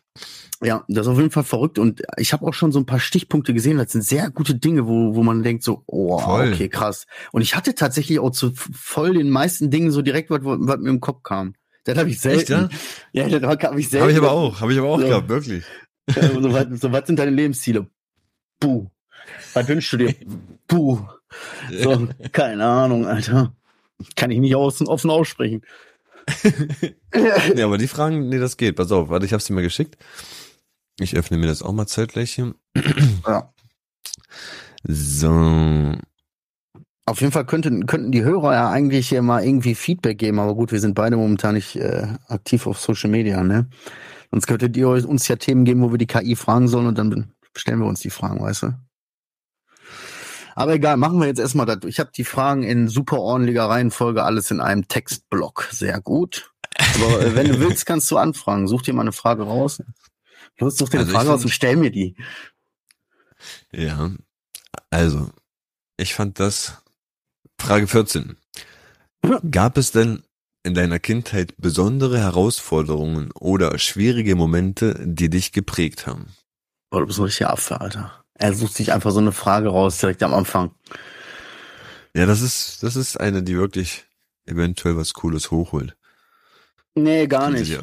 Ja, 0.62 0.84
das 0.88 1.06
ist 1.06 1.12
auf 1.12 1.18
jeden 1.18 1.32
Fall 1.32 1.44
verrückt 1.44 1.78
und 1.78 2.02
ich 2.16 2.32
habe 2.32 2.46
auch 2.46 2.54
schon 2.54 2.72
so 2.72 2.78
ein 2.78 2.86
paar 2.86 3.00
Stichpunkte 3.00 3.52
gesehen, 3.52 3.76
das 3.76 3.92
sind 3.92 4.02
sehr 4.02 4.30
gute 4.30 4.54
Dinge, 4.54 4.86
wo, 4.86 5.14
wo 5.14 5.22
man 5.22 5.42
denkt 5.42 5.62
so, 5.62 5.82
oh, 5.86 6.18
voll. 6.18 6.52
okay, 6.52 6.68
krass. 6.68 7.06
Und 7.32 7.42
ich 7.42 7.56
hatte 7.56 7.74
tatsächlich 7.74 8.20
auch 8.20 8.30
zu 8.30 8.52
voll 8.54 9.14
den 9.14 9.30
meisten 9.30 9.70
Dingen 9.70 9.90
so 9.90 10.00
direkt, 10.00 10.30
was, 10.30 10.40
was 10.42 10.78
mir 10.78 10.90
im 10.90 11.00
Kopf 11.00 11.22
kam. 11.22 11.54
Das 11.84 11.98
habe 11.98 12.08
ich 12.10 12.20
selten. 12.20 12.70
Echt, 12.70 12.72
ja? 13.12 13.26
ja, 13.26 13.38
das 13.38 13.62
habe 13.62 13.80
ich 13.80 13.90
selten. 13.90 14.02
Habe 14.02 14.12
ich 14.12 14.18
aber 14.18 14.30
auch, 14.30 14.60
habe 14.60 14.72
ich 14.72 14.78
aber 14.78 14.88
auch 14.88 15.00
so. 15.00 15.06
gehabt, 15.06 15.28
wirklich. 15.28 15.64
So, 16.08 16.52
was, 16.52 16.66
so, 16.80 16.92
was 16.92 17.06
sind 17.06 17.18
deine 17.18 17.32
Lebensziele? 17.32 17.88
Puh. 18.60 18.86
Was 19.54 19.68
wünschst 19.68 19.92
du 19.92 19.96
dir? 19.98 20.14
Puh. 20.68 21.00
So, 21.72 22.08
keine 22.32 22.64
Ahnung, 22.64 23.06
Alter. 23.06 23.54
Kann 24.16 24.30
ich 24.30 24.38
nicht 24.38 24.54
außen 24.54 24.86
offen 24.86 25.10
aussprechen. 25.10 25.62
ja, 27.56 27.64
aber 27.64 27.78
die 27.78 27.88
Fragen, 27.88 28.28
nee, 28.28 28.38
das 28.38 28.56
geht. 28.56 28.76
Pass 28.76 28.92
auf, 28.92 29.08
warte, 29.08 29.26
ich 29.26 29.32
habe 29.32 29.42
sie 29.42 29.52
mir 29.52 29.62
geschickt. 29.62 29.96
Ich 30.98 31.16
öffne 31.16 31.38
mir 31.38 31.46
das 31.46 31.62
auch 31.62 31.72
mal 31.72 31.86
zeitgleich 31.86 32.32
hier. 32.32 32.54
Ja. 33.26 33.50
So. 34.86 35.94
Auf 37.06 37.20
jeden 37.20 37.32
Fall 37.32 37.46
könnten, 37.46 37.86
könnten 37.86 38.12
die 38.12 38.22
Hörer 38.22 38.52
ja 38.52 38.70
eigentlich 38.70 39.08
hier 39.08 39.22
mal 39.22 39.44
irgendwie 39.44 39.74
Feedback 39.74 40.18
geben, 40.18 40.38
aber 40.38 40.54
gut, 40.54 40.72
wir 40.72 40.80
sind 40.80 40.94
beide 40.94 41.16
momentan 41.16 41.54
nicht 41.54 41.76
äh, 41.76 42.06
aktiv 42.28 42.66
auf 42.66 42.78
Social 42.78 43.10
Media, 43.10 43.42
ne? 43.42 43.68
Sonst 44.30 44.46
könntet 44.46 44.76
ihr 44.76 44.88
uns 44.88 45.28
ja 45.28 45.36
Themen 45.36 45.64
geben, 45.64 45.82
wo 45.82 45.90
wir 45.90 45.98
die 45.98 46.06
KI 46.06 46.36
fragen 46.36 46.68
sollen 46.68 46.86
und 46.86 46.98
dann 46.98 47.32
stellen 47.56 47.78
wir 47.78 47.86
uns 47.86 48.00
die 48.00 48.10
Fragen, 48.10 48.40
weißt 48.40 48.64
du? 48.64 48.74
Aber 50.54 50.74
egal, 50.74 50.96
machen 50.96 51.20
wir 51.20 51.26
jetzt 51.26 51.40
erstmal 51.40 51.66
das. 51.66 51.78
Ich 51.86 51.98
habe 51.98 52.10
die 52.14 52.24
Fragen 52.24 52.62
in 52.62 52.88
super 52.88 53.18
ordentlicher 53.18 53.68
Reihenfolge, 53.68 54.22
alles 54.22 54.50
in 54.50 54.60
einem 54.60 54.86
Textblock. 54.88 55.68
Sehr 55.70 56.00
gut. 56.00 56.52
Aber 56.76 57.20
äh, 57.20 57.34
wenn 57.34 57.48
du 57.48 57.60
willst, 57.60 57.86
kannst 57.86 58.10
du 58.10 58.16
anfragen. 58.16 58.68
Such 58.68 58.82
dir 58.82 58.94
mal 58.94 59.02
eine 59.02 59.12
Frage 59.12 59.42
raus. 59.42 59.82
Los, 60.58 60.76
such 60.76 60.90
dir 60.90 60.98
eine 60.98 61.06
also 61.06 61.16
Frage 61.16 61.32
aus 61.32 61.42
und 61.42 61.50
stell 61.50 61.76
mir 61.76 61.90
die. 61.90 62.16
Ja, 63.72 64.10
also, 64.90 65.30
ich 65.96 66.14
fand 66.14 66.38
das 66.38 66.82
Frage 67.60 67.86
14. 67.86 68.36
Gab 69.50 69.76
es 69.76 69.90
denn 69.90 70.22
in 70.62 70.74
deiner 70.74 70.98
Kindheit 70.98 71.54
besondere 71.58 72.18
Herausforderungen 72.18 73.30
oder 73.32 73.78
schwierige 73.78 74.34
Momente, 74.36 75.00
die 75.04 75.28
dich 75.28 75.52
geprägt 75.52 76.06
haben? 76.06 76.28
Boah, 76.90 77.00
du 77.00 77.06
bist 77.06 77.18
ein 77.18 77.24
richtiger 77.24 77.50
Affe, 77.50 77.80
Alter. 77.80 78.23
Er 78.34 78.52
sucht 78.52 78.74
sich 78.74 78.92
einfach 78.92 79.10
so 79.12 79.20
eine 79.20 79.32
Frage 79.32 79.68
raus 79.68 79.98
direkt 79.98 80.22
am 80.22 80.34
Anfang. 80.34 80.72
Ja, 82.14 82.26
das 82.26 82.40
ist, 82.42 82.82
das 82.82 82.96
ist 82.96 83.18
eine, 83.18 83.42
die 83.42 83.56
wirklich 83.56 84.04
eventuell 84.46 84.96
was 84.96 85.14
Cooles 85.14 85.50
hochholt. 85.50 85.96
Nee, 86.94 87.26
gar 87.26 87.50
nicht. 87.50 87.80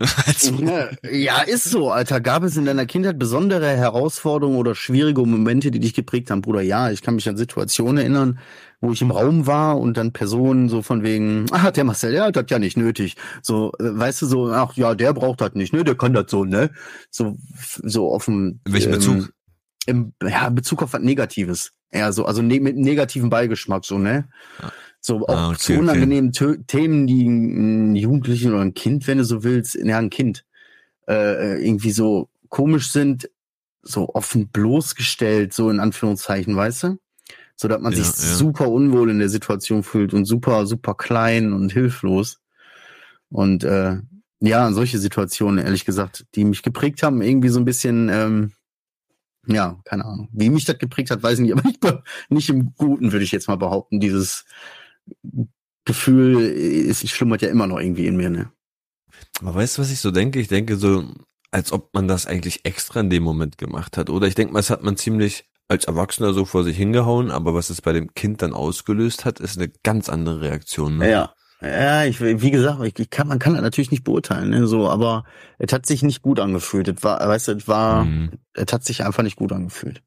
also. 0.26 0.54
Ja, 1.10 1.42
ist 1.42 1.64
so, 1.64 1.90
Alter. 1.90 2.20
Gab 2.20 2.42
es 2.42 2.56
in 2.56 2.64
deiner 2.64 2.86
Kindheit 2.86 3.18
besondere 3.18 3.76
Herausforderungen 3.76 4.56
oder 4.56 4.74
schwierige 4.74 5.20
Momente, 5.26 5.70
die 5.70 5.78
dich 5.78 5.92
geprägt 5.92 6.30
haben, 6.30 6.40
Bruder? 6.40 6.62
Ja, 6.62 6.90
ich 6.90 7.02
kann 7.02 7.16
mich 7.16 7.28
an 7.28 7.36
Situationen 7.36 7.98
erinnern, 7.98 8.38
wo 8.80 8.92
ich 8.92 9.02
im 9.02 9.10
Raum 9.10 9.46
war 9.46 9.78
und 9.78 9.98
dann 9.98 10.12
Personen 10.12 10.70
so 10.70 10.80
von 10.80 11.02
wegen, 11.02 11.46
ah, 11.50 11.70
der 11.70 11.84
Marcel, 11.84 12.12
der 12.12 12.24
hat 12.24 12.36
das 12.36 12.46
ja 12.48 12.58
nicht 12.58 12.78
nötig. 12.78 13.16
So, 13.42 13.72
äh, 13.78 13.98
weißt 13.98 14.22
du, 14.22 14.26
so, 14.26 14.50
ach 14.50 14.74
ja, 14.74 14.94
der 14.94 15.12
braucht 15.12 15.42
das 15.42 15.52
nicht, 15.52 15.74
ne, 15.74 15.84
der 15.84 15.96
kann 15.96 16.14
das 16.14 16.30
so, 16.30 16.44
ne? 16.44 16.70
So, 17.10 17.36
so 17.82 18.10
offen. 18.10 18.60
In 18.66 18.72
welchem 18.72 18.92
ähm, 18.92 18.98
Bezug? 18.98 19.32
Im 19.86 20.12
ja, 20.22 20.48
Bezug 20.48 20.82
auf 20.82 20.94
was 20.94 21.02
Negatives. 21.02 21.72
Ja, 21.92 22.12
so, 22.12 22.24
also 22.24 22.40
ne 22.40 22.58
mit 22.60 22.76
negativen 22.76 23.28
Beigeschmack, 23.28 23.84
so, 23.84 23.98
ne? 23.98 24.28
Ja. 24.62 24.72
So 25.00 25.26
auch 25.26 25.28
ah, 25.28 25.48
okay, 25.48 25.58
zu 25.58 25.72
unangenehmen 25.78 26.30
okay. 26.30 26.58
Themen, 26.66 27.06
die 27.06 27.24
ein 27.24 27.96
Jugendlichen 27.96 28.52
oder 28.52 28.60
ein 28.60 28.74
Kind, 28.74 29.06
wenn 29.06 29.18
du 29.18 29.24
so 29.24 29.42
willst, 29.42 29.74
ja, 29.74 29.98
ein 29.98 30.10
Kind, 30.10 30.44
äh, 31.08 31.64
irgendwie 31.64 31.90
so 31.90 32.28
komisch 32.48 32.92
sind, 32.92 33.30
so 33.82 34.10
offen 34.14 34.48
bloßgestellt, 34.48 35.54
so 35.54 35.70
in 35.70 35.80
Anführungszeichen, 35.80 36.54
weißt 36.54 36.82
du? 36.84 36.98
So 37.56 37.68
dass 37.68 37.80
man 37.80 37.92
ja, 37.92 37.98
sich 37.98 38.06
ja. 38.06 38.36
super 38.36 38.68
unwohl 38.68 39.10
in 39.10 39.18
der 39.18 39.28
Situation 39.28 39.82
fühlt 39.82 40.14
und 40.14 40.24
super, 40.24 40.66
super 40.66 40.94
klein 40.94 41.52
und 41.52 41.72
hilflos. 41.72 42.40
Und 43.30 43.64
äh, 43.64 43.96
ja, 44.40 44.72
solche 44.72 44.98
Situationen, 44.98 45.64
ehrlich 45.64 45.84
gesagt, 45.84 46.26
die 46.34 46.44
mich 46.44 46.62
geprägt 46.62 47.02
haben, 47.02 47.22
irgendwie 47.22 47.50
so 47.50 47.60
ein 47.60 47.64
bisschen, 47.64 48.08
ähm, 48.08 48.52
ja, 49.46 49.78
keine 49.84 50.04
Ahnung. 50.04 50.28
Wie 50.32 50.50
mich 50.50 50.64
das 50.64 50.78
geprägt 50.78 51.10
hat, 51.10 51.22
weiß 51.22 51.38
ich 51.38 51.40
nicht, 51.40 51.52
aber 51.58 51.68
nicht, 51.68 51.84
nicht 52.30 52.48
im 52.48 52.74
Guten, 52.76 53.12
würde 53.12 53.24
ich 53.24 53.32
jetzt 53.32 53.48
mal 53.48 53.56
behaupten, 53.56 54.00
dieses 54.00 54.44
Gefühl, 55.84 56.40
es 56.88 57.08
schlummert 57.10 57.42
ja 57.42 57.48
immer 57.48 57.66
noch 57.66 57.80
irgendwie 57.80 58.06
in 58.06 58.16
mir, 58.16 58.30
ne? 58.30 58.52
Aber 59.40 59.54
weißt 59.54 59.78
du, 59.78 59.82
was 59.82 59.90
ich 59.90 60.00
so 60.00 60.10
denke? 60.10 60.40
Ich 60.40 60.48
denke 60.48 60.76
so, 60.76 61.04
als 61.50 61.72
ob 61.72 61.92
man 61.94 62.08
das 62.08 62.26
eigentlich 62.26 62.64
extra 62.64 63.00
in 63.00 63.10
dem 63.10 63.22
Moment 63.22 63.58
gemacht 63.58 63.96
hat. 63.96 64.10
Oder 64.10 64.26
ich 64.26 64.34
denke 64.34 64.52
mal, 64.52 64.60
es 64.60 64.70
hat 64.70 64.82
man 64.82 64.96
ziemlich 64.96 65.44
als 65.68 65.84
Erwachsener 65.84 66.32
so 66.32 66.44
vor 66.44 66.64
sich 66.64 66.76
hingehauen, 66.76 67.30
aber 67.30 67.54
was 67.54 67.70
es 67.70 67.80
bei 67.80 67.92
dem 67.92 68.12
Kind 68.14 68.42
dann 68.42 68.52
ausgelöst 68.52 69.24
hat, 69.24 69.40
ist 69.40 69.56
eine 69.56 69.70
ganz 69.82 70.08
andere 70.08 70.40
Reaktion. 70.40 70.98
Ne? 70.98 71.10
Ja, 71.10 71.34
ja, 71.62 72.04
ich, 72.04 72.20
wie 72.20 72.50
gesagt, 72.50 72.82
ich, 72.84 72.98
ich 72.98 73.10
kann, 73.10 73.28
man 73.28 73.38
kann 73.38 73.52
das 73.52 73.62
natürlich 73.62 73.90
nicht 73.90 74.04
beurteilen, 74.04 74.50
ne, 74.50 74.66
so, 74.66 74.88
aber 74.88 75.24
es 75.58 75.72
hat 75.72 75.84
sich 75.84 76.02
nicht 76.02 76.22
gut 76.22 76.40
angefühlt. 76.40 76.88
Es 76.88 77.02
war, 77.02 77.20
weißt 77.20 77.48
du, 77.48 77.52
es 77.52 77.68
war, 77.68 78.04
mhm. 78.04 78.30
es 78.54 78.72
hat 78.72 78.84
sich 78.84 79.04
einfach 79.04 79.22
nicht 79.22 79.36
gut 79.36 79.52
angefühlt. 79.52 80.02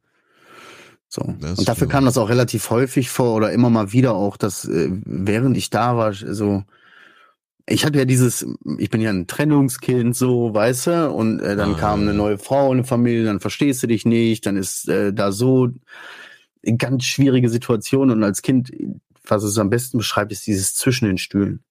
So. 1.14 1.22
Und 1.22 1.68
dafür 1.68 1.88
kam 1.88 2.06
das 2.06 2.18
auch 2.18 2.30
relativ 2.30 2.72
häufig 2.72 3.12
vor 3.12 3.36
oder 3.36 3.52
immer 3.52 3.70
mal 3.70 3.92
wieder 3.92 4.16
auch, 4.16 4.36
dass 4.36 4.66
äh, 4.66 4.90
während 5.06 5.56
ich 5.58 5.70
da 5.70 5.96
war, 5.96 6.12
so 6.14 6.64
ich 7.68 7.86
hatte 7.86 8.00
ja 8.00 8.06
dieses, 8.06 8.46
ich 8.78 8.90
bin 8.90 9.00
ja 9.00 9.12
ein 9.12 9.28
Trennungskind, 9.28 10.16
so, 10.16 10.54
weißt 10.54 10.88
du, 10.88 11.12
und 11.12 11.40
äh, 11.40 11.56
dann 11.56 11.76
ah. 11.76 11.78
kam 11.78 12.02
eine 12.02 12.16
neue 12.16 12.40
Frau 12.40 12.72
in 12.72 12.80
eine 12.80 12.84
Familie, 12.84 13.26
dann 13.26 13.40
verstehst 13.40 13.84
du 13.84 13.88
dich 13.88 14.06
nicht, 14.06 14.48
dann 14.48 14.58
ist 14.58 14.90
äh, 14.90 15.14
da 15.14 15.32
so 15.32 15.70
ganz 16.78 17.04
schwierige 17.06 17.50
Situation 17.50 18.10
und 18.10 18.24
als 18.24 18.42
Kind, 18.42 18.72
was 19.24 19.44
es 19.44 19.60
am 19.60 19.70
besten 19.70 20.00
beschreibt, 20.00 20.32
ist 20.32 20.48
dieses 20.48 20.74
zwischen 20.74 21.06
den 21.06 21.20
Stühlen. 21.20 21.64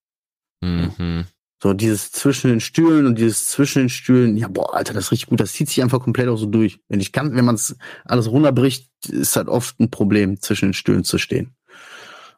Mhm. 0.60 1.24
So 1.62 1.74
dieses 1.74 2.10
zwischen 2.10 2.50
den 2.50 2.58
Stühlen 2.58 3.06
und 3.06 3.16
dieses 3.18 3.46
zwischen 3.46 3.82
den 3.82 3.88
Stühlen, 3.88 4.36
ja 4.36 4.48
boah, 4.48 4.74
Alter, 4.74 4.94
das 4.94 5.04
ist 5.04 5.12
richtig 5.12 5.28
gut. 5.28 5.38
Das 5.38 5.52
zieht 5.52 5.68
sich 5.68 5.80
einfach 5.80 6.00
komplett 6.00 6.28
auch 6.28 6.36
so 6.36 6.46
durch. 6.46 6.80
Wenn 6.88 6.98
ich 6.98 7.12
kann, 7.12 7.36
wenn 7.36 7.44
man 7.44 7.54
es 7.54 7.76
alles 8.04 8.28
runterbricht, 8.28 8.90
ist 9.08 9.36
halt 9.36 9.46
oft 9.46 9.78
ein 9.78 9.88
Problem, 9.88 10.40
zwischen 10.40 10.70
den 10.70 10.74
Stühlen 10.74 11.04
zu 11.04 11.18
stehen. 11.18 11.54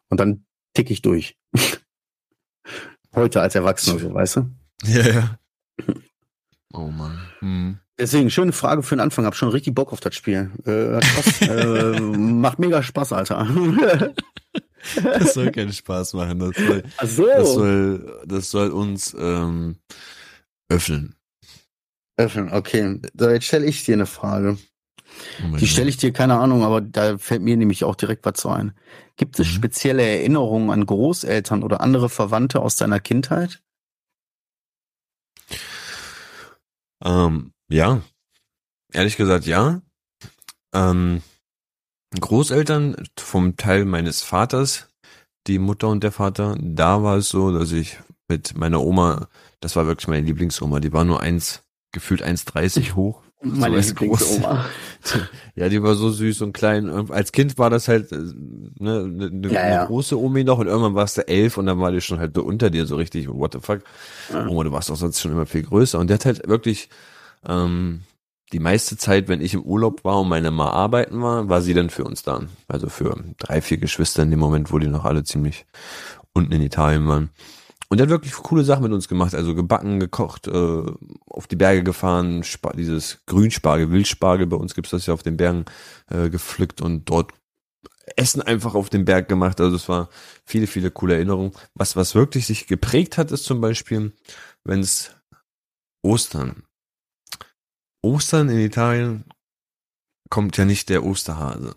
Und 0.09 0.19
dann 0.19 0.45
tick 0.75 0.91
ich 0.91 1.01
durch. 1.01 1.35
Heute 3.15 3.41
als 3.41 3.55
Erwachsener, 3.55 3.97
so, 3.97 4.13
weißt 4.13 4.35
du? 4.35 4.51
Ja, 4.83 5.07
ja. 5.07 5.39
Oh 6.73 6.91
Mann. 6.91 7.17
Hm. 7.39 7.79
Deswegen, 7.97 8.29
schöne 8.29 8.51
Frage 8.51 8.83
für 8.83 8.95
den 8.95 8.99
Anfang. 8.99 9.25
Hab 9.25 9.35
schon 9.35 9.49
richtig 9.49 9.73
Bock 9.73 9.91
auf 9.91 10.01
das 10.01 10.13
Spiel. 10.13 10.51
Äh, 10.67 10.99
äh, 11.45 11.99
macht 11.99 12.59
mega 12.59 12.83
Spaß, 12.83 13.13
Alter. 13.13 13.47
Das 15.03 15.33
soll 15.33 15.51
keinen 15.51 15.73
Spaß 15.73 16.13
machen. 16.13 16.39
Das 16.39 16.55
soll, 16.55 16.83
so. 17.05 17.25
das 17.25 17.53
soll, 17.53 18.21
das 18.25 18.51
soll 18.51 18.71
uns 18.71 19.15
ähm, 19.17 19.77
öffnen. 20.69 21.15
Öffnen, 22.17 22.51
okay. 22.53 23.01
So, 23.17 23.29
jetzt 23.29 23.45
stelle 23.45 23.65
ich 23.65 23.83
dir 23.83 23.95
eine 23.95 24.05
Frage. 24.05 24.57
Oh 25.43 25.57
Die 25.57 25.67
stelle 25.67 25.89
ich 25.89 25.97
dir, 25.97 26.11
keine 26.11 26.39
Ahnung, 26.39 26.63
aber 26.63 26.81
da 26.81 27.17
fällt 27.17 27.41
mir 27.41 27.57
nämlich 27.57 27.83
auch 27.83 27.95
direkt 27.95 28.25
was 28.25 28.45
ein. 28.45 28.73
Gibt 29.17 29.39
es 29.39 29.47
mhm. 29.47 29.51
spezielle 29.51 30.03
Erinnerungen 30.03 30.69
an 30.69 30.85
Großeltern 30.85 31.63
oder 31.63 31.81
andere 31.81 32.09
Verwandte 32.09 32.61
aus 32.61 32.75
deiner 32.75 32.99
Kindheit? 32.99 33.61
Ähm, 37.03 37.53
ja. 37.69 38.01
Ehrlich 38.91 39.17
gesagt, 39.17 39.45
ja. 39.45 39.81
Ähm, 40.73 41.21
Großeltern 42.19 42.95
vom 43.17 43.57
Teil 43.57 43.85
meines 43.85 44.21
Vaters, 44.21 44.89
die 45.47 45.59
Mutter 45.59 45.89
und 45.89 46.03
der 46.03 46.11
Vater, 46.11 46.55
da 46.59 47.03
war 47.03 47.17
es 47.17 47.29
so, 47.29 47.57
dass 47.57 47.71
ich 47.71 47.99
mit 48.27 48.57
meiner 48.57 48.81
Oma, 48.81 49.27
das 49.59 49.75
war 49.75 49.85
wirklich 49.87 50.07
meine 50.07 50.25
Lieblingsoma, 50.25 50.79
die 50.79 50.93
war 50.93 51.05
nur 51.05 51.21
eins, 51.21 51.63
gefühlt 51.91 52.23
1,30 52.23 52.95
hoch. 52.95 53.21
Meine 53.41 53.83
so 53.83 53.89
Lieblingsoma. 53.89 54.65
ja, 55.55 55.69
die 55.69 55.83
war 55.83 55.93
so 55.93 56.09
süß 56.09 56.41
und 56.41 56.53
klein. 56.53 56.89
Als 57.11 57.31
Kind 57.31 57.59
war 57.59 57.69
das 57.69 57.87
halt 57.87 58.11
äh, 58.11 58.15
ne, 58.15 59.01
eine, 59.03 59.29
ne, 59.29 59.47
ja, 59.51 59.69
ja. 59.69 59.85
große 59.85 60.19
Omi 60.19 60.43
noch 60.43 60.57
und 60.57 60.65
irgendwann 60.65 60.95
warst 60.95 61.17
du 61.17 61.27
elf 61.27 61.57
und 61.57 61.67
dann 61.67 61.79
war 61.79 61.91
die 61.91 62.01
schon 62.01 62.17
halt 62.17 62.35
unter 62.39 62.71
dir 62.71 62.87
so 62.87 62.95
richtig, 62.95 63.29
what 63.29 63.53
the 63.53 63.59
fuck. 63.59 63.81
Ja. 64.33 64.47
Oma, 64.47 64.63
du 64.63 64.71
warst 64.71 64.89
auch 64.89 64.95
sonst 64.95 65.21
schon 65.21 65.31
immer 65.31 65.45
viel 65.45 65.61
größer. 65.61 65.99
Und 65.99 66.07
der 66.07 66.15
hat 66.15 66.25
halt 66.25 66.47
wirklich 66.47 66.89
ähm, 67.47 68.01
die 68.51 68.59
meiste 68.59 68.97
Zeit, 68.97 69.27
wenn 69.27 69.41
ich 69.41 69.53
im 69.53 69.63
Urlaub 69.63 70.03
war 70.03 70.19
und 70.21 70.29
meine 70.29 70.51
Ma 70.51 70.69
arbeiten 70.69 71.21
war, 71.21 71.49
war 71.49 71.61
sie 71.61 71.73
dann 71.73 71.89
für 71.89 72.03
uns 72.03 72.23
da. 72.23 72.41
Also 72.67 72.89
für 72.89 73.15
drei, 73.37 73.61
vier 73.61 73.77
Geschwister 73.77 74.23
in 74.23 74.31
dem 74.31 74.39
Moment, 74.39 74.71
wo 74.71 74.79
die 74.79 74.87
noch 74.87 75.05
alle 75.05 75.23
ziemlich 75.23 75.65
unten 76.33 76.51
in 76.51 76.61
Italien 76.61 77.07
waren. 77.07 77.31
Und 77.89 77.97
der 77.97 78.05
hat 78.05 78.11
wirklich 78.11 78.33
coole 78.33 78.63
Sachen 78.63 78.83
mit 78.83 78.93
uns 78.93 79.07
gemacht, 79.07 79.35
also 79.35 79.53
gebacken, 79.53 79.99
gekocht, 79.99 80.47
äh, 80.47 80.83
auf 81.27 81.47
die 81.47 81.55
Berge 81.55 81.83
gefahren, 81.83 82.41
Sp 82.41 82.73
dieses 82.75 83.19
Grünspargel, 83.27 83.91
Wildspargel, 83.91 84.47
bei 84.47 84.57
uns 84.57 84.73
gibt's 84.73 84.89
das 84.89 85.05
ja 85.05 85.13
auf 85.13 85.23
den 85.23 85.37
Bergen 85.37 85.65
äh, 86.09 86.29
gepflückt 86.29 86.81
und 86.81 87.05
dort 87.09 87.31
Essen 88.15 88.41
einfach 88.41 88.75
auf 88.75 88.89
dem 88.89 89.05
Berg 89.05 89.27
gemacht. 89.27 89.59
Also 89.61 89.75
es 89.75 89.89
war 89.89 90.09
viele, 90.45 90.67
viele 90.67 90.91
coole 90.91 91.15
Erinnerungen. 91.15 91.51
Was, 91.73 91.95
was 91.95 92.15
wirklich 92.15 92.45
sich 92.45 92.67
geprägt 92.67 93.17
hat, 93.17 93.31
ist 93.31 93.45
zum 93.45 93.61
Beispiel, 93.61 94.13
wenn 94.63 94.79
es 94.79 95.11
Ostern 96.01 96.63
Ostern 98.05 98.49
in 98.49 98.59
Italien 98.59 99.25
kommt 100.29 100.57
ja 100.57 100.65
nicht 100.65 100.89
der 100.89 101.03
Osterhase. 101.03 101.75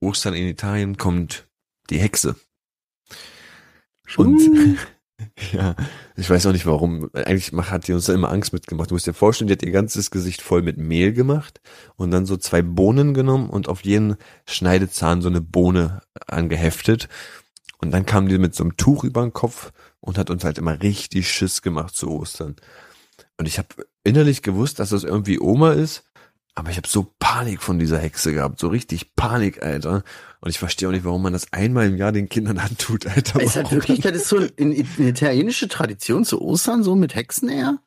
Ostern 0.00 0.34
in 0.34 0.46
Italien 0.46 0.96
kommt 0.96 1.48
die 1.90 1.98
Hexe. 1.98 2.36
Und 4.16 4.40
uh. 4.40 4.76
ja, 5.52 5.74
ich 6.14 6.30
weiß 6.30 6.46
auch 6.46 6.52
nicht 6.52 6.66
warum. 6.66 7.10
Eigentlich 7.12 7.52
hat 7.52 7.88
die 7.88 7.92
uns 7.92 8.06
da 8.06 8.14
immer 8.14 8.30
Angst 8.30 8.52
mitgemacht. 8.52 8.90
Du 8.90 8.94
musst 8.94 9.08
dir 9.08 9.14
vorstellen, 9.14 9.48
die 9.48 9.54
hat 9.54 9.64
ihr 9.64 9.72
ganzes 9.72 10.12
Gesicht 10.12 10.42
voll 10.42 10.62
mit 10.62 10.76
Mehl 10.76 11.12
gemacht 11.12 11.60
und 11.96 12.12
dann 12.12 12.24
so 12.24 12.36
zwei 12.36 12.62
Bohnen 12.62 13.12
genommen 13.12 13.50
und 13.50 13.68
auf 13.68 13.80
jeden 13.80 14.16
Schneidezahn 14.46 15.22
so 15.22 15.28
eine 15.28 15.40
Bohne 15.40 16.02
angeheftet. 16.28 17.08
Und 17.78 17.90
dann 17.90 18.06
kam 18.06 18.28
die 18.28 18.38
mit 18.38 18.54
so 18.54 18.62
einem 18.62 18.76
Tuch 18.76 19.02
über 19.02 19.22
den 19.22 19.32
Kopf 19.32 19.72
und 19.98 20.18
hat 20.18 20.30
uns 20.30 20.44
halt 20.44 20.58
immer 20.58 20.82
richtig 20.82 21.28
Schiss 21.28 21.62
gemacht 21.62 21.96
zu 21.96 22.12
Ostern. 22.12 22.54
Und 23.38 23.46
ich 23.46 23.58
habe 23.58 23.86
innerlich 24.06 24.42
gewusst, 24.42 24.78
dass 24.78 24.90
das 24.90 25.04
irgendwie 25.04 25.40
Oma 25.40 25.72
ist, 25.72 26.04
aber 26.54 26.70
ich 26.70 26.78
habe 26.78 26.88
so 26.88 27.12
Panik 27.18 27.60
von 27.60 27.78
dieser 27.78 27.98
Hexe 27.98 28.32
gehabt, 28.32 28.58
so 28.58 28.68
richtig 28.68 29.14
Panik, 29.14 29.62
Alter. 29.62 30.04
Und 30.40 30.48
ich 30.48 30.58
verstehe 30.58 30.88
auch 30.88 30.92
nicht, 30.92 31.04
warum 31.04 31.22
man 31.22 31.34
das 31.34 31.52
einmal 31.52 31.86
im 31.86 31.98
Jahr 31.98 32.12
den 32.12 32.30
Kindern 32.30 32.56
antut, 32.58 33.06
Alter. 33.06 33.42
Ist 33.42 33.56
das 33.56 33.70
wirklich, 33.70 34.00
das 34.00 34.12
ist 34.12 34.28
so 34.28 34.38
eine, 34.38 34.48
eine 34.56 34.74
italienische 35.08 35.68
Tradition 35.68 36.24
zu 36.24 36.40
Ostern, 36.40 36.82
so 36.82 36.94
mit 36.94 37.14
Hexen 37.14 37.50
eher? 37.50 37.78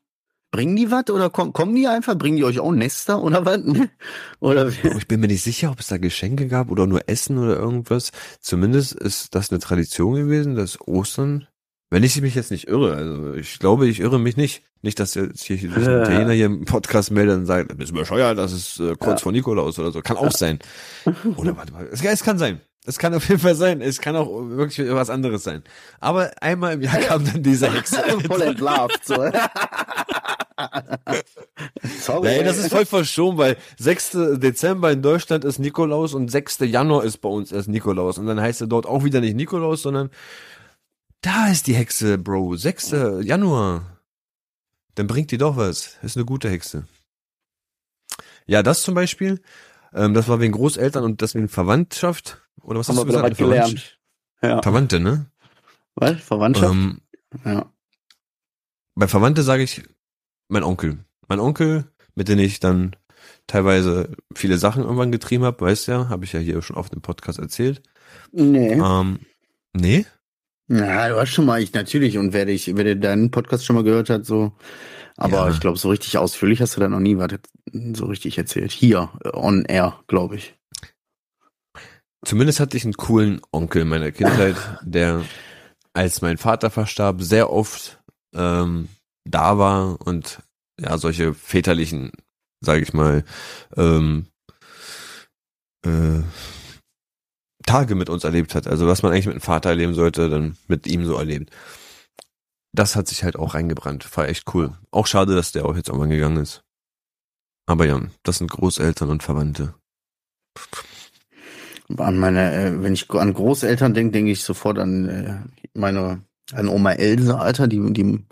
Bringen 0.51 0.75
die 0.75 0.91
was 0.91 1.09
oder 1.09 1.31
kommen, 1.31 1.53
kommen 1.53 1.75
die 1.75 1.87
einfach? 1.87 2.15
Bringen 2.15 2.37
die 2.37 2.43
euch 2.43 2.59
auch 2.59 2.71
Nester 2.71 3.23
oder 3.23 3.43
was? 3.43 3.59
oder 4.39 4.67
ich 4.67 5.07
bin 5.07 5.19
mir 5.19 5.27
nicht 5.27 5.43
sicher, 5.43 5.71
ob 5.71 5.79
es 5.79 5.87
da 5.87 5.97
Geschenke 5.97 6.47
gab 6.47 6.69
oder 6.69 6.85
nur 6.85 7.07
Essen 7.07 7.39
oder 7.39 7.55
irgendwas. 7.55 8.11
Zumindest 8.39 8.93
ist 8.93 9.33
das 9.33 9.51
eine 9.51 9.59
Tradition 9.59 10.13
gewesen, 10.13 10.55
dass 10.55 10.79
Ostern 10.81 11.47
wenn 11.89 12.03
ich 12.03 12.21
mich 12.21 12.35
jetzt 12.35 12.51
nicht 12.51 12.67
irre, 12.67 12.95
also 12.95 13.33
ich 13.33 13.59
glaube, 13.59 13.87
ich 13.87 13.99
irre 13.99 14.19
mich 14.19 14.37
nicht. 14.37 14.63
Nicht, 14.81 14.99
dass 14.99 15.15
jetzt 15.15 15.43
hier, 15.43 15.57
ein 15.57 15.81
Italiener 15.81 16.31
hier 16.31 16.45
im 16.45 16.65
Podcast 16.65 17.11
meldet 17.11 17.37
und 17.37 17.45
sagt, 17.45 17.77
bist 17.77 17.91
du 17.91 17.95
bescheuert, 17.95 18.37
das 18.37 18.53
ist 18.53 18.79
äh, 18.79 18.95
kurz 18.97 19.19
ja. 19.19 19.23
vor 19.23 19.31
Nikolaus 19.31 19.77
oder 19.79 19.91
so. 19.91 20.01
Kann 20.01 20.17
auch 20.17 20.31
sein. 20.31 20.59
Oder 21.35 21.57
warte 21.57 21.73
mal, 21.73 21.87
es, 21.91 22.03
es 22.03 22.23
kann 22.23 22.37
sein. 22.37 22.61
Es 22.85 22.97
kann 22.97 23.13
auf 23.13 23.27
jeden 23.27 23.41
Fall 23.41 23.55
sein. 23.55 23.81
Es 23.81 23.99
kann 23.99 24.15
auch 24.15 24.29
wirklich 24.31 24.89
was 24.91 25.09
anderes 25.09 25.43
sein. 25.43 25.63
Aber 25.99 26.31
einmal 26.41 26.73
im 26.73 26.81
Jahr 26.81 26.97
kam 26.99 27.25
dann 27.25 27.43
diese 27.43 27.71
Hexe. 27.71 27.97
Voll 28.27 28.41
entlarvt, 28.41 29.05
so. 29.05 29.15
Sorry. 32.01 32.27
Nee, 32.27 32.43
das 32.43 32.57
ist 32.57 32.69
voll 32.69 32.85
verschoben, 32.85 33.37
weil 33.37 33.57
6. 33.77 34.17
Dezember 34.37 34.91
in 34.91 35.01
Deutschland 35.01 35.45
ist 35.45 35.59
Nikolaus 35.59 36.13
und 36.13 36.29
6. 36.29 36.59
Januar 36.61 37.03
ist 37.03 37.17
bei 37.17 37.29
uns 37.29 37.51
erst 37.51 37.67
Nikolaus. 37.67 38.17
Und 38.17 38.27
dann 38.27 38.41
heißt 38.41 38.61
er 38.61 38.67
dort 38.67 38.85
auch 38.85 39.03
wieder 39.03 39.21
nicht 39.21 39.35
Nikolaus, 39.35 39.81
sondern 39.81 40.09
da 41.21 41.47
ist 41.47 41.67
die 41.67 41.75
Hexe, 41.75 42.17
Bro. 42.17 42.55
6. 42.55 42.91
Januar. 43.21 43.99
Dann 44.95 45.07
bringt 45.07 45.31
die 45.31 45.37
doch 45.37 45.57
was. 45.57 45.97
Ist 46.01 46.17
eine 46.17 46.25
gute 46.25 46.49
Hexe. 46.49 46.87
Ja, 48.45 48.63
das 48.63 48.81
zum 48.81 48.95
Beispiel. 48.95 49.41
Ähm, 49.93 50.13
das 50.13 50.27
war 50.27 50.39
wegen 50.39 50.53
Großeltern 50.53 51.03
und 51.03 51.21
das 51.21 51.35
wegen 51.35 51.49
Verwandtschaft. 51.49 52.41
Oder 52.61 52.79
was 52.79 52.89
Haben 52.89 52.97
hast 52.97 53.03
du 53.03 53.07
gesagt? 53.07 53.37
Gelernt. 53.37 53.99
Ja. 54.41 54.61
Verwandte, 54.61 54.99
ne? 54.99 55.29
Was? 55.95 56.21
Verwandtschaft? 56.21 56.73
Ähm, 56.73 57.01
ja. 57.45 57.71
Bei 58.95 59.07
Verwandte 59.07 59.43
sage 59.43 59.63
ich 59.63 59.83
mein 60.47 60.63
Onkel. 60.63 61.05
Mein 61.27 61.39
Onkel, 61.39 61.85
mit 62.15 62.27
dem 62.27 62.39
ich 62.39 62.59
dann 62.59 62.95
teilweise 63.47 64.15
viele 64.35 64.57
Sachen 64.57 64.83
irgendwann 64.83 65.11
getrieben 65.11 65.43
habe, 65.43 65.61
weißt 65.61 65.87
ja, 65.87 66.09
habe 66.09 66.25
ich 66.25 66.33
ja 66.33 66.39
hier 66.39 66.61
schon 66.61 66.75
oft 66.75 66.93
im 66.93 67.01
Podcast 67.01 67.39
erzählt. 67.39 67.81
Nee. 68.31 68.73
Ähm, 68.73 69.19
nee? 69.73 70.05
Ja, 70.69 71.09
du 71.09 71.19
hast 71.19 71.29
schon 71.29 71.45
mal, 71.45 71.61
ich 71.61 71.73
natürlich, 71.73 72.17
und 72.17 72.31
wer 72.31 72.45
dich, 72.45 72.75
wer 72.75 72.95
deinen 72.95 73.31
Podcast 73.31 73.65
schon 73.65 73.75
mal 73.75 73.83
gehört 73.83 74.09
hat, 74.09 74.25
so, 74.25 74.53
aber 75.17 75.37
ja. 75.37 75.49
ich 75.49 75.59
glaube, 75.59 75.79
so 75.79 75.89
richtig 75.89 76.17
ausführlich 76.17 76.61
hast 76.61 76.75
du 76.75 76.79
da 76.79 76.87
noch 76.87 76.99
nie 76.99 77.17
was 77.17 77.31
so 77.93 78.05
richtig 78.05 78.37
erzählt. 78.37 78.71
Hier, 78.71 79.09
on 79.33 79.65
air, 79.65 79.99
glaube 80.07 80.35
ich. 80.35 80.55
Zumindest 82.23 82.59
hatte 82.59 82.77
ich 82.77 82.83
einen 82.83 82.93
coolen 82.93 83.41
Onkel 83.51 83.81
in 83.81 83.89
meiner 83.89 84.11
Kindheit, 84.11 84.55
der, 84.83 85.23
als 85.93 86.21
mein 86.21 86.37
Vater 86.37 86.69
verstarb, 86.69 87.21
sehr 87.21 87.51
oft 87.51 87.99
ähm, 88.35 88.89
da 89.25 89.57
war 89.57 89.99
und 90.05 90.39
ja, 90.79 90.97
solche 90.97 91.33
väterlichen, 91.33 92.11
sage 92.61 92.83
ich 92.83 92.93
mal, 92.93 93.23
ähm, 93.75 94.27
äh, 95.83 96.21
Tage 97.69 97.93
mit 97.93 98.09
uns 98.09 98.23
erlebt 98.23 98.55
hat. 98.55 98.65
Also 98.65 98.87
was 98.87 99.03
man 99.03 99.11
eigentlich 99.11 99.27
mit 99.27 99.35
dem 99.35 99.41
Vater 99.41 99.69
erleben 99.69 99.93
sollte, 99.93 100.29
dann 100.29 100.57
mit 100.67 100.87
ihm 100.87 101.05
so 101.05 101.15
erlebt. 101.15 101.51
Das 102.73 102.95
hat 102.95 103.07
sich 103.07 103.23
halt 103.23 103.35
auch 103.35 103.53
reingebrannt. 103.53 104.17
War 104.17 104.27
echt 104.27 104.53
cool. 104.53 104.75
Auch 104.89 105.05
schade, 105.05 105.35
dass 105.35 105.51
der 105.51 105.65
auch 105.65 105.75
jetzt 105.75 105.89
irgendwann 105.89 106.09
gegangen 106.09 106.37
ist. 106.37 106.63
Aber 107.67 107.85
ja, 107.85 108.01
das 108.23 108.39
sind 108.39 108.49
Großeltern 108.49 109.11
und 109.11 109.21
Verwandte. 109.21 109.75
An 111.97 112.17
meine, 112.17 112.53
äh, 112.53 112.81
wenn 112.81 112.93
ich 112.93 113.09
an 113.11 113.33
Großeltern 113.35 113.93
denke, 113.93 114.13
denke 114.13 114.31
ich 114.31 114.43
sofort 114.43 114.79
an 114.79 115.07
äh, 115.07 115.39
meine, 115.73 116.23
an 116.51 116.67
Oma 116.67 116.93
Else, 116.93 117.37
Alter, 117.37 117.67
die, 117.67 117.93
die 117.93 118.25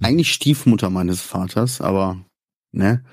eigentlich 0.00 0.32
Stiefmutter 0.32 0.90
meines 0.90 1.20
Vaters, 1.20 1.80
aber 1.80 2.18
ne, 2.72 3.04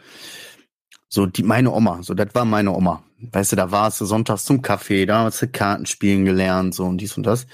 so 1.10 1.28
die 1.28 1.44
meine 1.44 1.72
Oma, 1.72 2.02
so 2.02 2.16
das 2.16 2.34
war 2.34 2.46
meine 2.46 2.72
Oma. 2.72 3.04
Weißt 3.32 3.52
du, 3.52 3.56
da 3.56 3.72
warst 3.72 4.02
du 4.02 4.06
sonntags 4.06 4.46
zum 4.46 4.62
Kaffee, 4.62 5.06
da 5.06 5.24
hast 5.24 5.42
du 5.42 5.48
Kartenspielen 5.48 6.26
gelernt, 6.26 6.76
so 6.76 6.86
und 6.86 6.98
dies 6.98 7.18
und 7.18 7.24
das. 7.24 7.48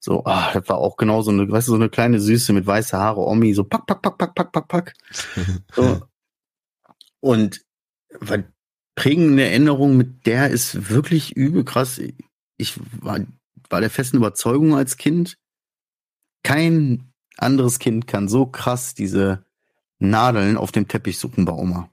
So, 0.00 0.24
ah, 0.24 0.52
das 0.52 0.68
war 0.68 0.78
auch 0.78 0.96
genau 0.96 1.22
so 1.22 1.30
eine, 1.30 1.50
weißt 1.50 1.68
du, 1.68 1.72
so 1.72 1.76
eine 1.76 1.88
kleine 1.88 2.20
Süße 2.20 2.52
mit 2.52 2.66
weiße 2.66 2.96
Haare, 2.96 3.20
Omi, 3.20 3.52
so 3.54 3.64
pack, 3.64 3.86
pack, 3.86 4.02
pack, 4.02 4.18
pack, 4.18 4.34
pack, 4.34 4.52
pack, 4.52 4.68
pack. 4.68 4.94
So. 5.74 6.02
Und 7.20 7.64
weil 8.20 8.52
prägende 8.94 9.44
Erinnerung 9.44 9.96
mit 9.96 10.26
der 10.26 10.50
ist 10.50 10.90
wirklich 10.90 11.36
übel 11.36 11.64
krass. 11.64 12.00
Ich 12.56 12.80
war, 13.00 13.20
war 13.70 13.80
der 13.80 13.90
festen 13.90 14.18
Überzeugung 14.18 14.74
als 14.74 14.96
Kind, 14.96 15.36
kein 16.42 17.12
anderes 17.36 17.78
Kind 17.78 18.06
kann 18.06 18.28
so 18.28 18.46
krass 18.46 18.94
diese 18.94 19.44
Nadeln 19.98 20.56
auf 20.56 20.72
dem 20.72 20.88
Teppich 20.88 21.18
suchen 21.18 21.44
bei 21.44 21.52
Oma. 21.52 21.90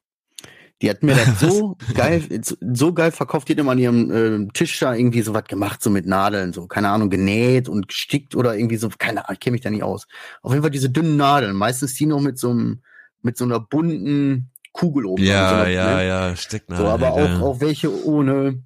Die 0.85 0.91
hat 0.91 1.01
mir 1.01 1.15
das 1.15 1.39
so 1.39 1.77
geil, 1.95 2.21
so 2.43 2.93
geil 2.93 3.11
verkauft. 3.11 3.49
Die 3.49 3.53
hat 3.53 3.59
immer 3.59 3.71
an 3.71 3.79
ihrem 3.79 4.11
äh, 4.11 4.47
Tisch 4.53 4.77
da 4.77 4.93
irgendwie 4.93 5.23
so 5.23 5.33
was 5.33 5.45
gemacht, 5.45 5.81
so 5.81 5.89
mit 5.89 6.05
Nadeln, 6.05 6.53
so, 6.53 6.67
keine 6.67 6.89
Ahnung, 6.89 7.09
genäht 7.09 7.67
und 7.67 7.87
gestickt 7.87 8.35
oder 8.35 8.55
irgendwie 8.55 8.77
so, 8.77 8.87
keine 8.95 9.25
Ahnung, 9.25 9.33
ich 9.33 9.39
kenne 9.39 9.53
mich 9.53 9.61
da 9.61 9.71
nicht 9.71 9.81
aus. 9.81 10.07
Auf 10.43 10.51
jeden 10.51 10.61
Fall 10.61 10.69
diese 10.69 10.91
dünnen 10.91 11.17
Nadeln, 11.17 11.55
meistens 11.55 11.95
die 11.95 12.05
noch 12.05 12.21
mit 12.21 12.37
so 12.37 12.51
einem, 12.51 12.83
mit 13.23 13.35
so 13.35 13.45
einer 13.45 13.59
bunten 13.59 14.51
Kugel 14.73 15.07
oben. 15.07 15.23
Ja, 15.23 15.65
so, 15.65 15.71
ja, 15.71 15.95
ne? 15.95 16.07
ja, 16.07 16.35
Stecknadeln. 16.35 16.87
So, 16.87 16.93
aber 16.93 17.13
auch, 17.13 17.17
ja. 17.17 17.39
auch 17.39 17.61
welche 17.61 18.05
ohne. 18.05 18.61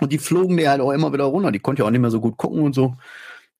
Und 0.00 0.12
die 0.12 0.18
flogen 0.18 0.58
dir 0.58 0.68
halt 0.68 0.82
auch 0.82 0.92
immer 0.92 1.14
wieder 1.14 1.24
runter. 1.24 1.50
Die 1.50 1.60
konnte 1.60 1.80
ja 1.80 1.86
auch 1.86 1.90
nicht 1.90 2.00
mehr 2.00 2.10
so 2.10 2.20
gut 2.20 2.36
gucken 2.36 2.60
und 2.60 2.74
so. 2.74 2.94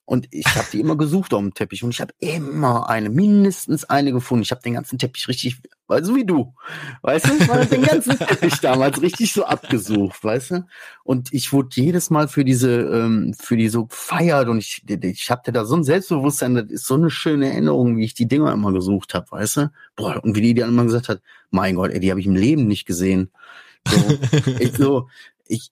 Und 0.08 0.26
ich 0.30 0.46
habe 0.46 0.66
die 0.72 0.80
immer 0.80 0.96
gesucht 0.96 1.34
auf 1.34 1.40
dem 1.40 1.52
Teppich 1.52 1.84
und 1.84 1.90
ich 1.90 2.00
habe 2.00 2.14
immer 2.18 2.88
eine, 2.88 3.10
mindestens 3.10 3.84
eine 3.84 4.10
gefunden. 4.10 4.42
Ich 4.42 4.50
habe 4.52 4.62
den 4.62 4.72
ganzen 4.72 4.98
Teppich 4.98 5.28
richtig, 5.28 5.60
so 6.00 6.16
wie 6.16 6.24
du, 6.24 6.54
weißt 7.02 7.26
du, 7.26 7.34
ich 7.38 7.46
war 7.46 7.62
den 7.66 7.82
ganzen 7.82 8.18
Teppich 8.18 8.54
damals 8.62 9.02
richtig 9.02 9.34
so 9.34 9.44
abgesucht, 9.44 10.24
weißt 10.24 10.50
du. 10.52 10.66
Und 11.04 11.34
ich 11.34 11.52
wurde 11.52 11.68
jedes 11.74 12.08
Mal 12.08 12.26
für 12.26 12.42
diese, 12.42 12.70
ähm, 12.70 13.34
für 13.38 13.58
die 13.58 13.68
so 13.68 13.84
gefeiert 13.84 14.48
und 14.48 14.56
ich, 14.56 14.82
ich 14.88 15.30
hatte 15.30 15.52
da 15.52 15.66
so 15.66 15.76
ein 15.76 15.84
Selbstbewusstsein, 15.84 16.54
das 16.54 16.70
ist 16.70 16.86
so 16.86 16.94
eine 16.94 17.10
schöne 17.10 17.50
Erinnerung, 17.50 17.98
wie 17.98 18.06
ich 18.06 18.14
die 18.14 18.28
Dinger 18.28 18.50
immer 18.50 18.72
gesucht 18.72 19.12
habe, 19.12 19.30
weißt 19.30 19.56
du. 19.58 19.70
Boah, 19.94 20.24
und 20.24 20.34
wie 20.34 20.40
die 20.40 20.54
dann 20.54 20.70
immer 20.70 20.84
gesagt 20.84 21.10
hat, 21.10 21.20
mein 21.50 21.74
Gott, 21.74 21.90
ey, 21.90 22.00
die 22.00 22.10
habe 22.10 22.20
ich 22.20 22.26
im 22.26 22.34
Leben 22.34 22.66
nicht 22.66 22.86
gesehen. 22.86 23.30
So, 23.86 24.18
ich, 24.58 24.72
so, 24.72 25.08
ich, 25.46 25.70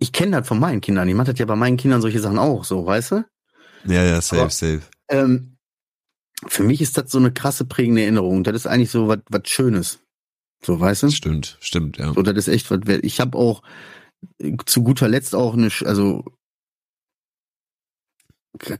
ich 0.00 0.10
kenne 0.10 0.38
das 0.38 0.48
von 0.48 0.58
meinen 0.58 0.80
Kindern. 0.80 1.08
Ich 1.08 1.14
mache 1.14 1.30
das 1.30 1.38
ja 1.38 1.46
bei 1.46 1.54
meinen 1.54 1.76
Kindern 1.76 2.02
solche 2.02 2.18
Sachen 2.18 2.40
auch, 2.40 2.64
so, 2.64 2.84
weißt 2.84 3.12
du? 3.12 3.24
Ja, 3.86 4.04
ja, 4.04 4.20
safe, 4.20 4.42
Aber, 4.42 4.50
safe. 4.50 4.82
Ähm, 5.08 5.56
für 6.46 6.64
mich 6.64 6.80
ist 6.80 6.98
das 6.98 7.10
so 7.10 7.18
eine 7.18 7.32
krasse 7.32 7.64
prägende 7.64 8.02
Erinnerung. 8.02 8.44
Das 8.44 8.54
ist 8.54 8.66
eigentlich 8.66 8.90
so 8.90 9.08
was 9.08 9.18
was 9.28 9.48
Schönes. 9.48 10.00
So, 10.62 10.80
weißt 10.80 11.04
du? 11.04 11.10
Stimmt, 11.10 11.58
stimmt, 11.60 11.98
ja. 11.98 12.12
So, 12.12 12.22
das 12.22 12.34
ist 12.34 12.48
echt 12.48 12.70
was 12.70 12.80
wert. 12.86 13.04
Ich 13.04 13.20
habe 13.20 13.36
auch 13.38 13.62
äh, 14.38 14.56
zu 14.66 14.82
guter 14.82 15.08
Letzt 15.08 15.34
auch 15.34 15.54
eine, 15.54 15.70
also 15.84 16.24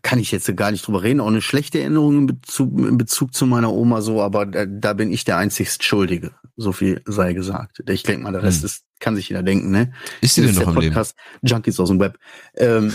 kann 0.03 0.19
ich 0.19 0.33
jetzt 0.33 0.55
gar 0.57 0.71
nicht 0.71 0.87
drüber 0.87 1.03
reden, 1.03 1.21
auch 1.21 1.27
eine 1.27 1.42
schlechte 1.42 1.81
Erinnerung 1.81 2.19
in 2.19 2.27
Bezug, 2.27 2.79
in 2.79 2.99
Bezug 2.99 3.35
zu 3.35 3.47
meiner 3.47 3.73
Oma 3.73 4.01
so, 4.01 4.23
aber 4.23 4.47
da, 4.47 4.64
da 4.66 4.95
bin 4.95 5.12
ich 5.12 5.25
der 5.25 5.37
einzigst 5.37 5.85
Schuldige. 5.85 6.35
So 6.57 6.73
viel 6.73 7.03
sei 7.05 7.35
gesagt. 7.35 7.83
Ich 7.87 8.03
denke 8.03 8.23
mal, 8.23 8.33
der 8.33 8.42
Rest 8.42 8.61
hm. 8.61 8.66
ist, 8.66 8.85
kann 9.01 9.16
sich 9.16 9.29
jeder 9.29 9.42
denken, 9.42 9.71
ne? 9.71 9.92
Ist 10.23 10.37
sie 10.37 10.42
denn 10.42 10.55
noch 10.55 10.69
am 10.69 10.75
Podcast 10.75 11.14
Leben? 11.42 11.53
Junkies 11.53 11.79
aus 11.79 11.90
dem 11.90 12.01
Web. 12.01 12.19
Ähm, 12.55 12.95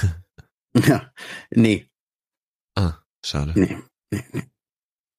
ja, 0.88 1.12
nee, 1.52 1.91
Ah, 2.76 2.94
schade. 3.24 3.54
Nee, 3.56 3.78
nee, 4.12 4.24
nee. 4.32 4.44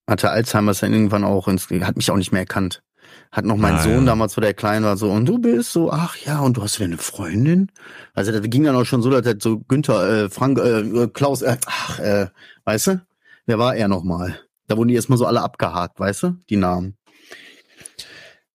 Hatte 0.09 0.31
Alzheimer 0.31 0.75
dann 0.75 0.93
irgendwann 0.93 1.25
auch 1.25 1.49
ins, 1.49 1.71
hat 1.71 1.97
mich 1.97 2.11
auch 2.11 2.17
nicht 2.17 2.33
mehr 2.33 2.43
erkannt. 2.43 2.83
Hat 3.31 3.45
noch 3.45 3.57
mein 3.57 3.75
ah, 3.75 3.83
Sohn 3.83 4.01
ja. 4.01 4.05
damals, 4.05 4.37
wo 4.37 4.41
der 4.41 4.55
klein 4.55 4.85
war, 4.85 4.97
so, 4.97 5.11
und 5.11 5.27
du 5.27 5.39
bist 5.39 5.73
so, 5.73 5.91
ach 5.91 6.17
ja, 6.17 6.41
und 6.41 6.57
du 6.57 6.63
hast 6.63 6.79
denn 6.79 6.93
eine 6.93 6.99
Freundin? 6.99 7.71
Also 8.15 8.33
das 8.33 8.43
ging 8.43 8.65
dann 8.65 8.77
auch 8.77 8.85
schon 8.85 9.03
so, 9.03 9.11
dass 9.11 9.43
so 9.43 9.61
Günther, 9.61 10.25
äh, 10.25 10.31
Frank, 10.31 10.59
äh, 10.59 11.09
Klaus, 11.09 11.43
äh, 11.43 11.57
ach, 11.67 11.99
äh, 11.99 12.29
weißt 12.65 12.87
du? 12.89 13.07
Wer 13.47 13.59
war 13.59 13.75
er 13.75 13.89
nochmal? 13.89 14.39
Da 14.69 14.77
wurden 14.77 14.89
die 14.89 14.95
erstmal 14.95 15.19
so 15.19 15.27
alle 15.27 15.43
abgehakt, 15.43 15.99
weißt 15.99 16.23
du? 16.25 16.37
Die 16.49 16.57
Namen. 16.57 16.97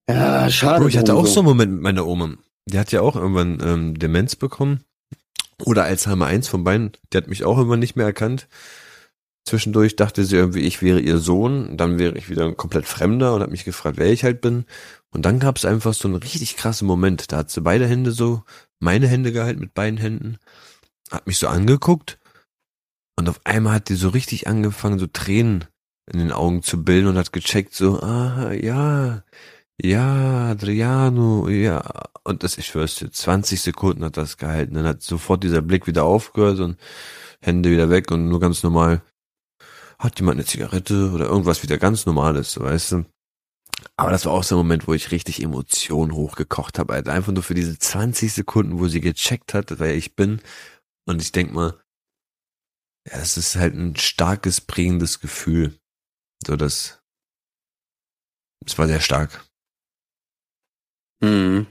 Ja, 0.08 0.48
schade. 0.50 0.80
Bro, 0.80 0.88
ich 0.88 0.98
hatte 0.98 1.14
auch 1.14 1.26
so 1.26 1.40
einen 1.40 1.48
Moment 1.48 1.72
mit 1.72 1.82
meiner 1.82 2.06
Oma. 2.06 2.34
Die 2.66 2.78
hat 2.78 2.92
ja 2.92 3.02
auch 3.02 3.16
irgendwann 3.16 3.58
ähm, 3.62 3.98
Demenz 3.98 4.36
bekommen. 4.36 4.84
Oder 5.64 5.84
Alzheimer 5.84 6.26
1 6.26 6.48
von 6.48 6.64
beiden. 6.64 6.92
Die 7.12 7.16
hat 7.16 7.28
mich 7.28 7.44
auch 7.44 7.58
irgendwann 7.58 7.80
nicht 7.80 7.96
mehr 7.96 8.06
erkannt. 8.06 8.48
Zwischendurch 9.48 9.96
dachte 9.96 10.24
sie 10.24 10.36
irgendwie, 10.36 10.60
ich 10.60 10.82
wäre 10.82 11.00
ihr 11.00 11.18
Sohn. 11.18 11.76
Dann 11.78 11.98
wäre 11.98 12.18
ich 12.18 12.28
wieder 12.28 12.44
ein 12.44 12.56
komplett 12.56 12.84
Fremder 12.86 13.34
und 13.34 13.40
hat 13.40 13.50
mich 13.50 13.64
gefragt, 13.64 13.96
wer 13.96 14.12
ich 14.12 14.24
halt 14.24 14.42
bin. 14.42 14.66
Und 15.10 15.24
dann 15.24 15.38
gab 15.38 15.56
es 15.56 15.64
einfach 15.64 15.94
so 15.94 16.06
einen 16.06 16.18
richtig 16.18 16.56
krassen 16.56 16.86
Moment. 16.86 17.32
Da 17.32 17.38
hat 17.38 17.50
sie 17.50 17.62
beide 17.62 17.86
Hände 17.86 18.12
so, 18.12 18.42
meine 18.78 19.08
Hände 19.08 19.32
gehalten 19.32 19.60
mit 19.60 19.72
beiden 19.72 19.98
Händen, 19.98 20.36
hat 21.10 21.26
mich 21.26 21.38
so 21.38 21.48
angeguckt 21.48 22.18
und 23.16 23.28
auf 23.28 23.40
einmal 23.44 23.76
hat 23.76 23.88
die 23.88 23.94
so 23.94 24.10
richtig 24.10 24.46
angefangen, 24.48 24.98
so 24.98 25.06
Tränen 25.06 25.64
in 26.12 26.18
den 26.18 26.30
Augen 26.30 26.62
zu 26.62 26.84
bilden 26.84 27.08
und 27.08 27.16
hat 27.16 27.32
gecheckt, 27.32 27.74
so, 27.74 28.00
ah, 28.00 28.52
ja, 28.52 29.24
ja, 29.80 30.50
Adriano, 30.50 31.48
ja. 31.48 31.82
Und 32.22 32.42
das, 32.42 32.58
ich 32.58 32.66
schwör's 32.66 32.96
dir, 32.96 33.10
20 33.10 33.60
Sekunden 33.62 34.04
hat 34.04 34.16
das 34.18 34.36
gehalten. 34.36 34.74
Dann 34.74 34.86
hat 34.86 35.02
sofort 35.02 35.42
dieser 35.42 35.62
Blick 35.62 35.86
wieder 35.86 36.04
aufgehört 36.04 36.60
und 36.60 36.76
Hände 37.40 37.70
wieder 37.70 37.88
weg 37.88 38.10
und 38.10 38.28
nur 38.28 38.40
ganz 38.40 38.62
normal, 38.62 39.02
hat 39.98 40.18
jemand 40.20 40.36
eine 40.36 40.46
Zigarette 40.46 41.10
oder 41.10 41.26
irgendwas 41.26 41.62
wieder 41.62 41.78
ganz 41.78 42.06
Normales, 42.06 42.58
weißt 42.58 42.92
du? 42.92 43.04
Aber 43.96 44.10
das 44.10 44.26
war 44.26 44.32
auch 44.32 44.44
so 44.44 44.54
ein 44.54 44.58
Moment, 44.58 44.86
wo 44.88 44.94
ich 44.94 45.10
richtig 45.10 45.42
Emotionen 45.42 46.12
hochgekocht 46.12 46.78
habe, 46.78 46.94
Alter. 46.94 47.12
Einfach 47.12 47.32
nur 47.32 47.42
für 47.42 47.54
diese 47.54 47.78
20 47.78 48.32
Sekunden, 48.32 48.78
wo 48.78 48.88
sie 48.88 49.00
gecheckt 49.00 49.54
hat, 49.54 49.78
wer 49.78 49.94
ich 49.94 50.14
bin. 50.14 50.40
Und 51.06 51.22
ich 51.22 51.32
denk 51.32 51.52
mal, 51.52 51.80
ja, 53.06 53.18
es 53.18 53.36
ist 53.36 53.56
halt 53.56 53.74
ein 53.74 53.96
starkes, 53.96 54.60
prägendes 54.60 55.20
Gefühl. 55.20 55.78
So, 56.46 56.56
das, 56.56 57.02
es 58.66 58.78
war 58.78 58.86
sehr 58.86 59.00
stark. 59.00 59.44
Mhm. 61.20 61.66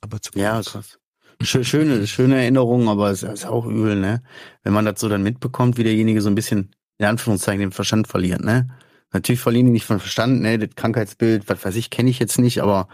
Aber 0.00 0.20
zu 0.20 0.30
Ja, 0.38 0.62
krass. 0.62 0.98
Schöne, 1.40 2.06
schöne 2.08 2.36
Erinnerung, 2.36 2.88
aber 2.88 3.10
es 3.10 3.22
ist 3.22 3.46
auch 3.46 3.64
übel, 3.64 3.94
ne? 3.94 4.24
Wenn 4.64 4.72
man 4.72 4.84
das 4.84 4.98
so 5.00 5.08
dann 5.08 5.22
mitbekommt, 5.22 5.78
wie 5.78 5.84
derjenige 5.84 6.20
so 6.20 6.28
ein 6.28 6.34
bisschen 6.34 6.74
in 6.98 7.06
Anführungszeichen 7.06 7.60
den 7.60 7.72
Verstand 7.72 8.08
verliert, 8.08 8.44
ne? 8.44 8.68
Natürlich 9.10 9.40
verlieren 9.40 9.66
die 9.66 9.72
nicht 9.72 9.86
von 9.86 10.00
Verstand, 10.00 10.42
ne, 10.42 10.58
das 10.58 10.74
Krankheitsbild, 10.76 11.48
was 11.48 11.64
weiß 11.64 11.76
ich, 11.76 11.88
kenne 11.88 12.10
ich 12.10 12.18
jetzt 12.18 12.38
nicht, 12.38 12.60
aber 12.60 12.88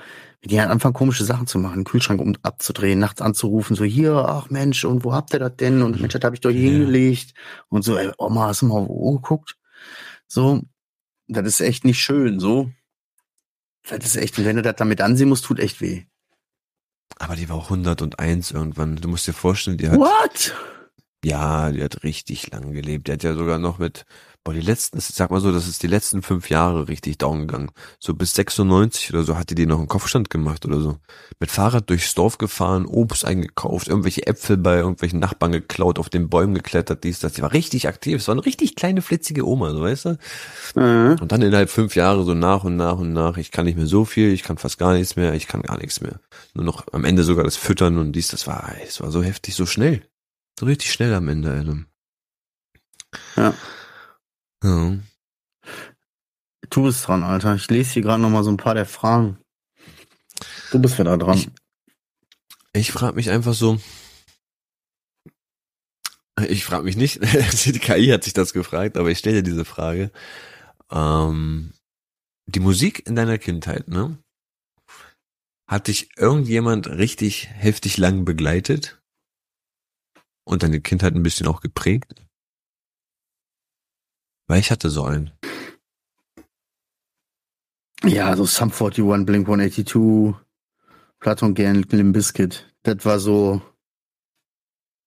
die 0.45 0.61
halt 0.61 0.71
anfangen 0.71 0.95
komische 0.95 1.25
Sachen 1.25 1.47
zu 1.47 1.59
machen, 1.59 1.85
Kühlschrank 1.85 2.21
um 2.21 2.37
abzudrehen, 2.43 2.99
nachts 2.99 3.21
anzurufen, 3.21 3.75
so 3.75 3.83
hier, 3.85 4.15
ach 4.15 4.51
Mensch, 4.51 4.85
und 4.85 5.05
wo 5.05 5.13
habt 5.13 5.33
ihr 5.33 5.41
das 5.41 5.57
denn? 5.57 5.83
Und 5.83 6.01
Mensch, 6.01 6.13
das 6.13 6.23
habe 6.23 6.37
ich 6.37 6.41
doch 6.41 6.51
hier 6.51 6.71
ja. 6.71 6.71
hingelegt. 6.71 7.35
Und 7.69 7.83
so, 7.83 7.97
ey, 7.97 8.13
Oma, 8.19 8.49
hast 8.49 8.63
du 8.63 8.67
mal 8.67 8.87
wo 8.87 9.15
geguckt? 9.15 9.57
So, 10.29 10.63
das 11.27 11.47
ist 11.47 11.61
echt 11.61 11.85
nicht 11.85 11.99
schön, 11.99 12.39
so. 12.39 12.71
Das 13.89 14.05
ist 14.05 14.17
echt, 14.17 14.43
wenn 14.45 14.57
du 14.57 14.63
das 14.63 14.77
damit 14.77 15.01
ansehen 15.01 15.31
musst, 15.31 15.45
tut 15.45 15.59
echt 15.59 15.81
weh. 15.81 16.05
Aber 17.19 17.37
die 17.37 17.49
war 17.49 17.57
auch 17.57 17.71
101 17.71 18.51
irgendwann. 18.51 18.97
Du 18.97 19.09
musst 19.09 19.27
dir 19.27 19.33
vorstellen, 19.33 19.79
die 19.79 19.89
hat. 19.89 19.99
What? 19.99 20.55
Ja, 21.25 21.71
die 21.73 21.83
hat 21.83 22.05
richtig 22.05 22.51
lang 22.53 22.73
gelebt. 22.73 23.09
Die 23.09 23.13
hat 23.13 23.23
ja 23.23 23.35
sogar 23.35 23.59
noch 23.59 23.79
mit 23.79 24.05
Boah, 24.45 24.53
die 24.53 24.61
letzten, 24.61 24.99
ich 24.99 25.07
sag 25.07 25.31
mal 25.31 25.41
so, 25.41 25.51
das 25.53 25.67
ist 25.67 25.83
die 25.83 25.87
letzten 25.87 26.21
fünf 26.21 26.51
Jahre 26.51 26.87
richtig 26.87 27.17
down 27.17 27.47
gegangen. 27.47 27.71
So 27.99 28.13
bis 28.13 28.35
96 28.35 29.11
oder 29.15 29.23
so 29.23 29.39
hatte 29.39 29.55
die 29.55 29.65
noch 29.65 29.79
einen 29.79 29.89
Kopfstand 29.89 30.29
gemacht 30.29 30.67
oder 30.67 30.81
so. 30.81 30.99
Mit 31.41 31.51
Fahrrad 31.51 31.89
durchs 31.89 32.15
Dorf 32.15 32.37
gefahren, 32.37 32.85
Obst 32.85 33.25
eingekauft, 33.25 33.89
irgendwelche 33.89 34.27
Äpfel 34.27 34.59
bei 34.59 34.77
irgendwelchen 34.77 35.19
Nachbarn 35.19 35.53
geklaut, 35.53 35.99
auf 35.99 36.11
den 36.11 36.29
Bäumen 36.29 36.55
geklettert, 36.55 37.05
dies, 37.05 37.21
das. 37.21 37.33
Die 37.33 37.41
war 37.41 37.55
richtig 37.55 37.89
aktiv. 37.89 38.17
Es 38.19 38.29
war 38.29 38.35
eine 38.35 38.45
richtig 38.45 38.77
kleine, 38.77 39.01
flitzige 39.01 39.47
Oma, 39.49 39.71
so 39.71 39.81
weißt 39.81 40.05
du? 40.05 40.19
Mhm. 40.75 41.17
Und 41.23 41.33
dann 41.33 41.41
innerhalb 41.41 41.71
fünf 41.71 41.97
Jahre 41.97 42.23
so 42.25 42.35
nach 42.35 42.65
und 42.65 42.77
nach 42.77 42.99
und 42.99 43.15
nach. 43.15 43.39
Ich 43.39 43.51
kann 43.51 43.65
nicht 43.65 43.79
mehr 43.79 43.87
so 43.87 44.05
viel, 44.05 44.31
ich 44.31 44.43
kann 44.43 44.59
fast 44.59 44.77
gar 44.77 44.93
nichts 44.93 45.17
mehr, 45.17 45.33
ich 45.33 45.47
kann 45.47 45.63
gar 45.63 45.79
nichts 45.79 46.03
mehr. 46.03 46.21
Nur 46.53 46.67
noch 46.67 46.85
am 46.93 47.07
Ende 47.07 47.23
sogar 47.23 47.45
das 47.45 47.57
Füttern 47.57 47.97
und 47.97 48.13
dies, 48.13 48.29
das 48.29 48.47
war, 48.47 48.75
es 48.87 49.01
war 49.01 49.11
so 49.11 49.23
heftig, 49.23 49.55
so 49.55 49.65
schnell. 49.65 50.03
So 50.59 50.67
richtig 50.67 50.93
schnell 50.93 51.13
am 51.15 51.29
Ende, 51.29 51.51
Adam. 51.51 51.87
Ja. 53.37 53.55
Ja. 54.63 54.99
Du 56.71 56.83
bist 56.83 57.07
dran, 57.07 57.23
Alter. 57.23 57.55
Ich 57.55 57.69
lese 57.71 57.93
hier 57.93 58.03
gerade 58.03 58.23
noch 58.23 58.31
mal 58.31 58.45
so 58.45 58.51
ein 58.51 58.57
paar 58.57 58.75
der 58.75 58.87
Fragen. 58.87 59.39
Du 60.71 60.81
bist 60.81 60.99
wieder 60.99 61.19
dran. 61.19 61.39
Ich, 61.39 61.51
ich 62.73 62.93
frage 62.93 63.17
mich 63.17 63.31
einfach 63.31 63.55
so. 63.55 63.81
Ich 66.49 66.65
frage 66.65 66.85
mich 66.85 66.97
nicht. 66.97 67.21
die 67.65 67.79
KI 67.79 68.09
hat 68.09 68.25
sich 68.25 68.33
das 68.33 68.53
gefragt, 68.53 68.97
aber 68.97 69.11
ich 69.11 69.19
stelle 69.19 69.37
dir 69.37 69.51
diese 69.51 69.65
Frage. 69.65 70.11
Ähm, 70.91 71.73
die 72.47 72.61
Musik 72.61 73.07
in 73.07 73.17
deiner 73.17 73.39
Kindheit, 73.39 73.89
ne? 73.89 74.19
Hat 75.67 75.89
dich 75.89 76.17
irgendjemand 76.17 76.89
richtig 76.89 77.49
heftig 77.49 77.97
lang 77.97 78.25
begleitet? 78.25 79.01
Und 80.45 80.63
deine 80.63 80.81
Kindheit 80.81 81.15
ein 81.15 81.23
bisschen 81.23 81.47
auch 81.47 81.61
geprägt? 81.61 82.15
Weil 84.47 84.61
ich 84.61 84.71
hatte 84.71 84.91
so 84.91 85.05
einen. 85.05 85.31
Ja, 88.03 88.37
so 88.37 88.45
Sum 88.45 88.71
41, 88.71 89.25
Blink 89.25 89.49
182, 89.49 90.35
Platon 91.19 91.55
Gern, 91.55 91.83
Limp 91.83 92.13
Bizkit. 92.13 92.71
Das 92.83 93.05
war 93.07 93.19
so, 93.19 93.63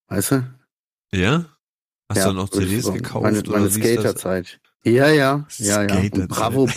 weißt 0.08 0.32
du? 0.32 0.58
Ja? 1.12 1.46
Hast 2.10 2.18
ja, 2.18 2.28
du 2.30 2.34
noch 2.34 2.50
CDs 2.50 2.92
gekauft? 2.92 3.24
Meine, 3.24 3.44
meine 3.44 3.70
Skaterzeit. 3.70 4.60
Ja, 4.84 5.10
ja, 5.10 5.46
ja, 5.58 5.84
ja. 5.84 5.98
Und 5.98 6.28
Bravo, 6.30 6.70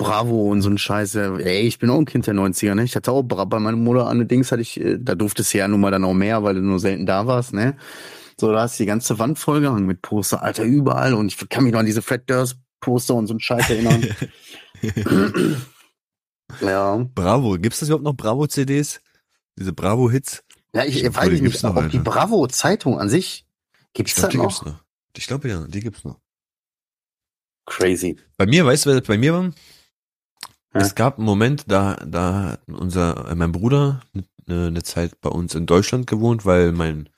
Bravo 0.00 0.50
und 0.50 0.62
so 0.62 0.70
ein 0.70 0.78
Scheiße. 0.78 1.44
Ey, 1.44 1.60
ich 1.60 1.78
bin 1.78 1.90
auch 1.90 1.98
ein 1.98 2.06
Kind 2.06 2.26
der 2.26 2.32
90er, 2.32 2.74
ne? 2.74 2.84
Ich 2.84 2.96
hatte 2.96 3.12
auch 3.12 3.22
bei 3.22 3.58
meiner 3.58 3.76
Mutter 3.76 4.06
an 4.06 4.26
Dings 4.26 4.50
hatte 4.50 4.62
ich, 4.62 4.80
äh, 4.80 4.96
da 4.98 5.14
durfte 5.14 5.42
es 5.42 5.52
ja 5.52 5.68
nun 5.68 5.80
mal 5.80 5.90
dann 5.90 6.04
auch 6.04 6.14
mehr, 6.14 6.42
weil 6.42 6.54
du 6.54 6.62
nur 6.62 6.78
selten 6.78 7.04
da 7.04 7.26
warst, 7.26 7.52
ne? 7.52 7.76
So, 8.40 8.50
da 8.50 8.62
hast 8.62 8.78
du 8.78 8.84
die 8.84 8.86
ganze 8.86 9.18
Wand 9.18 9.38
vollgehangen 9.38 9.84
mit 9.84 10.00
Poster, 10.00 10.42
Alter, 10.42 10.64
überall. 10.64 11.12
Und 11.12 11.26
ich 11.26 11.48
kann 11.50 11.64
mich 11.64 11.74
noch 11.74 11.80
an 11.80 11.86
diese 11.86 12.00
Fred 12.00 12.30
Durst 12.30 12.56
Poster 12.80 13.14
und 13.14 13.26
so 13.26 13.34
ein 13.34 13.40
Scheiß 13.40 13.68
erinnern. 13.68 14.02
ja. 16.62 17.06
Bravo, 17.14 17.58
gibt's 17.58 17.80
das 17.80 17.90
überhaupt 17.90 18.04
noch 18.04 18.16
Bravo-CDs? 18.16 19.02
Diese 19.58 19.74
Bravo-Hits? 19.74 20.42
Ja, 20.72 20.84
ich, 20.86 21.04
ich 21.04 21.14
weiß 21.14 21.42
nicht, 21.42 21.62
noch, 21.62 21.76
ob 21.76 21.90
die 21.90 21.98
Bravo-Zeitung 21.98 22.98
an 22.98 23.10
sich 23.10 23.44
gibt's 23.92 24.12
ich 24.12 24.16
glaub, 24.16 24.30
da 24.30 24.38
noch? 24.38 24.48
Gibt's 24.48 24.64
noch? 24.64 24.80
Ich 25.14 25.26
glaube 25.26 25.48
ja, 25.50 25.66
die 25.66 25.80
gibt's 25.80 26.04
noch. 26.04 26.18
Crazy. 27.66 28.16
Bei 28.38 28.46
mir, 28.46 28.64
weißt 28.64 28.86
du, 28.86 28.90
wer 28.94 29.02
bei 29.02 29.18
mir 29.18 29.34
war? 29.34 29.52
Ja. 30.74 30.80
Es 30.80 30.94
gab 30.94 31.18
einen 31.18 31.26
Moment, 31.26 31.64
da, 31.66 31.96
da 32.06 32.50
hat 32.50 32.60
unser, 32.68 33.28
äh, 33.28 33.34
mein 33.34 33.52
Bruder 33.52 34.02
eine, 34.46 34.68
eine 34.68 34.82
Zeit 34.82 35.20
bei 35.20 35.30
uns 35.30 35.54
in 35.54 35.66
Deutschland 35.66 36.06
gewohnt, 36.06 36.44
weil 36.44 36.72
mein 36.72 37.08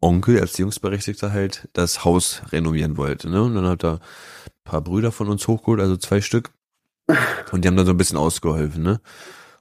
Onkel, 0.00 0.38
Erziehungsberechtigter 0.38 1.32
halt, 1.32 1.68
das 1.72 2.04
Haus 2.04 2.42
renovieren 2.52 2.96
wollte. 2.96 3.28
Ne? 3.30 3.42
Und 3.42 3.54
dann 3.54 3.66
hat 3.66 3.84
er 3.84 3.94
ein 3.94 4.00
paar 4.64 4.80
Brüder 4.80 5.10
von 5.10 5.28
uns 5.28 5.48
hochgeholt, 5.48 5.80
also 5.80 5.96
zwei 5.96 6.20
Stück. 6.20 6.50
Und 7.52 7.64
die 7.64 7.68
haben 7.68 7.76
dann 7.76 7.86
so 7.86 7.92
ein 7.92 7.98
bisschen 7.98 8.18
ausgeholfen. 8.18 8.82
Ne? 8.82 9.00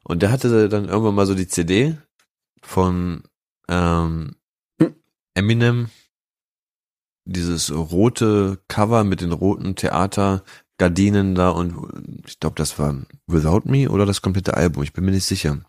Und 0.03 0.21
der 0.21 0.31
hatte 0.31 0.69
dann 0.69 0.89
irgendwann 0.89 1.15
mal 1.15 1.25
so 1.25 1.33
die 1.33 1.47
CD 1.47 1.97
von 2.61 3.23
ähm, 3.67 4.35
Eminem, 5.33 5.89
dieses 7.25 7.73
rote 7.73 8.59
Cover 8.67 9.03
mit 9.03 9.21
den 9.21 9.31
roten 9.31 9.75
Theatergardinen 10.83 11.35
da 11.35 11.49
und 11.49 11.75
ich 12.27 12.39
glaube, 12.39 12.55
das 12.55 12.77
war 12.79 12.95
Without 13.27 13.61
Me 13.65 13.89
oder 13.89 14.05
das 14.05 14.21
komplette 14.21 14.55
Album. 14.55 14.83
Ich 14.83 14.93
bin 14.93 15.05
mir 15.05 15.11
nicht 15.11 15.25
sicher. 15.25 15.59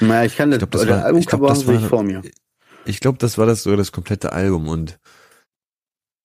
Na, 0.00 0.24
ich 0.24 0.36
kann 0.36 0.50
das, 0.50 0.56
ich 0.56 0.60
glaub, 0.60 0.70
das 0.70 0.88
war, 0.88 1.04
Albumcover 1.04 1.52
ich 1.52 1.62
glaub, 1.64 1.82
vor 1.88 2.02
mir. 2.02 2.22
Ich 2.84 3.00
glaube, 3.00 3.18
das 3.18 3.38
war 3.38 3.46
das 3.46 3.62
sogar 3.62 3.76
das 3.76 3.92
komplette 3.92 4.32
Album 4.32 4.68
und 4.68 4.98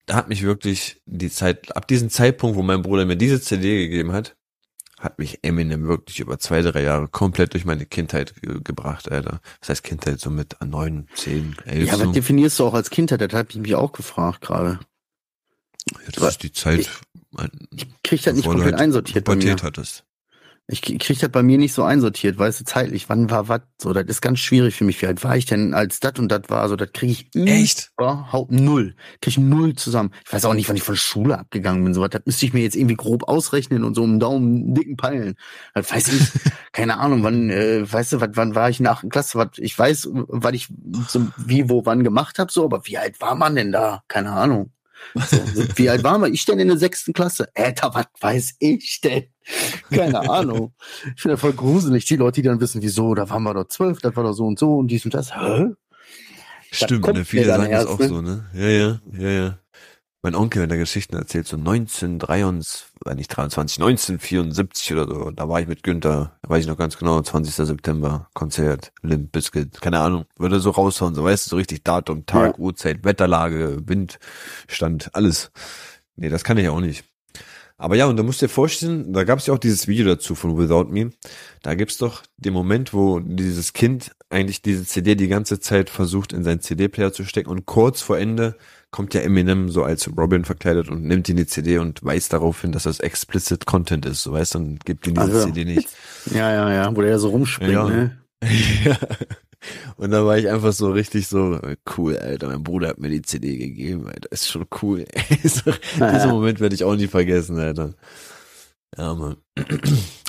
da 0.06 0.16
hat 0.16 0.28
mich 0.28 0.44
wirklich 0.44 1.02
die 1.06 1.30
Zeit, 1.30 1.76
ab 1.76 1.88
diesem 1.88 2.10
Zeitpunkt, 2.10 2.58
wo 2.58 2.62
mein 2.62 2.82
Bruder 2.82 3.06
mir 3.06 3.16
diese 3.16 3.40
CD 3.40 3.88
gegeben 3.88 4.12
hat, 4.12 4.36
hat 5.00 5.18
mich 5.18 5.40
Eminem 5.44 5.88
wirklich 5.88 6.20
über 6.20 6.40
zwei, 6.40 6.62
drei 6.62 6.84
Jahre 6.84 7.08
komplett 7.08 7.54
durch 7.54 7.66
meine 7.66 7.86
Kindheit 7.86 8.36
ge 8.42 8.60
gebracht, 8.64 9.12
Alter. 9.12 9.40
Was 9.62 9.70
heißt 9.70 9.84
Kindheit? 9.84 10.20
So 10.20 10.30
mit 10.30 10.58
neun, 10.66 11.08
zehn, 11.16 11.56
elf. 11.66 11.88
Ja, 11.88 11.98
so. 11.98 12.06
was 12.06 12.12
definierst 12.14 12.60
du 12.60 12.66
auch 12.66 12.74
als 12.74 12.90
Kindheit? 12.90 13.22
Das 13.22 13.34
habe 13.34 13.50
ich 13.50 13.58
mich 13.58 13.76
auch 13.76 13.94
gefragt 13.94 14.42
gerade. 14.42 14.80
Ja, 15.92 15.98
das 16.14 16.30
ist 16.30 16.44
die 16.44 16.52
Zeit. 16.52 16.80
Ich, 16.80 16.90
ich 17.76 17.88
krieg 18.04 18.24
das 18.24 18.36
nicht 18.36 18.46
komplett 18.46 18.74
halt 18.74 18.82
einsortiert 18.82 19.26
bei 19.26 19.36
mir. 19.36 19.56
hattest. 19.62 20.06
Ich 20.66 20.82
krieg 20.82 21.20
das 21.20 21.30
bei 21.30 21.44
mir 21.44 21.58
nicht 21.58 21.74
so 21.74 21.84
einsortiert, 21.84 22.38
weißt 22.38 22.62
du, 22.62 22.64
zeitlich, 22.64 23.10
wann 23.10 23.30
war 23.30 23.50
was? 23.50 23.62
So, 23.82 23.92
das 23.92 24.06
ist 24.06 24.22
ganz 24.22 24.40
schwierig 24.40 24.76
für 24.76 24.86
mich. 24.86 25.02
Wie 25.02 25.08
alt 25.08 25.22
war 25.22 25.36
ich 25.36 25.46
denn, 25.46 25.74
als 25.74 26.00
das 26.00 26.14
und 26.20 26.30
das 26.32 26.44
war? 26.48 26.70
So, 26.70 26.78
das 26.78 26.94
kriege 26.94 27.12
ich 27.12 27.36
Echt? 27.36 27.92
überhaupt 27.98 28.50
null. 28.50 28.96
Krieg 29.20 29.34
ich 29.34 29.38
null 29.38 29.76
zusammen. 29.76 30.12
Ich 30.26 30.32
weiß 30.32 30.46
auch 30.46 30.54
nicht, 30.54 30.70
wann 30.70 30.78
ich 30.78 30.84
von 30.84 30.96
Schule 30.96 31.38
abgegangen 31.38 31.84
bin. 31.84 31.94
So 31.94 32.00
was, 32.00 32.12
das 32.12 32.22
müsste 32.26 32.46
ich 32.46 32.54
mir 32.54 32.62
jetzt 32.62 32.78
irgendwie 32.78 32.96
grob 32.96 33.28
ausrechnen 33.28 33.84
und 33.84 33.94
so 33.94 34.04
einen 34.04 34.22
Daumen 34.22 34.74
dicken 34.74 34.96
Peilen. 34.96 35.36
Das 35.74 35.92
weiß 35.92 36.08
ich, 36.08 36.32
keine 36.72 36.98
Ahnung, 36.98 37.24
wann, 37.24 37.50
äh, 37.50 37.92
weißt 37.92 38.14
du, 38.14 38.22
wat, 38.22 38.38
wann 38.38 38.56
war 38.56 38.70
ich 38.70 38.80
in 38.80 38.86
der 38.86 38.94
achten 38.94 39.10
Klasse? 39.10 39.38
Was, 39.38 39.50
ich 39.58 39.78
weiß, 39.78 40.12
was 40.14 40.54
ich 40.54 40.70
so 41.10 41.28
wie, 41.36 41.70
wo, 41.70 41.86
wann 41.86 42.06
gemacht 42.06 42.40
habe, 42.40 42.54
so, 42.54 42.64
aber 42.64 42.88
wie 42.88 42.98
alt 42.98 43.20
war 43.20 43.36
man 43.36 43.56
denn 43.56 43.74
da? 43.74 44.04
Keine 44.08 44.32
Ahnung. 44.32 44.72
So, 45.16 45.38
wie 45.76 45.90
alt 45.90 46.04
waren 46.04 46.34
ich 46.34 46.46
denn 46.46 46.60
in 46.60 46.68
der 46.68 46.78
sechsten 46.78 47.14
Klasse? 47.14 47.50
Alter, 47.56 47.94
was 47.94 48.08
weiß 48.20 48.56
ich 48.60 49.02
denn? 49.02 49.26
Keine 49.90 50.30
Ahnung. 50.30 50.74
Ich 51.16 51.22
finde 51.22 51.34
das 51.34 51.42
voll 51.42 51.54
gruselig, 51.54 52.06
die 52.06 52.16
Leute, 52.16 52.42
die 52.42 52.48
dann 52.48 52.60
wissen, 52.60 52.82
wieso, 52.82 53.14
da 53.14 53.30
waren 53.30 53.44
wir 53.44 53.54
doch 53.54 53.68
zwölf, 53.68 54.00
das 54.00 54.16
war 54.16 54.24
doch 54.24 54.34
so 54.34 54.46
und 54.46 54.58
so 54.58 54.78
und 54.78 54.88
dies 54.88 55.06
und 55.06 55.14
das. 55.14 55.36
Hä? 55.36 55.68
Stimmt, 56.72 57.06
ne? 57.06 57.26
viele 57.26 57.46
sagen 57.46 57.72
das 57.72 57.86
auch 57.86 58.00
ne? 58.00 58.08
so, 58.08 58.22
ne? 58.22 58.46
Ja, 58.54 58.68
ja, 58.68 59.00
ja, 59.12 59.30
ja. 59.30 59.60
Mein 60.26 60.36
Onkel, 60.36 60.62
wenn 60.62 60.72
er 60.72 60.78
Geschichten 60.78 61.18
erzählt, 61.18 61.48
so 61.48 61.58
1923, 61.58 62.86
äh, 63.06 63.14
nicht 63.14 63.28
23, 63.28 63.78
1974 63.78 64.94
oder 64.94 65.06
so, 65.06 65.32
da 65.32 65.50
war 65.50 65.60
ich 65.60 65.68
mit 65.68 65.84
Günther, 65.84 66.32
weiß 66.44 66.62
ich 66.62 66.70
noch 66.70 66.78
ganz 66.78 66.98
genau, 66.98 67.22
20. 67.22 67.54
September, 67.54 68.30
Konzert, 68.34 68.94
Limp 69.02 69.34
Bizkit, 69.34 69.82
keine 69.82 70.00
Ahnung, 70.00 70.24
würde 70.38 70.62
so 70.62 70.70
raushauen, 70.70 71.14
so 71.14 71.26
weißt 71.26 71.48
du, 71.48 71.50
so 71.50 71.56
richtig 71.58 71.84
Datum, 71.84 72.26
Tag, 72.26 72.54
ja. 72.54 72.58
Uhrzeit, 72.58 73.04
Wetterlage, 73.04 73.82
Windstand, 73.86 75.14
alles. 75.14 75.52
Nee, 76.16 76.30
das 76.30 76.46
kann 76.46 76.58
ich 76.58 76.70
auch 76.70 76.80
nicht. 76.80 77.04
Aber 77.76 77.98
ja, 77.98 78.06
und 78.06 78.16
da 78.16 78.24
musst 78.24 78.42
du 78.42 78.46
dir 78.46 78.54
vorstellen, 78.54 79.12
da 79.12 79.26
gab 79.26 79.40
es 79.40 79.48
ja 79.48 79.54
auch 79.54 79.60
dieses 79.60 79.90
Video 79.90 80.06
dazu 80.06 80.36
von 80.36 80.58
Without 80.58 80.86
Me. 80.86 81.12
Da 81.64 81.76
gibt's 81.76 81.98
doch 81.98 82.24
den 82.38 82.54
Moment, 82.54 82.94
wo 82.94 83.20
dieses 83.20 83.74
Kind 83.74 84.12
eigentlich 84.30 84.62
diese 84.62 84.86
CD 84.86 85.16
die 85.16 85.28
ganze 85.28 85.60
Zeit 85.60 85.90
versucht, 85.90 86.32
in 86.32 86.46
seinen 86.46 86.62
CD-Player 86.62 87.12
zu 87.12 87.26
stecken 87.26 87.50
und 87.50 87.66
kurz 87.66 88.02
vor 88.02 88.18
Ende 88.18 88.56
kommt 88.94 89.16
ja 89.16 89.22
Eminem 89.22 89.70
so 89.70 89.84
als 89.84 90.08
Robin 90.16 90.46
verkleidet 90.46 90.88
und 90.88 91.04
nimmt 91.04 91.28
ihn 91.28 91.36
die 91.36 91.48
CD 91.48 91.80
und 91.80 92.04
weist 92.04 92.32
darauf 92.32 92.62
hin, 92.62 92.72
dass 92.72 92.84
das 92.84 93.00
explicit 93.00 93.66
Content 93.66 94.06
ist, 94.06 94.22
so 94.22 94.34
weißt 94.34 94.56
und 94.56 94.86
gibt 94.86 95.08
ihm 95.08 95.16
diese 95.16 95.34
also, 95.34 95.46
CD 95.46 95.66
nicht. 95.66 95.90
Ja, 96.34 96.54
ja, 96.54 96.72
ja, 96.72 96.96
wo 96.96 97.02
der 97.02 97.20
so 97.20 97.30
rumspringt, 97.30 97.74
ja. 97.74 97.90
ne? 97.90 98.18
ja. 98.86 98.98
Und 99.98 100.12
da 100.12 100.26
war 100.26 100.38
ich 100.38 100.48
einfach 100.48 100.72
so 100.72 100.92
richtig 100.92 101.28
so, 101.28 101.60
cool, 101.98 102.18
Alter, 102.18 102.48
mein 102.48 102.64
Bruder 102.64 102.90
hat 102.90 103.00
mir 103.00 103.10
die 103.10 103.24
CD 103.24 103.58
gegeben, 103.58 104.08
Alter, 104.08 104.32
ist 104.32 104.50
schon 104.50 104.66
cool. 104.82 105.06
diesen 105.44 106.30
Moment 106.30 106.62
werde 106.62 106.76
ich 106.76 106.86
auch 106.86 106.96
nie 106.96 107.08
vergessen, 107.08 107.58
Alter. 107.58 107.96
Ja, 108.96 109.16
Mann. 109.16 109.38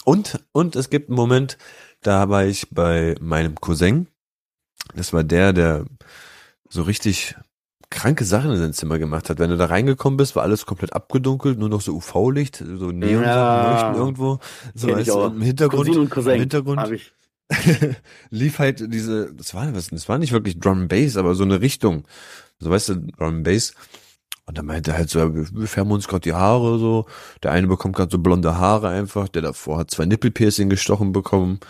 Und, 0.06 0.44
und 0.52 0.76
es 0.76 0.90
gibt 0.90 1.08
einen 1.08 1.16
Moment, 1.16 1.56
da 2.02 2.28
war 2.28 2.44
ich 2.44 2.68
bei 2.70 3.14
meinem 3.20 3.54
Cousin. 3.54 4.06
Das 4.94 5.14
war 5.14 5.24
der, 5.24 5.54
der 5.54 5.86
so 6.68 6.82
richtig 6.82 7.36
kranke 7.90 8.24
Sachen 8.24 8.50
in 8.50 8.58
sein 8.58 8.72
Zimmer 8.72 8.98
gemacht 8.98 9.30
hat. 9.30 9.38
Wenn 9.38 9.50
du 9.50 9.56
da 9.56 9.66
reingekommen 9.66 10.16
bist, 10.16 10.36
war 10.36 10.42
alles 10.42 10.66
komplett 10.66 10.92
abgedunkelt, 10.92 11.58
nur 11.58 11.68
noch 11.68 11.80
so 11.80 11.92
UV-Licht, 11.94 12.56
so 12.76 12.90
Neon 12.90 13.22
Ja. 13.22 13.72
leuchten 13.72 13.94
irgendwo. 13.94 14.38
So 14.74 14.88
auch. 14.88 15.32
im 15.32 15.42
Hintergrund, 15.42 15.86
Cousin 15.86 16.00
und 16.02 16.10
Cousin. 16.10 16.32
im 16.34 16.40
Hintergrund 16.40 16.80
Hab 16.80 16.90
ich. 16.92 17.12
lief 18.30 18.58
halt 18.58 18.92
diese, 18.92 19.32
das 19.34 19.54
war 19.54 19.74
was, 19.74 19.88
das 19.88 20.08
war 20.08 20.18
nicht 20.18 20.32
wirklich 20.32 20.58
Drum 20.58 20.88
Bass, 20.88 21.16
aber 21.16 21.34
so 21.34 21.44
eine 21.44 21.60
Richtung. 21.60 22.04
So 22.58 22.70
weißt 22.70 22.88
du, 22.90 22.94
Drum 23.18 23.42
Bass. 23.42 23.74
Und 24.46 24.58
dann 24.58 24.66
meinte 24.66 24.90
er 24.92 24.98
halt 24.98 25.10
so, 25.10 25.34
wir, 25.34 25.66
färben 25.66 25.92
uns 25.92 26.06
gerade 26.06 26.20
die 26.20 26.34
Haare 26.34 26.78
so. 26.78 27.06
Der 27.42 27.52
eine 27.52 27.66
bekommt 27.66 27.96
gerade 27.96 28.10
so 28.10 28.18
blonde 28.18 28.58
Haare 28.58 28.88
einfach, 28.88 29.28
der 29.28 29.42
davor 29.42 29.78
hat 29.78 29.90
zwei 29.90 30.04
Nippelpiercing 30.04 30.68
gestochen 30.68 31.12
bekommen. 31.12 31.60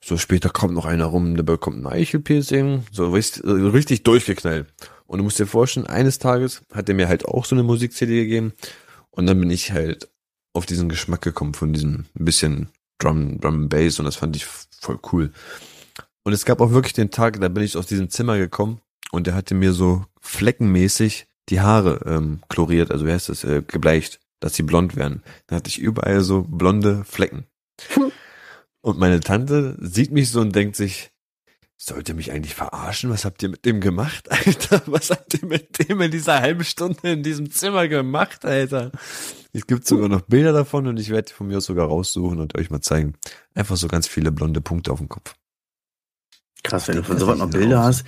So 0.00 0.16
später 0.16 0.50
kommt 0.50 0.74
noch 0.74 0.84
einer 0.84 1.06
rum, 1.06 1.34
der 1.34 1.42
bekommt 1.44 1.78
ein 1.78 1.86
Eichelpiercing. 1.86 2.84
So 2.92 3.10
richtig, 3.10 3.42
so 3.44 3.68
richtig 3.70 4.02
durchgeknallt. 4.04 4.66
Und 5.06 5.18
du 5.18 5.24
musst 5.24 5.38
dir 5.38 5.46
vorstellen, 5.46 5.86
eines 5.86 6.18
Tages 6.18 6.62
hat 6.72 6.88
er 6.88 6.94
mir 6.94 7.08
halt 7.08 7.24
auch 7.24 7.44
so 7.44 7.54
eine 7.54 7.62
Musik-CD 7.62 8.22
gegeben. 8.22 8.52
Und 9.10 9.26
dann 9.26 9.38
bin 9.38 9.50
ich 9.50 9.72
halt 9.72 10.08
auf 10.52 10.66
diesen 10.66 10.88
Geschmack 10.88 11.22
gekommen 11.22 11.54
von 11.54 11.72
diesem 11.72 12.06
bisschen 12.14 12.68
Drum, 12.98 13.40
Drum 13.40 13.68
Bass 13.68 13.98
und 13.98 14.06
das 14.06 14.16
fand 14.16 14.36
ich 14.36 14.46
voll 14.46 14.98
cool. 15.12 15.32
Und 16.22 16.32
es 16.32 16.44
gab 16.44 16.60
auch 16.60 16.70
wirklich 16.70 16.94
den 16.94 17.10
Tag, 17.10 17.40
da 17.40 17.48
bin 17.48 17.62
ich 17.62 17.76
aus 17.76 17.86
diesem 17.86 18.08
Zimmer 18.08 18.38
gekommen 18.38 18.80
und 19.10 19.26
der 19.26 19.34
hatte 19.34 19.54
mir 19.54 19.72
so 19.72 20.06
fleckenmäßig 20.20 21.26
die 21.50 21.60
Haare 21.60 22.00
ähm, 22.06 22.40
chloriert, 22.48 22.90
also 22.90 23.04
wie 23.06 23.12
heißt 23.12 23.28
das, 23.28 23.44
äh, 23.44 23.62
gebleicht, 23.66 24.20
dass 24.40 24.54
sie 24.54 24.62
blond 24.62 24.96
werden. 24.96 25.22
Da 25.46 25.56
hatte 25.56 25.68
ich 25.68 25.78
überall 25.78 26.22
so 26.22 26.42
blonde 26.42 27.04
Flecken. 27.04 27.46
Und 28.80 28.98
meine 28.98 29.20
Tante 29.20 29.78
sieht 29.80 30.12
mich 30.12 30.28
so 30.28 30.42
und 30.42 30.54
denkt 30.54 30.76
sich, 30.76 31.10
sollt 31.76 32.08
ihr 32.08 32.14
mich 32.14 32.30
eigentlich 32.32 32.54
verarschen? 32.54 33.10
Was 33.10 33.24
habt 33.24 33.42
ihr 33.42 33.48
mit 33.48 33.64
dem 33.64 33.80
gemacht, 33.80 34.30
Alter? 34.30 34.82
Was 34.86 35.10
habt 35.10 35.34
ihr 35.34 35.46
mit 35.46 35.88
dem 35.88 36.00
in 36.00 36.10
dieser 36.10 36.40
halben 36.40 36.64
Stunde 36.64 37.12
in 37.12 37.22
diesem 37.22 37.50
Zimmer 37.50 37.88
gemacht, 37.88 38.44
Alter? 38.44 38.92
Es 39.52 39.66
gibt 39.66 39.86
sogar 39.86 40.08
noch 40.08 40.22
Bilder 40.22 40.52
davon 40.52 40.86
und 40.86 40.98
ich 40.98 41.10
werde 41.10 41.28
die 41.28 41.32
von 41.32 41.46
mir 41.46 41.58
aus 41.58 41.66
sogar 41.66 41.86
raussuchen 41.86 42.40
und 42.40 42.58
euch 42.58 42.70
mal 42.70 42.80
zeigen. 42.80 43.14
Einfach 43.54 43.76
so 43.76 43.86
ganz 43.88 44.08
viele 44.08 44.32
blonde 44.32 44.60
Punkte 44.60 44.92
auf 44.92 44.98
dem 44.98 45.08
Kopf. 45.08 45.34
Krass, 46.64 46.88
wenn 46.88 46.96
du 46.96 47.04
von 47.04 47.18
sowas 47.18 47.38
noch 47.38 47.50
Bilder 47.50 47.84
hast. 47.84 48.04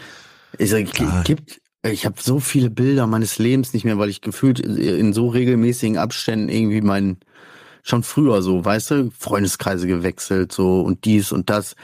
Ich 0.58 0.70
sag, 0.70 0.86
gibt, 1.24 1.60
ich 1.82 2.06
habe 2.06 2.16
so 2.20 2.40
viele 2.40 2.70
Bilder 2.70 3.06
meines 3.06 3.38
Lebens 3.38 3.74
nicht 3.74 3.84
mehr, 3.84 3.98
weil 3.98 4.08
ich 4.08 4.22
gefühlt 4.22 4.58
in 4.58 5.12
so 5.12 5.28
regelmäßigen 5.28 5.98
Abständen 5.98 6.48
irgendwie 6.48 6.80
mein, 6.80 7.18
schon 7.82 8.02
früher 8.02 8.42
so, 8.42 8.64
weißt 8.64 8.90
du, 8.90 9.10
Freundeskreise 9.16 9.86
gewechselt, 9.86 10.52
so 10.52 10.80
und 10.80 11.04
dies 11.04 11.32
und 11.32 11.50
das, 11.50 11.76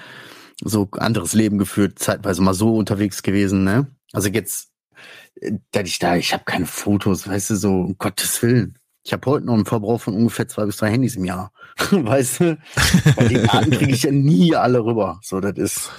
so 0.64 0.88
anderes 0.92 1.32
Leben 1.32 1.58
geführt, 1.58 1.98
zeitweise 1.98 2.42
mal 2.42 2.54
so 2.54 2.74
unterwegs 2.76 3.22
gewesen, 3.22 3.64
ne? 3.64 3.86
Also 4.12 4.28
jetzt, 4.28 4.70
äh, 5.40 5.52
da 5.72 5.80
ich 5.80 5.98
da, 5.98 6.16
ich 6.16 6.32
habe 6.32 6.44
keine 6.44 6.66
Fotos, 6.66 7.28
weißt 7.28 7.50
du, 7.50 7.56
so, 7.56 7.72
um 7.72 7.98
Gottes 7.98 8.42
Willen. 8.42 8.78
Ich 9.04 9.12
habe 9.12 9.28
heute 9.28 9.46
noch 9.46 9.54
einen 9.54 9.66
Verbrauch 9.66 10.00
von 10.00 10.14
ungefähr 10.14 10.46
zwei 10.46 10.64
bis 10.64 10.76
drei 10.76 10.90
Handys 10.90 11.16
im 11.16 11.24
Jahr. 11.24 11.52
weißt 11.90 12.40
du? 12.40 12.58
Bei 13.16 13.26
den 13.26 13.44
Daten 13.46 13.70
kriege 13.70 13.92
ich 13.92 14.04
ja 14.04 14.12
nie 14.12 14.54
alle 14.54 14.84
rüber. 14.84 15.18
So, 15.22 15.40
das 15.40 15.58
ist. 15.58 15.90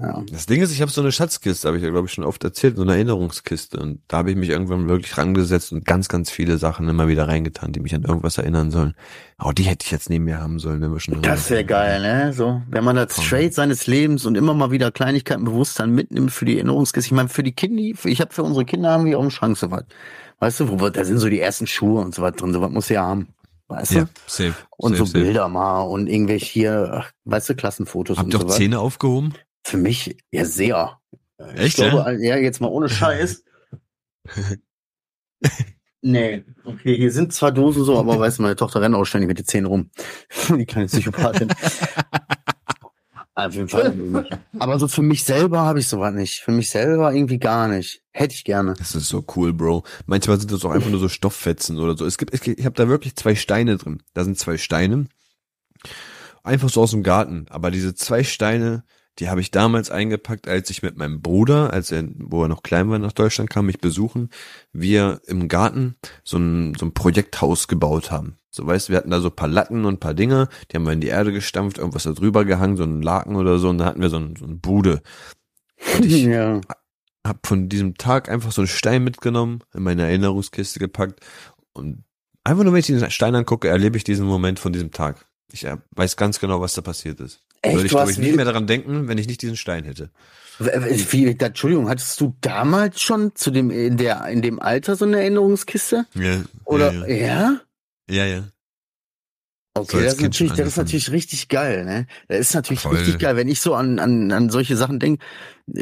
Ja. 0.00 0.24
Das 0.32 0.46
Ding 0.46 0.60
ist, 0.60 0.72
ich 0.72 0.80
habe 0.82 0.90
so 0.90 1.00
eine 1.00 1.12
Schatzkiste, 1.12 1.68
habe 1.68 1.76
ich 1.76 1.84
ja, 1.84 1.90
glaube 1.90 2.06
ich, 2.08 2.12
schon 2.12 2.24
oft 2.24 2.42
erzählt, 2.42 2.76
so 2.76 2.82
eine 2.82 2.94
Erinnerungskiste. 2.94 3.78
Und 3.78 4.00
da 4.08 4.18
habe 4.18 4.30
ich 4.30 4.36
mich 4.36 4.48
irgendwann 4.48 4.88
wirklich 4.88 5.16
rangesetzt 5.16 5.70
und 5.72 5.84
ganz, 5.84 6.08
ganz 6.08 6.28
viele 6.30 6.58
Sachen 6.58 6.88
immer 6.88 7.06
wieder 7.06 7.28
reingetan, 7.28 7.72
die 7.72 7.78
mich 7.78 7.94
an 7.94 8.02
irgendwas 8.02 8.36
erinnern 8.38 8.72
sollen. 8.72 8.94
Oh, 9.40 9.52
die 9.52 9.62
hätte 9.62 9.84
ich 9.84 9.92
jetzt 9.92 10.10
neben 10.10 10.24
mir 10.24 10.40
haben 10.40 10.58
sollen, 10.58 10.80
wenn 10.80 10.92
wir 10.92 10.98
schon 10.98 11.22
Das 11.22 11.50
wäre 11.50 11.64
geil, 11.64 12.00
ne? 12.00 12.32
So, 12.32 12.62
wenn 12.68 12.82
man 12.82 12.96
das 12.96 13.22
straight 13.22 13.54
seines 13.54 13.86
Lebens 13.86 14.26
und 14.26 14.36
immer 14.36 14.54
mal 14.54 14.72
wieder 14.72 14.90
Kleinigkeiten 14.90 15.44
bewusst 15.44 15.78
dann 15.78 15.94
mitnimmt 15.94 16.32
für 16.32 16.46
die 16.46 16.56
Erinnerungskiste. 16.56 17.06
Ich 17.08 17.12
meine, 17.16 17.28
für 17.28 17.44
die 17.44 17.52
Kinder, 17.52 17.82
ich 18.04 18.20
habe 18.20 18.32
für 18.32 18.42
unsere 18.42 18.64
Kinder 18.64 18.90
haben 18.90 19.04
wir 19.04 19.18
auch 19.18 19.22
einen 19.22 19.30
Schrank 19.30 19.56
so 19.56 19.70
was. 19.70 19.84
Weißt 20.40 20.58
du, 20.58 20.80
wo 20.80 20.88
da 20.88 21.04
sind 21.04 21.18
so 21.18 21.28
die 21.28 21.38
ersten 21.38 21.68
Schuhe 21.68 22.00
und 22.00 22.12
so 22.14 22.22
was 22.22 22.32
drin, 22.34 22.52
so 22.52 22.60
was 22.60 22.70
muss 22.72 22.88
ja 22.88 23.02
haben. 23.04 23.28
Weißt 23.68 23.92
Ja, 23.92 24.00
du? 24.04 24.10
safe. 24.26 24.54
Und 24.76 24.96
safe, 24.96 24.98
so 24.98 25.04
safe. 25.12 25.24
Bilder 25.24 25.48
mal 25.48 25.82
und 25.82 26.08
irgendwelche 26.08 26.46
hier, 26.46 26.90
ach, 26.92 27.10
weißt 27.24 27.50
du, 27.50 27.54
Klassenfotos 27.54 28.18
Habt 28.18 28.26
und 28.26 28.34
ihr 28.34 28.38
so 28.40 28.46
auch 28.46 28.50
was. 28.50 28.56
Zähne 28.56 28.80
aufgehoben? 28.80 29.34
Für 29.64 29.76
mich 29.76 30.16
ja 30.30 30.44
sehr. 30.44 31.00
Ich 31.54 31.60
Echt, 31.60 31.76
glaube, 31.76 32.18
ja? 32.20 32.36
jetzt 32.36 32.60
mal 32.60 32.68
ohne 32.68 32.88
Scheiß. 32.88 33.44
Nee, 36.04 36.44
okay, 36.64 36.96
hier 36.96 37.12
sind 37.12 37.32
zwar 37.32 37.52
Dosen 37.52 37.84
so, 37.84 37.96
aber 37.96 38.18
weißt 38.18 38.38
du, 38.38 38.42
meine 38.42 38.56
Tochter 38.56 38.80
rennt 38.80 38.96
auch 38.96 39.04
ständig 39.04 39.28
mit 39.28 39.38
den 39.38 39.46
Zähnen 39.46 39.66
rum. 39.66 39.90
Die 40.48 40.66
kleine 40.66 40.88
Psychopathin. 40.88 41.48
Auf 43.34 43.54
jeden 43.54 43.68
Fall. 43.68 44.28
Aber 44.58 44.78
so 44.80 44.88
für 44.88 45.02
mich 45.02 45.22
selber 45.22 45.60
habe 45.60 45.78
ich 45.78 45.86
sowas 45.86 46.12
nicht. 46.12 46.40
Für 46.40 46.50
mich 46.50 46.70
selber 46.70 47.14
irgendwie 47.14 47.38
gar 47.38 47.68
nicht. 47.68 48.02
Hätte 48.10 48.34
ich 48.34 48.44
gerne. 48.44 48.74
Das 48.76 48.96
ist 48.96 49.08
so 49.08 49.24
cool, 49.36 49.52
Bro. 49.52 49.84
Manchmal 50.06 50.38
sind 50.38 50.50
das 50.50 50.64
auch 50.64 50.72
einfach 50.72 50.90
nur 50.90 50.98
so 50.98 51.08
Stofffetzen 51.08 51.78
oder 51.78 51.96
so. 51.96 52.04
Es 52.04 52.18
gibt 52.18 52.34
ich 52.34 52.64
habe 52.64 52.74
da 52.74 52.88
wirklich 52.88 53.14
zwei 53.14 53.36
Steine 53.36 53.76
drin. 53.78 54.02
Da 54.12 54.24
sind 54.24 54.38
zwei 54.38 54.58
Steine. 54.58 55.06
Einfach 56.42 56.68
so 56.68 56.82
aus 56.82 56.90
dem 56.90 57.04
Garten. 57.04 57.46
Aber 57.48 57.70
diese 57.70 57.94
zwei 57.94 58.24
Steine, 58.24 58.84
die 59.22 59.28
habe 59.28 59.40
ich 59.40 59.52
damals 59.52 59.92
eingepackt, 59.92 60.48
als 60.48 60.68
ich 60.68 60.82
mit 60.82 60.96
meinem 60.96 61.22
Bruder, 61.22 61.72
als 61.72 61.92
er, 61.92 62.08
wo 62.18 62.42
er 62.42 62.48
noch 62.48 62.64
klein 62.64 62.90
war, 62.90 62.98
nach 62.98 63.12
Deutschland 63.12 63.50
kam, 63.50 63.66
mich 63.66 63.78
besuchen, 63.78 64.30
wir 64.72 65.20
im 65.28 65.46
Garten 65.46 65.94
so 66.24 66.38
ein, 66.38 66.74
so 66.74 66.86
ein 66.86 66.92
Projekthaus 66.92 67.68
gebaut 67.68 68.10
haben. 68.10 68.36
So 68.50 68.66
weißt, 68.66 68.88
du, 68.88 68.92
wir 68.92 68.96
hatten 68.96 69.10
da 69.10 69.20
so 69.20 69.28
ein 69.28 69.36
paar 69.36 69.46
Latten 69.46 69.84
und 69.84 69.94
ein 69.94 70.00
paar 70.00 70.14
Dinger, 70.14 70.48
die 70.68 70.76
haben 70.76 70.82
wir 70.82 70.92
in 70.92 71.00
die 71.00 71.06
Erde 71.06 71.32
gestampft, 71.32 71.78
irgendwas 71.78 72.02
da 72.02 72.10
drüber 72.10 72.44
gehangen, 72.44 72.76
so 72.76 72.82
ein 72.82 73.00
Laken 73.00 73.36
oder 73.36 73.60
so, 73.60 73.68
und 73.68 73.78
da 73.78 73.84
hatten 73.84 74.00
wir 74.00 74.10
so, 74.10 74.16
ein, 74.16 74.34
so 74.34 74.44
eine 74.44 74.56
Bude. 74.56 75.02
Und 75.96 76.04
ich, 76.04 76.24
ja. 76.24 76.60
hab 77.24 77.46
von 77.46 77.68
diesem 77.68 77.94
Tag 77.94 78.28
einfach 78.28 78.50
so 78.50 78.62
einen 78.62 78.68
Stein 78.68 79.04
mitgenommen, 79.04 79.62
in 79.72 79.84
meine 79.84 80.02
Erinnerungskiste 80.02 80.80
gepackt 80.80 81.20
und 81.74 82.02
einfach 82.42 82.64
nur, 82.64 82.72
wenn 82.72 82.80
ich 82.80 82.86
diesen 82.86 83.08
Stein 83.12 83.36
angucke, 83.36 83.68
erlebe 83.68 83.96
ich 83.96 84.02
diesen 84.02 84.26
Moment 84.26 84.58
von 84.58 84.72
diesem 84.72 84.90
Tag. 84.90 85.28
Ich 85.52 85.64
äh, 85.64 85.76
weiß 85.92 86.16
ganz 86.16 86.40
genau, 86.40 86.60
was 86.60 86.74
da 86.74 86.82
passiert 86.82 87.20
ist. 87.20 87.40
Echt? 87.62 87.74
Würde 87.76 87.86
ich, 87.86 87.90
glaube 87.92 88.10
ich, 88.10 88.18
nicht 88.18 88.32
wie- 88.32 88.36
mehr 88.36 88.44
daran 88.44 88.66
denken, 88.66 89.08
wenn 89.08 89.18
ich 89.18 89.26
nicht 89.28 89.40
diesen 89.42 89.56
Stein 89.56 89.84
hätte. 89.84 90.10
Wie, 90.58 91.34
da, 91.34 91.46
Entschuldigung, 91.46 91.88
hattest 91.88 92.20
du 92.20 92.36
damals 92.40 93.00
schon 93.00 93.34
zu 93.34 93.50
dem, 93.50 93.70
in 93.70 93.96
der, 93.96 94.26
in 94.26 94.42
dem 94.42 94.60
Alter 94.60 94.96
so 94.96 95.04
eine 95.04 95.20
Erinnerungskiste? 95.20 96.06
Ja. 96.14 96.42
Oder, 96.64 96.92
Ja, 97.08 97.16
ja? 97.16 97.60
ja. 98.10 98.26
ja. 98.26 98.44
So 99.74 99.80
Okay, 99.84 99.96
als 99.96 100.04
das 100.04 100.14
ist, 100.16 100.20
natürlich, 100.20 100.52
das 100.52 100.68
ist 100.68 100.76
natürlich 100.76 101.10
richtig 101.12 101.48
geil, 101.48 101.86
ne? 101.86 102.06
Das 102.28 102.40
ist 102.40 102.54
natürlich 102.54 102.80
Voll. 102.80 102.94
richtig 102.96 103.18
geil, 103.18 103.36
wenn 103.36 103.48
ich 103.48 103.60
so 103.62 103.74
an, 103.74 103.98
an, 103.98 104.30
an 104.30 104.50
solche 104.50 104.76
Sachen 104.76 104.98
denke. 105.00 105.24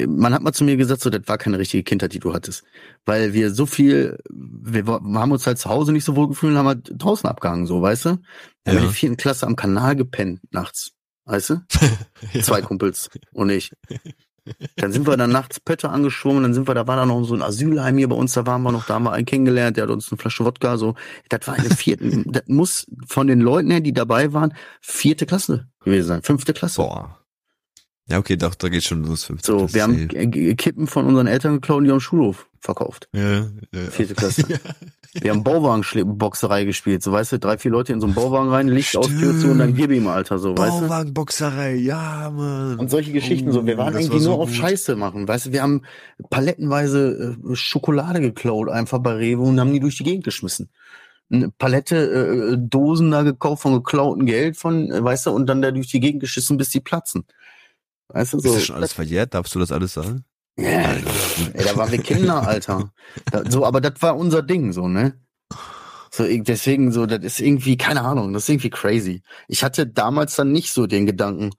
Man 0.06 0.32
hat 0.32 0.42
mal 0.42 0.52
zu 0.52 0.62
mir 0.62 0.76
gesagt, 0.76 1.00
so, 1.02 1.10
das 1.10 1.22
war 1.26 1.38
keine 1.38 1.58
richtige 1.58 1.82
Kindheit, 1.82 2.12
die 2.12 2.20
du 2.20 2.32
hattest. 2.32 2.62
Weil 3.04 3.32
wir 3.32 3.52
so 3.52 3.66
viel, 3.66 4.18
wir, 4.30 4.86
haben 4.86 5.32
uns 5.32 5.44
halt 5.44 5.58
zu 5.58 5.68
Hause 5.68 5.90
nicht 5.92 6.04
so 6.04 6.14
wohl 6.14 6.28
gefühlt 6.28 6.52
und 6.52 6.58
haben 6.58 6.68
halt 6.68 6.92
draußen 6.94 7.28
abgehangen, 7.28 7.66
so, 7.66 7.82
weißt 7.82 8.04
du? 8.04 8.08
Wir 8.10 8.16
haben 8.16 8.22
Ja. 8.66 8.72
in 8.74 8.82
der 8.82 8.90
vierten 8.90 9.16
Klasse 9.16 9.44
am 9.48 9.56
Kanal 9.56 9.96
gepennt, 9.96 10.40
nachts. 10.52 10.92
Weißt 11.30 11.50
du? 11.50 11.62
ja. 12.32 12.42
Zwei 12.42 12.60
Kumpels 12.60 13.08
und 13.32 13.50
ich. 13.50 13.70
Dann 14.76 14.90
sind 14.90 15.06
wir 15.06 15.16
dann 15.16 15.30
nachts 15.30 15.60
Pötte 15.60 15.90
angeschwommen, 15.90 16.42
dann 16.42 16.54
sind 16.54 16.66
wir, 16.66 16.74
da 16.74 16.88
war 16.88 16.96
da 16.96 17.06
noch 17.06 17.22
so 17.22 17.34
ein 17.34 17.42
Asylheim 17.42 17.98
hier 17.98 18.08
bei 18.08 18.16
uns, 18.16 18.32
da 18.32 18.46
waren 18.46 18.62
wir 18.62 18.72
noch, 18.72 18.86
da 18.86 18.94
haben 18.94 19.04
wir 19.04 19.12
einen 19.12 19.26
kennengelernt, 19.26 19.76
der 19.76 19.84
hat 19.84 19.90
uns 19.90 20.10
eine 20.10 20.18
Flasche 20.18 20.44
Wodka, 20.44 20.76
so. 20.76 20.96
Das 21.28 21.46
war 21.46 21.54
eine 21.54 21.70
vierte, 21.70 22.24
das 22.26 22.42
muss 22.46 22.86
von 23.06 23.28
den 23.28 23.40
Leuten 23.40 23.70
her, 23.70 23.80
die 23.80 23.92
dabei 23.92 24.32
waren, 24.32 24.54
vierte 24.80 25.24
Klasse 25.24 25.68
gewesen 25.84 26.08
sein, 26.08 26.22
fünfte 26.22 26.52
Klasse. 26.52 26.80
Boah. 26.80 27.19
Ja, 28.10 28.18
okay, 28.18 28.36
doch, 28.36 28.54
da 28.56 28.68
geht 28.68 28.82
schon 28.82 29.04
los. 29.04 29.24
15. 29.24 29.58
So, 29.58 29.72
wir 29.72 29.82
haben 29.84 30.08
Kippen 30.56 30.86
von 30.88 31.06
unseren 31.06 31.28
Eltern 31.28 31.54
geklaut 31.54 31.78
und 31.78 31.84
die 31.84 31.92
am 31.92 32.00
Schulhof 32.00 32.48
verkauft. 32.58 33.08
Ja, 33.12 33.42
ja. 33.72 33.90
Vierte 33.90 34.14
Klasse. 34.16 34.44
Wir 35.12 35.30
haben 35.32 35.42
Bauwagenboxerei 35.42 36.64
gespielt, 36.64 37.02
so 37.02 37.10
weißt 37.10 37.32
du, 37.32 37.38
drei, 37.38 37.58
vier 37.58 37.70
Leute 37.72 37.92
in 37.92 38.00
so 38.00 38.06
einen 38.06 38.14
Bauwagen 38.14 38.48
rein, 38.50 38.68
Licht 38.68 38.96
aus, 38.96 39.08
Tür 39.08 39.36
zu 39.38 39.50
und 39.50 39.58
dann 39.58 39.74
gib 39.74 39.90
ihm, 39.90 40.06
Alter, 40.06 40.38
so, 40.38 40.56
weißt 40.56 40.76
du? 40.76 40.80
Bauwagenboxerei, 40.82 41.74
ja, 41.74 42.30
Mann. 42.30 42.78
Und 42.78 42.90
solche 42.90 43.12
Geschichten 43.12 43.50
so. 43.52 43.66
Wir 43.66 43.76
waren 43.76 43.94
Oh, 43.94 43.96
das 43.96 44.06
irgendwie 44.06 44.24
war 44.24 44.26
nur 44.26 44.36
so 44.36 44.42
auf 44.42 44.48
gut. 44.50 44.58
Scheiße 44.58 44.96
machen. 44.96 45.26
Weißt 45.26 45.46
du, 45.46 45.52
wir 45.52 45.62
haben 45.62 45.82
palettenweise 46.30 47.36
äh, 47.50 47.54
Schokolade 47.56 48.20
geklaut, 48.20 48.68
einfach 48.68 48.98
bei 48.98 49.14
Rewe 49.14 49.42
und 49.42 49.58
haben 49.58 49.72
die 49.72 49.80
durch 49.80 49.96
die 49.96 50.04
Gegend 50.04 50.24
geschmissen. 50.24 50.68
Eine 51.32 51.50
Palette 51.50 51.96
äh, 51.96 52.56
Dosen 52.58 53.10
da 53.12 53.22
gekauft 53.22 53.62
von 53.62 53.72
geklautem 53.74 54.26
Geld 54.26 54.56
von, 54.56 54.90
äh, 54.90 55.02
weißt 55.02 55.26
du, 55.26 55.30
und 55.30 55.46
dann 55.46 55.62
da 55.62 55.70
durch 55.70 55.88
die 55.88 56.00
Gegend 56.00 56.20
geschissen, 56.20 56.56
bis 56.56 56.70
die 56.70 56.80
platzen. 56.80 57.24
Weißt 58.12 58.32
du, 58.32 58.38
Ist 58.38 58.44
so. 58.44 58.54
das 58.54 58.64
schon 58.64 58.76
alles 58.76 58.92
verjährt? 58.92 59.34
Darfst 59.34 59.54
du 59.54 59.58
das 59.58 59.72
alles 59.72 59.94
sagen? 59.94 60.24
Ja, 60.56 60.92
ey, 61.54 61.64
da 61.64 61.76
waren 61.76 61.90
wir 61.90 62.02
Kinder, 62.02 62.46
Alter. 62.46 62.92
Da, 63.30 63.48
so, 63.48 63.64
aber 63.64 63.80
das 63.80 63.94
war 64.00 64.16
unser 64.16 64.42
Ding, 64.42 64.72
so, 64.72 64.88
ne? 64.88 65.18
So, 66.10 66.24
deswegen 66.26 66.90
so, 66.92 67.06
das 67.06 67.24
ist 67.24 67.40
irgendwie, 67.40 67.76
keine 67.76 68.02
Ahnung, 68.02 68.32
das 68.32 68.44
ist 68.44 68.48
irgendwie 68.48 68.70
crazy. 68.70 69.22
Ich 69.46 69.62
hatte 69.62 69.86
damals 69.86 70.34
dann 70.34 70.50
nicht 70.50 70.72
so 70.72 70.86
den 70.86 71.06
Gedanken, 71.06 71.50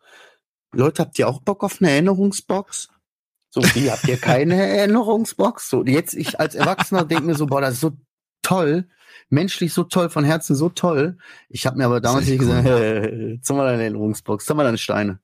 Leute, 0.73 1.01
habt 1.01 1.17
ihr 1.19 1.27
auch 1.27 1.41
Bock 1.41 1.63
auf 1.63 1.81
eine 1.81 1.91
Erinnerungsbox? 1.91 2.89
So, 3.49 3.61
wie, 3.75 3.91
habt 3.91 4.07
ihr 4.07 4.17
keine 4.17 4.55
Erinnerungsbox? 4.77 5.69
So, 5.69 5.83
jetzt, 5.85 6.13
ich 6.13 6.39
als 6.39 6.55
Erwachsener 6.55 7.05
denke 7.05 7.25
mir 7.25 7.35
so, 7.35 7.45
boah, 7.47 7.61
das 7.61 7.75
ist 7.75 7.81
so 7.81 7.91
toll, 8.41 8.87
menschlich 9.29 9.73
so 9.73 9.83
toll, 9.83 10.09
von 10.09 10.25
Herzen 10.25 10.55
so 10.55 10.69
toll. 10.69 11.17
Ich 11.49 11.65
habe 11.65 11.77
mir 11.77 11.85
aber 11.85 12.01
damals 12.01 12.27
nicht 12.27 12.39
gesagt, 12.39 12.67
äh, 12.67 13.39
zeig 13.41 13.57
mal 13.57 13.65
deine 13.65 13.83
Erinnerungsbox, 13.83 14.45
zeig 14.45 14.57
mal 14.57 14.63
deine 14.63 14.77
Steine. 14.77 15.19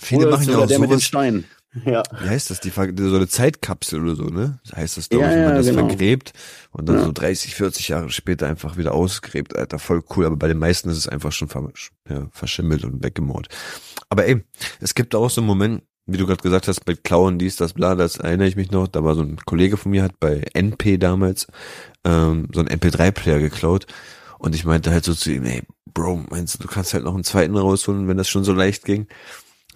Viele 0.00 0.22
Oder 0.22 0.30
machen 0.36 0.48
ja 0.50 0.58
auch 0.58 0.66
der 0.66 0.78
mit 0.78 0.90
den 0.90 0.98
sowas. 0.98 1.04
Steinen. 1.04 1.44
Ja. 1.84 2.02
Wie 2.22 2.28
heißt 2.28 2.50
das? 2.50 2.60
Die, 2.60 2.70
so 2.70 2.80
eine 2.82 3.28
Zeitkapsel 3.28 4.02
oder 4.02 4.16
so, 4.16 4.24
ne? 4.24 4.58
Das 4.64 4.76
heißt 4.76 4.96
das, 4.96 5.08
glaube 5.10 5.26
Ja, 5.26 5.30
ich, 5.30 5.36
wenn 5.36 5.44
man 5.44 5.52
ja, 5.52 5.58
das 5.58 5.66
genau. 5.66 5.86
vergräbt 5.88 6.32
und 6.70 6.88
dann 6.88 6.96
Ja. 6.96 7.04
so 7.04 7.12
30, 7.12 7.54
40 7.54 7.88
Jahre 7.88 8.10
später 8.10 8.46
einfach 8.46 8.76
wieder 8.78 8.94
ausgräbt, 8.94 9.54
Alter, 9.56 9.78
voll 9.78 10.02
cool. 10.16 10.24
Aber 10.24 10.36
bei 10.36 10.48
den 10.48 10.58
meisten 10.58 10.88
ist 10.88 10.96
es 10.96 11.08
einfach 11.08 11.30
schon 11.30 11.48
verschimmelt 12.32 12.84
und 12.84 13.04
weggemort. 13.04 13.48
Aber 14.08 14.26
ey, 14.26 14.42
es 14.80 14.94
gibt 14.94 15.14
auch 15.14 15.28
so 15.28 15.42
einen 15.42 15.46
Moment, 15.48 15.82
wie 16.06 16.16
du 16.16 16.26
gerade 16.26 16.42
gesagt 16.42 16.68
hast, 16.68 16.86
bei 16.86 16.94
Klauen, 16.94 17.38
dies, 17.38 17.56
das, 17.56 17.74
bla, 17.74 17.94
das 17.94 18.16
erinnere 18.16 18.48
ich 18.48 18.56
mich 18.56 18.70
noch. 18.70 18.88
Da 18.88 19.04
war 19.04 19.14
so 19.14 19.20
ein 19.20 19.36
Kollege 19.44 19.76
von 19.76 19.90
mir, 19.90 20.02
hat 20.02 20.18
bei 20.18 20.42
NP 20.54 20.96
damals 20.96 21.46
ähm, 22.04 22.48
so 22.52 22.60
einen 22.60 22.70
MP3-Player 22.70 23.40
geklaut. 23.40 23.86
Und 24.38 24.54
ich 24.54 24.64
meinte 24.64 24.90
halt 24.90 25.04
so 25.04 25.12
zu 25.14 25.30
ihm, 25.32 25.44
ey, 25.44 25.62
Bro, 25.92 26.24
meinst 26.30 26.54
du, 26.54 26.58
du 26.62 26.68
kannst 26.68 26.94
halt 26.94 27.04
noch 27.04 27.14
einen 27.14 27.24
zweiten 27.24 27.56
rausholen, 27.56 28.08
wenn 28.08 28.16
das 28.16 28.28
schon 28.28 28.44
so 28.44 28.54
leicht 28.54 28.84
ging? 28.86 29.06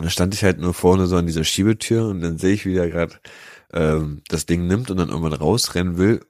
Und 0.02 0.06
dann 0.06 0.10
stand 0.10 0.34
ich 0.34 0.42
halt 0.42 0.58
nur 0.58 0.74
vorne 0.74 1.06
so 1.06 1.16
an 1.16 1.26
dieser 1.28 1.44
Schiebetür 1.44 2.08
und 2.08 2.22
dann 2.22 2.36
sehe 2.36 2.54
ich, 2.54 2.66
wie 2.66 2.76
er 2.76 2.90
gerade 2.90 3.14
ähm, 3.72 4.22
das 4.26 4.46
Ding 4.46 4.66
nimmt 4.66 4.90
und 4.90 4.96
dann 4.96 5.10
irgendwann 5.10 5.32
rausrennen 5.32 5.96
will 5.96 6.22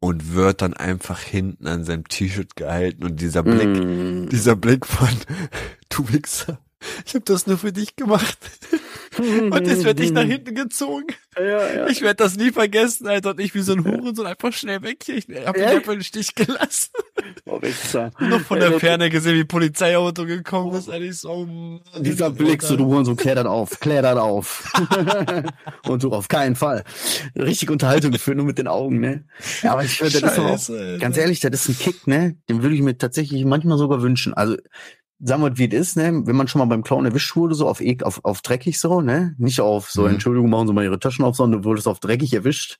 und 0.00 0.32
wird 0.32 0.62
dann 0.62 0.72
einfach 0.72 1.20
hinten 1.20 1.66
an 1.66 1.84
seinem 1.84 2.08
T-Shirt 2.08 2.56
gehalten 2.56 3.04
und 3.04 3.20
dieser 3.20 3.42
Blick, 3.42 3.68
Mm. 3.68 4.30
dieser 4.30 4.56
Blick 4.56 4.86
von, 4.86 5.10
du 5.90 6.10
Wichser, 6.10 6.58
ich 7.04 7.12
habe 7.16 7.24
das 7.26 7.46
nur 7.46 7.58
für 7.58 7.70
dich 7.70 7.96
gemacht. 7.96 8.38
Und 9.50 9.66
jetzt 9.66 9.84
werd 9.84 10.00
ich 10.00 10.12
nach 10.12 10.22
hinten 10.24 10.54
gezogen. 10.54 11.06
Ja, 11.36 11.72
ja. 11.72 11.86
Ich 11.88 12.02
werde 12.02 12.16
das 12.16 12.36
nie 12.36 12.50
vergessen, 12.50 13.06
Alter. 13.06 13.30
Und 13.30 13.40
ich 13.40 13.54
wie 13.54 13.60
so 13.60 13.72
ein 13.72 13.84
Hurensohn 13.84 14.26
einfach 14.26 14.52
schnell 14.52 14.82
weg 14.82 15.02
hier. 15.04 15.16
Ich 15.16 15.26
hab 15.46 15.56
ihn 15.56 15.62
Ja? 15.62 15.68
einfach 15.70 15.92
in 15.92 15.98
den 15.98 16.04
Stich 16.04 16.34
gelassen. 16.34 16.90
Oh. 17.46 17.60
Noch 18.20 18.40
von 18.40 18.60
der 18.60 18.78
Ferne 18.78 19.10
gesehen, 19.10 19.36
wie 19.36 19.44
Polizeiauto 19.44 20.26
gekommen 20.26 20.74
ist. 20.74 20.88
Eigentlich 20.88 21.18
so, 21.18 21.46
Mann, 21.46 21.80
Dieser 21.98 22.30
Blick, 22.30 22.62
so 22.62 22.76
du 22.76 22.86
Huren, 22.86 23.04
so 23.04 23.14
klär 23.14 23.34
das 23.34 23.46
auf, 23.46 23.80
klär 23.80 24.02
das 24.02 24.16
auf. 24.16 24.72
und 25.88 26.02
du 26.02 26.12
auf 26.12 26.28
keinen 26.28 26.56
Fall. 26.56 26.84
Richtig 27.36 27.70
Unterhaltung 27.70 28.10
geführt, 28.10 28.36
nur 28.36 28.46
mit 28.46 28.58
den 28.58 28.68
Augen, 28.68 29.00
ne? 29.00 29.24
Ja, 29.62 29.72
aber 29.72 29.84
ich 29.84 29.94
schwör, 29.94 30.10
das 30.10 30.22
ist 30.22 30.38
auch, 30.38 30.74
Alter. 30.74 30.98
ganz 30.98 31.16
ehrlich, 31.16 31.40
das 31.40 31.52
ist 31.52 31.68
ein 31.68 31.78
Kick, 31.78 32.06
ne? 32.06 32.36
Den 32.48 32.62
würde 32.62 32.74
ich 32.74 32.82
mir 32.82 32.96
tatsächlich 32.98 33.44
manchmal 33.44 33.78
sogar 33.78 34.02
wünschen. 34.02 34.34
Also, 34.34 34.56
sagen 35.20 35.42
wir, 35.42 35.58
wie 35.58 35.68
es 35.68 35.88
ist, 35.90 35.96
ne? 35.96 36.22
Wenn 36.26 36.36
man 36.36 36.48
schon 36.48 36.60
mal 36.60 36.64
beim 36.66 36.82
Clown 36.84 37.04
erwischt 37.06 37.34
wurde, 37.36 37.54
so 37.54 37.68
auf, 37.68 37.80
ek- 37.80 38.02
auf, 38.04 38.24
auf 38.24 38.40
dreckig 38.42 38.78
so, 38.78 39.00
ne? 39.00 39.34
Nicht 39.38 39.60
auf 39.60 39.90
so, 39.90 40.02
Mhm. 40.02 40.10
Entschuldigung, 40.14 40.50
machen 40.50 40.66
Sie 40.68 40.72
mal 40.72 40.84
Ihre 40.84 40.98
Taschen 41.00 41.24
auf, 41.24 41.36
sondern 41.36 41.62
du 41.62 41.68
wurdest 41.68 41.88
auf 41.88 42.00
dreckig 42.00 42.32
erwischt. 42.34 42.78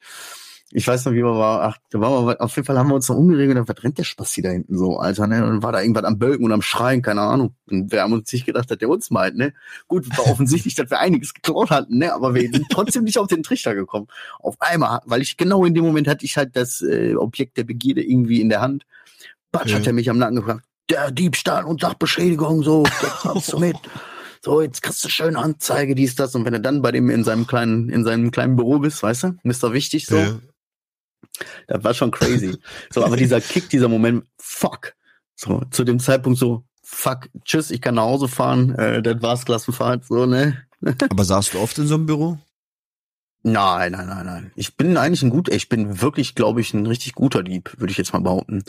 Ich 0.70 0.86
weiß 0.86 1.06
noch, 1.06 1.12
wie 1.14 1.22
man 1.22 1.32
war, 1.38 1.62
ach, 1.62 1.78
da 1.88 1.98
waren 1.98 2.26
wir, 2.26 2.42
auf 2.42 2.54
jeden 2.54 2.66
Fall 2.66 2.76
haben 2.78 2.88
wir 2.88 2.94
uns 2.94 3.08
noch 3.08 3.16
umgeregelt, 3.16 3.56
und 3.58 3.68
was 3.70 3.82
rennt 3.82 3.96
der 3.96 4.04
Spassi 4.04 4.42
da 4.42 4.50
hinten 4.50 4.76
so, 4.76 4.98
Alter, 4.98 5.26
ne? 5.26 5.42
Und 5.42 5.48
dann 5.50 5.62
war 5.62 5.72
da 5.72 5.80
irgendwas 5.80 6.04
am 6.04 6.18
Bölken 6.18 6.44
und 6.44 6.52
am 6.52 6.60
Schreien, 6.60 7.00
keine 7.00 7.22
Ahnung. 7.22 7.54
Und 7.70 7.90
wir 7.90 8.02
haben 8.02 8.12
uns 8.12 8.30
nicht 8.30 8.44
gedacht, 8.44 8.70
dass 8.70 8.76
der 8.76 8.90
uns 8.90 9.10
meint, 9.10 9.36
ne? 9.38 9.54
Gut, 9.88 10.06
war 10.18 10.26
offensichtlich, 10.30 10.74
dass 10.74 10.90
wir 10.90 10.98
einiges 11.00 11.32
geklaut 11.32 11.70
hatten, 11.70 11.96
ne? 11.96 12.12
Aber 12.12 12.34
wir 12.34 12.42
sind 12.52 12.66
trotzdem 12.70 13.04
nicht 13.04 13.16
auf 13.18 13.28
den 13.28 13.42
Trichter 13.42 13.74
gekommen. 13.74 14.08
Auf 14.40 14.56
einmal, 14.60 15.00
weil 15.06 15.22
ich 15.22 15.38
genau 15.38 15.64
in 15.64 15.72
dem 15.72 15.84
Moment 15.84 16.06
hatte 16.06 16.26
ich 16.26 16.36
halt 16.36 16.54
das 16.54 16.82
äh, 16.82 17.14
Objekt 17.16 17.56
der 17.56 17.64
Begierde 17.64 18.02
irgendwie 18.04 18.42
in 18.42 18.50
der 18.50 18.60
Hand. 18.60 18.84
Batsch 19.50 19.70
Ja. 19.70 19.78
hat 19.78 19.86
er 19.86 19.94
mich 19.94 20.10
am 20.10 20.18
Nacken 20.18 20.36
gefragt, 20.36 20.66
der 20.90 21.10
Diebstahl 21.10 21.64
und 21.64 21.80
Sachbeschädigung, 21.80 22.62
so, 22.62 22.82
das 22.84 23.10
kommst 23.20 23.52
du 23.52 23.58
mit. 23.58 23.76
So, 24.42 24.62
jetzt 24.62 24.82
kriegst 24.82 25.04
du 25.04 25.08
schöne 25.08 25.38
Anzeige, 25.38 25.94
dies, 25.94 26.14
das. 26.14 26.34
Und 26.34 26.44
wenn 26.44 26.52
du 26.52 26.60
dann 26.60 26.80
bei 26.82 26.92
dem 26.92 27.10
in 27.10 27.24
seinem 27.24 27.46
kleinen, 27.46 27.88
in 27.88 28.04
seinem 28.04 28.30
kleinen 28.30 28.56
Büro 28.56 28.78
bist, 28.78 29.02
weißt 29.02 29.22
du, 29.24 29.36
Mr. 29.42 29.72
Wichtig, 29.72 30.06
so, 30.06 30.16
Ja. 30.16 30.38
das 31.66 31.84
war 31.84 31.94
schon 31.94 32.10
crazy. 32.10 32.56
So, 32.90 33.04
aber 33.04 33.16
dieser 33.16 33.40
Kick, 33.40 33.68
dieser 33.68 33.88
Moment, 33.88 34.24
fuck. 34.38 34.94
So, 35.34 35.62
zu 35.70 35.84
dem 35.84 35.98
Zeitpunkt 36.00 36.38
so, 36.38 36.64
fuck, 36.82 37.28
tschüss, 37.44 37.70
ich 37.70 37.80
kann 37.80 37.96
nach 37.96 38.02
Hause 38.04 38.28
fahren, 38.28 38.74
äh, 38.76 39.02
das 39.02 39.20
war's, 39.22 39.44
Klassenfahrt, 39.44 40.04
so, 40.06 40.26
ne? 40.26 40.64
Aber 41.10 41.24
saßt 41.24 41.54
du 41.54 41.58
oft 41.58 41.76
in 41.78 41.86
so 41.86 41.94
einem 41.96 42.06
Büro? 42.06 42.38
Nein, 43.42 43.92
nein, 43.92 44.08
nein, 44.08 44.26
nein. 44.26 44.52
Ich 44.56 44.76
bin 44.76 44.96
eigentlich 44.96 45.22
ein 45.22 45.30
gut, 45.30 45.48
ich 45.48 45.68
bin 45.68 46.00
wirklich, 46.00 46.34
glaube 46.34 46.60
ich, 46.60 46.74
ein 46.74 46.86
richtig 46.86 47.14
guter 47.14 47.42
Dieb, 47.42 47.74
würde 47.78 47.90
ich 47.90 47.98
jetzt 47.98 48.12
mal 48.12 48.20
behaupten. 48.20 48.64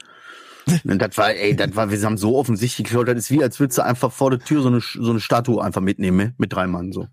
Und 0.83 0.99
das 0.99 1.17
war, 1.17 1.31
ey, 1.31 1.55
das 1.55 1.75
war, 1.75 1.91
wir 1.91 2.01
haben 2.01 2.17
so 2.17 2.37
offensichtlich 2.37 2.87
geklaut, 2.87 3.07
das 3.07 3.17
ist 3.17 3.31
wie, 3.31 3.43
als 3.43 3.59
würdest 3.59 3.77
du 3.77 3.83
einfach 3.83 4.11
vor 4.11 4.31
der 4.31 4.39
Tür 4.39 4.61
so 4.61 4.69
eine, 4.69 4.81
so 4.81 5.09
eine 5.09 5.19
Statue 5.19 5.63
einfach 5.63 5.81
mitnehmen, 5.81 6.17
ne? 6.17 6.33
mit 6.37 6.53
drei 6.53 6.67
Mann, 6.67 6.91
so. 6.91 7.07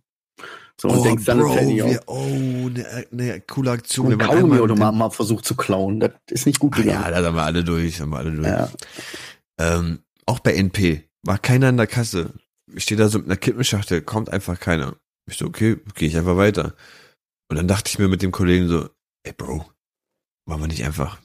So, 0.78 0.88
und 0.88 1.04
denkst 1.04 1.24
dann, 1.24 1.40
Oh, 1.40 1.46
Bro, 1.46 1.54
das 1.54 1.66
wir, 1.66 2.00
oh, 2.06 2.66
eine 2.66 3.06
ne, 3.10 3.40
coole 3.40 3.70
Aktion. 3.70 4.06
Und 4.06 4.12
einmal 4.12 4.28
Kaugummi 4.28 4.58
oder 4.58 4.76
mal, 4.76 4.92
mal 4.92 5.10
versucht 5.10 5.46
zu 5.46 5.56
klauen, 5.56 6.00
das 6.00 6.10
ist 6.28 6.46
nicht 6.46 6.58
gut 6.58 6.74
gegangen. 6.74 7.02
ja, 7.02 7.10
da 7.10 7.26
haben 7.26 7.34
wir 7.34 7.44
alle 7.44 7.64
durch, 7.64 8.00
haben 8.00 8.10
wir 8.10 8.18
alle 8.18 8.32
durch. 8.32 8.46
Ja. 8.46 8.70
Ähm, 9.58 10.00
auch 10.26 10.40
bei 10.40 10.52
NP 10.52 11.08
war 11.22 11.38
keiner 11.38 11.70
in 11.70 11.78
der 11.78 11.86
Kasse. 11.86 12.34
Ich 12.74 12.82
stehe 12.82 12.98
da 12.98 13.08
so 13.08 13.18
mit 13.18 13.26
einer 13.26 13.36
Kippenschachtel, 13.36 14.02
kommt 14.02 14.30
einfach 14.30 14.60
keiner. 14.60 14.96
Ich 15.26 15.38
so, 15.38 15.46
okay, 15.46 15.78
gehe 15.94 16.08
ich 16.08 16.16
einfach 16.16 16.36
weiter. 16.36 16.74
Und 17.48 17.56
dann 17.56 17.68
dachte 17.68 17.88
ich 17.88 17.98
mir 17.98 18.08
mit 18.08 18.20
dem 18.20 18.32
Kollegen 18.32 18.68
so, 18.68 18.90
ey 19.22 19.32
Bro, 19.32 19.64
wollen 20.46 20.60
wir 20.60 20.68
nicht 20.68 20.84
einfach 20.84 21.18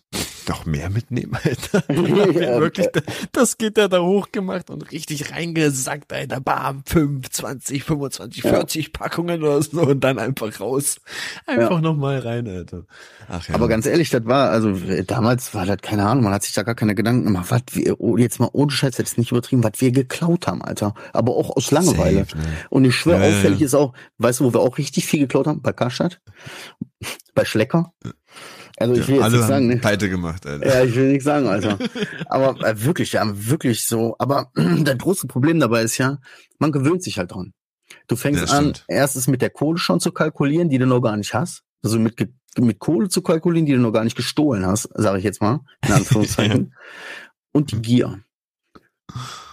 noch 0.52 0.66
mehr 0.66 0.90
mitnehmen, 0.90 1.38
Alter? 1.44 1.84
Ja, 2.42 2.60
wirklich 2.60 2.88
das 3.32 3.58
Gitter 3.58 3.88
da 3.88 4.02
hochgemacht 4.02 4.70
und 4.70 4.92
richtig 4.92 5.32
reingesackt, 5.32 6.12
Alter. 6.12 6.42
Bam, 6.42 6.84
5, 6.86 7.30
20, 7.30 7.84
25, 7.84 8.44
Ja. 8.44 8.50
40 8.52 8.92
Packungen 8.94 9.42
oder 9.44 9.62
so 9.62 9.82
und 9.82 10.02
dann 10.02 10.20
einfach 10.20 10.60
raus. 10.60 10.98
Einfach 11.46 11.80
noch 11.82 11.96
mal 11.96 12.20
rein, 12.20 12.48
Alter. 12.48 12.84
Ach 13.30 13.48
ja. 13.48 13.56
Aber 13.56 13.68
ganz 13.70 13.86
ehrlich, 13.86 14.10
das 14.10 14.26
war, 14.26 14.50
also 14.50 14.74
damals 15.08 15.54
war 15.54 15.66
das, 15.66 15.78
keine 15.82 16.06
Ahnung, 16.08 16.24
man 16.26 16.34
hat 16.34 16.44
sich 16.44 16.54
da 16.54 16.64
gar 16.64 16.76
keine 16.76 16.96
Gedanken 16.96 17.26
gemacht, 17.26 17.50
was 17.50 17.62
wir, 17.72 18.00
oh, 18.02 18.18
jetzt 18.18 18.40
mal 18.40 18.50
ohne 18.52 18.72
Scheiß, 18.72 18.98
jetzt 18.98 19.18
nicht 19.18 19.32
übertrieben, 19.32 19.64
was 19.64 19.74
wir 19.80 19.92
geklaut 19.92 20.48
haben, 20.48 20.62
Alter. 20.62 20.94
Aber 21.14 21.36
auch 21.36 21.56
aus 21.56 21.72
Langeweile. 21.72 22.26
Safe, 22.26 22.38
ne? 22.38 22.44
Und 22.70 22.84
ich 22.86 22.96
schwöre, 22.96 23.22
Ja, 23.22 23.28
ja, 23.28 23.38
auffällig 23.38 23.60
ja. 23.62 23.66
ist 23.68 23.76
auch, 23.76 23.94
weißt 24.18 24.42
du, 24.42 24.46
wo 24.46 24.54
wir 24.54 24.60
auch 24.62 24.78
richtig 24.78 25.06
viel 25.06 25.22
geklaut 25.22 25.48
haben? 25.48 25.62
Bei 25.62 25.72
Karstadt? 25.72 26.20
Bei 27.34 27.46
Schlecker? 27.46 27.94
Also 28.82 29.02
ich 29.02 29.08
will 29.08 29.16
jetzt 29.16 29.24
Alle 29.24 29.38
nicht 29.38 29.48
sagen, 29.48 29.68
ne? 29.68 29.78
Pleite 29.78 30.10
gemacht, 30.10 30.46
Alter. 30.46 30.68
Ja, 30.68 30.84
ich 30.84 30.96
will 30.96 31.10
nichts 31.10 31.26
sagen, 31.26 31.48
Alter. 31.48 31.78
Aber 32.28 32.60
äh, 32.68 32.84
wirklich, 32.84 33.14
ja, 33.14 33.24
wirklich 33.26 33.86
so. 33.86 34.16
Aber 34.20 34.52
das 34.56 34.98
große 34.98 35.28
Problem 35.28 35.60
dabei 35.60 35.84
ist 35.84 35.98
ja, 35.98 36.20
man 36.60 36.72
gewöhnt 36.72 37.04
sich 37.04 37.18
halt 37.18 37.32
dran. 37.32 37.54
Du 38.08 38.16
fängst 38.16 38.48
Ja, 38.48 38.58
an, 38.58 38.74
erstes 38.88 39.28
mit 39.28 39.42
der 39.42 39.50
Kohle 39.50 39.78
schon 39.78 40.00
zu 40.00 40.12
kalkulieren, 40.12 40.70
die 40.70 40.78
du 40.78 40.86
noch 40.86 41.02
gar 41.02 41.18
nicht 41.18 41.34
hast. 41.34 41.64
Also 41.84 42.00
mit, 42.00 42.30
mit 42.58 42.80
Kohle 42.80 43.10
zu 43.10 43.22
kalkulieren, 43.22 43.66
die 43.66 43.74
du 43.74 43.80
noch 43.80 43.92
gar 43.92 44.04
nicht 44.04 44.16
gestohlen 44.16 44.66
hast, 44.66 44.90
sage 44.94 45.18
ich 45.20 45.24
jetzt 45.24 45.42
mal, 45.42 45.62
in 45.86 45.94
Anführungszeichen. 45.94 46.74
Und 47.52 47.72
die 47.72 47.82
Gier. 47.82 48.22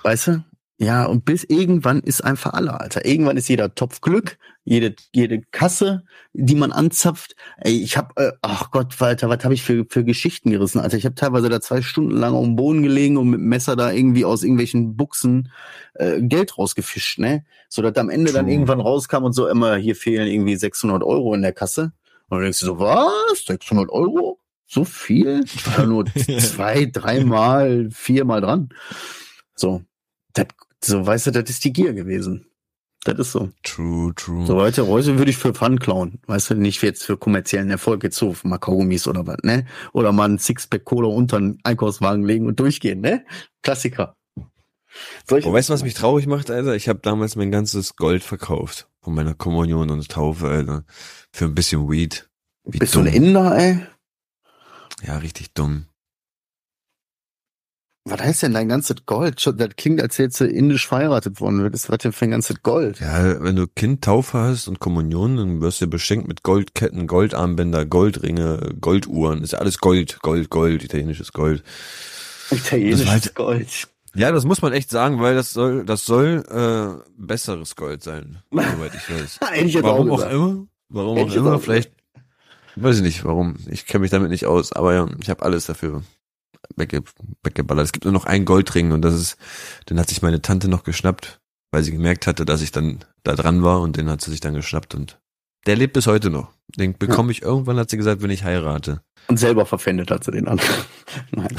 Weißt 0.02 0.28
du? 0.28 0.44
Ja, 0.80 1.06
und 1.06 1.24
bis 1.24 1.42
irgendwann 1.42 1.98
ist 2.00 2.22
einfach 2.22 2.52
alle, 2.52 2.80
Alter. 2.80 3.04
Irgendwann 3.04 3.36
ist 3.36 3.48
jeder 3.48 3.74
Topf 3.74 4.00
Glück, 4.00 4.38
jede, 4.62 4.94
jede 5.12 5.42
Kasse, 5.50 6.04
die 6.34 6.54
man 6.54 6.70
anzapft. 6.70 7.34
Ey, 7.56 7.82
ich 7.82 7.96
hab, 7.96 8.16
äh, 8.16 8.30
ach 8.42 8.70
Gott, 8.70 9.00
Walter, 9.00 9.28
was 9.28 9.42
habe 9.42 9.54
ich 9.54 9.64
für, 9.64 9.86
für 9.88 10.04
Geschichten 10.04 10.50
gerissen, 10.50 10.78
Alter. 10.78 10.96
Ich 10.96 11.04
habe 11.04 11.16
teilweise 11.16 11.48
da 11.48 11.60
zwei 11.60 11.82
Stunden 11.82 12.12
lang 12.12 12.32
auf 12.32 12.44
dem 12.44 12.54
Boden 12.54 12.84
gelegen 12.84 13.16
und 13.16 13.28
mit 13.28 13.40
dem 13.40 13.48
Messer 13.48 13.74
da 13.74 13.90
irgendwie 13.90 14.24
aus 14.24 14.44
irgendwelchen 14.44 14.96
Buchsen 14.96 15.50
äh, 15.94 16.22
Geld 16.22 16.56
rausgefischt, 16.56 17.18
ne? 17.18 17.44
So 17.68 17.82
dass 17.82 17.96
am 17.96 18.08
Ende 18.08 18.32
dann 18.32 18.46
irgendwann 18.46 18.80
rauskam 18.80 19.24
und 19.24 19.32
so 19.32 19.48
immer, 19.48 19.74
hier 19.76 19.96
fehlen 19.96 20.28
irgendwie 20.28 20.54
600 20.54 21.02
Euro 21.02 21.34
in 21.34 21.42
der 21.42 21.52
Kasse. 21.52 21.92
Und 22.28 22.36
dann 22.36 22.42
denkst 22.42 22.60
du 22.60 22.66
so, 22.66 22.78
was? 22.78 23.46
600 23.46 23.90
Euro? 23.90 24.38
So 24.64 24.84
viel? 24.84 25.42
Ich 25.44 25.66
war 25.76 25.86
nur 25.86 26.04
zwei, 26.38 26.84
dreimal, 26.84 27.88
viermal 27.90 28.40
dran. 28.40 28.68
So, 29.56 29.82
das, 30.34 30.46
so, 30.82 31.06
weißt 31.06 31.28
du, 31.28 31.30
das 31.32 31.50
ist 31.50 31.64
die 31.64 31.72
Gier 31.72 31.92
gewesen. 31.92 32.46
Das 33.04 33.18
ist 33.18 33.32
so. 33.32 33.50
True, 33.62 34.12
true. 34.14 34.44
So 34.44 34.56
heute, 34.56 34.86
heute 34.86 35.18
würde 35.18 35.30
ich 35.30 35.36
für 35.36 35.54
Fun 35.54 35.78
klauen. 35.78 36.20
Weißt 36.26 36.50
du, 36.50 36.54
nicht 36.54 36.82
jetzt 36.82 37.04
für 37.04 37.16
kommerziellen 37.16 37.70
Erfolg 37.70 38.02
jetzt 38.02 38.16
so, 38.16 38.34
mal 38.42 38.58
Kaugummis 38.58 39.06
oder 39.06 39.26
was, 39.26 39.38
ne? 39.42 39.66
Oder 39.92 40.12
mal 40.12 40.28
ein 40.28 40.38
Sixpack 40.38 40.84
Cola 40.84 41.08
unter 41.08 41.36
einen 41.36 41.58
Einkaufswagen 41.62 42.24
legen 42.24 42.46
und 42.46 42.58
durchgehen, 42.60 43.00
ne? 43.00 43.24
Klassiker. 43.62 44.14
Solche 45.26 45.48
Oh, 45.48 45.52
weißt 45.52 45.68
du, 45.68 45.74
was 45.74 45.84
mich 45.84 45.94
traurig 45.94 46.26
macht, 46.26 46.50
Alter? 46.50 46.74
Ich 46.74 46.88
habe 46.88 46.98
damals 47.00 47.36
mein 47.36 47.52
ganzes 47.52 47.94
Gold 47.96 48.22
verkauft. 48.24 48.88
Von 49.00 49.14
meiner 49.14 49.34
Kommunion 49.34 49.90
und 49.90 50.08
Taufe, 50.08 50.48
Alter. 50.48 50.84
Für 51.32 51.44
ein 51.44 51.54
bisschen 51.54 51.88
Weed. 51.88 52.28
Wie 52.64 52.78
Bist 52.78 52.94
du 52.94 52.98
dumm. 52.98 53.08
ein 53.08 53.14
Inder, 53.14 53.56
ey? 53.56 53.78
Ja, 55.06 55.18
richtig 55.18 55.54
dumm. 55.54 55.86
Was 58.10 58.20
heißt 58.20 58.42
denn 58.42 58.52
dein 58.54 58.68
ganzes 58.68 58.96
Gold? 59.06 59.40
Schon- 59.40 59.56
Das 59.56 59.68
klingt, 59.76 60.00
als 60.00 60.18
hättest 60.18 60.40
du 60.40 60.46
indisch 60.46 60.86
verheiratet 60.86 61.40
worden. 61.40 61.64
Was 61.64 61.72
ist 61.82 61.90
was 61.90 61.98
denn 61.98 62.12
für 62.12 62.24
ein 62.24 62.30
ganzes 62.30 62.62
Gold? 62.62 63.00
Ja, 63.00 63.42
wenn 63.42 63.56
du 63.56 63.66
Kind 63.66 64.02
Taufe 64.04 64.38
hast 64.38 64.66
und 64.68 64.80
Kommunion, 64.80 65.36
dann 65.36 65.60
wirst 65.60 65.80
du 65.80 65.86
beschenkt 65.86 66.26
mit 66.28 66.42
Goldketten, 66.42 67.06
Goldarmbänder, 67.06 67.86
Goldringe, 67.86 68.74
Golduhren. 68.80 69.42
Ist 69.42 69.52
ja 69.52 69.58
alles 69.58 69.78
Gold, 69.78 70.20
Gold, 70.22 70.50
Gold, 70.50 70.82
italienisches 70.84 71.32
Gold. 71.32 71.62
Italienisches 72.50 73.06
halt- 73.10 73.34
Gold. 73.34 73.68
Ja, 74.14 74.32
das 74.32 74.44
muss 74.44 74.62
man 74.62 74.72
echt 74.72 74.90
sagen, 74.90 75.20
weil 75.20 75.34
das 75.34 75.52
soll, 75.52 75.84
das 75.84 76.04
soll 76.06 76.42
äh, 76.50 77.02
besseres 77.18 77.76
Gold 77.76 78.02
sein, 78.02 78.38
soweit 78.50 78.92
ich 78.94 79.10
weiß. 79.14 79.38
Ich 79.64 79.74
jetzt 79.74 79.82
Warum 79.84 80.10
auch 80.10 80.22
auch 80.24 80.30
immer? 80.30 80.66
Warum 80.88 81.18
auch 81.18 81.26
jetzt 81.26 81.36
immer? 81.36 81.54
auch 81.56 81.60
Vielleicht, 81.60 81.92
weiß 82.76 82.96
ich 82.96 83.02
nicht, 83.02 83.24
warum. 83.26 83.56
Ich 83.70 83.84
kenne 83.86 84.00
mich 84.00 84.10
damit 84.10 84.30
nicht 84.30 84.46
aus, 84.46 84.72
aber 84.72 84.94
ja, 84.94 85.06
ich 85.20 85.28
habe 85.28 85.42
alles 85.44 85.66
dafür 85.66 86.02
wegge 86.76 87.02
weggeballert. 87.42 87.86
Es 87.86 87.92
gibt 87.92 88.04
nur 88.04 88.12
noch 88.12 88.24
einen 88.24 88.44
Goldring 88.44 88.92
und 88.92 89.02
das 89.02 89.14
ist, 89.14 89.36
den 89.88 89.98
hat 89.98 90.08
sich 90.08 90.22
meine 90.22 90.42
Tante 90.42 90.68
noch 90.68 90.84
geschnappt, 90.84 91.40
weil 91.70 91.82
sie 91.82 91.92
gemerkt 91.92 92.26
hatte, 92.26 92.44
dass 92.44 92.62
ich 92.62 92.72
dann 92.72 93.04
da 93.22 93.34
dran 93.34 93.62
war 93.62 93.80
und 93.80 93.96
den 93.96 94.08
hat 94.08 94.20
sie 94.20 94.30
sich 94.30 94.40
dann 94.40 94.54
geschnappt 94.54 94.94
und 94.94 95.18
Der 95.66 95.76
lebt 95.76 95.94
bis 95.94 96.06
heute 96.06 96.30
noch. 96.30 96.52
Den 96.76 96.96
bekomme 96.96 97.32
ich 97.32 97.42
irgendwann, 97.42 97.78
hat 97.78 97.90
sie 97.90 97.96
gesagt, 97.96 98.22
wenn 98.22 98.30
ich 98.30 98.44
heirate. 98.44 99.00
Und 99.28 99.38
selber 99.38 99.66
verpfändet 99.66 100.10
hat 100.10 100.24
sie 100.24 100.32
den 100.32 100.48
an. 100.48 100.60
Nein. 101.30 101.54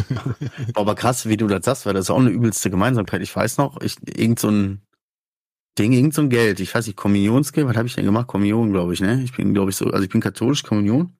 Aber 0.74 0.94
krass, 0.94 1.26
wie 1.26 1.36
du 1.36 1.46
das 1.46 1.64
sagst, 1.64 1.86
weil 1.86 1.94
das 1.94 2.06
ist 2.06 2.10
auch 2.10 2.18
eine 2.18 2.30
übelste 2.30 2.70
Gemeinsamkeit. 2.70 3.22
Ich 3.22 3.34
weiß 3.34 3.58
noch, 3.58 3.80
ich, 3.80 3.96
irgend 4.06 4.38
so 4.38 4.48
ein 4.48 4.82
Ding, 5.78 5.92
irgend 5.92 6.14
so 6.14 6.22
ein 6.22 6.30
Geld. 6.30 6.60
Ich 6.60 6.74
weiß 6.74 6.86
nicht, 6.86 6.96
Kommunionsgeld, 6.96 7.66
was 7.66 7.76
habe 7.76 7.88
ich 7.88 7.94
denn 7.94 8.04
gemacht? 8.04 8.28
Kommunion, 8.28 8.72
glaube 8.72 8.92
ich, 8.92 9.00
ne? 9.00 9.22
Ich 9.24 9.32
bin, 9.32 9.54
glaube 9.54 9.70
ich, 9.70 9.76
so, 9.76 9.86
also 9.86 10.02
ich 10.04 10.10
bin 10.10 10.20
katholisch, 10.20 10.62
Kommunion. 10.62 11.16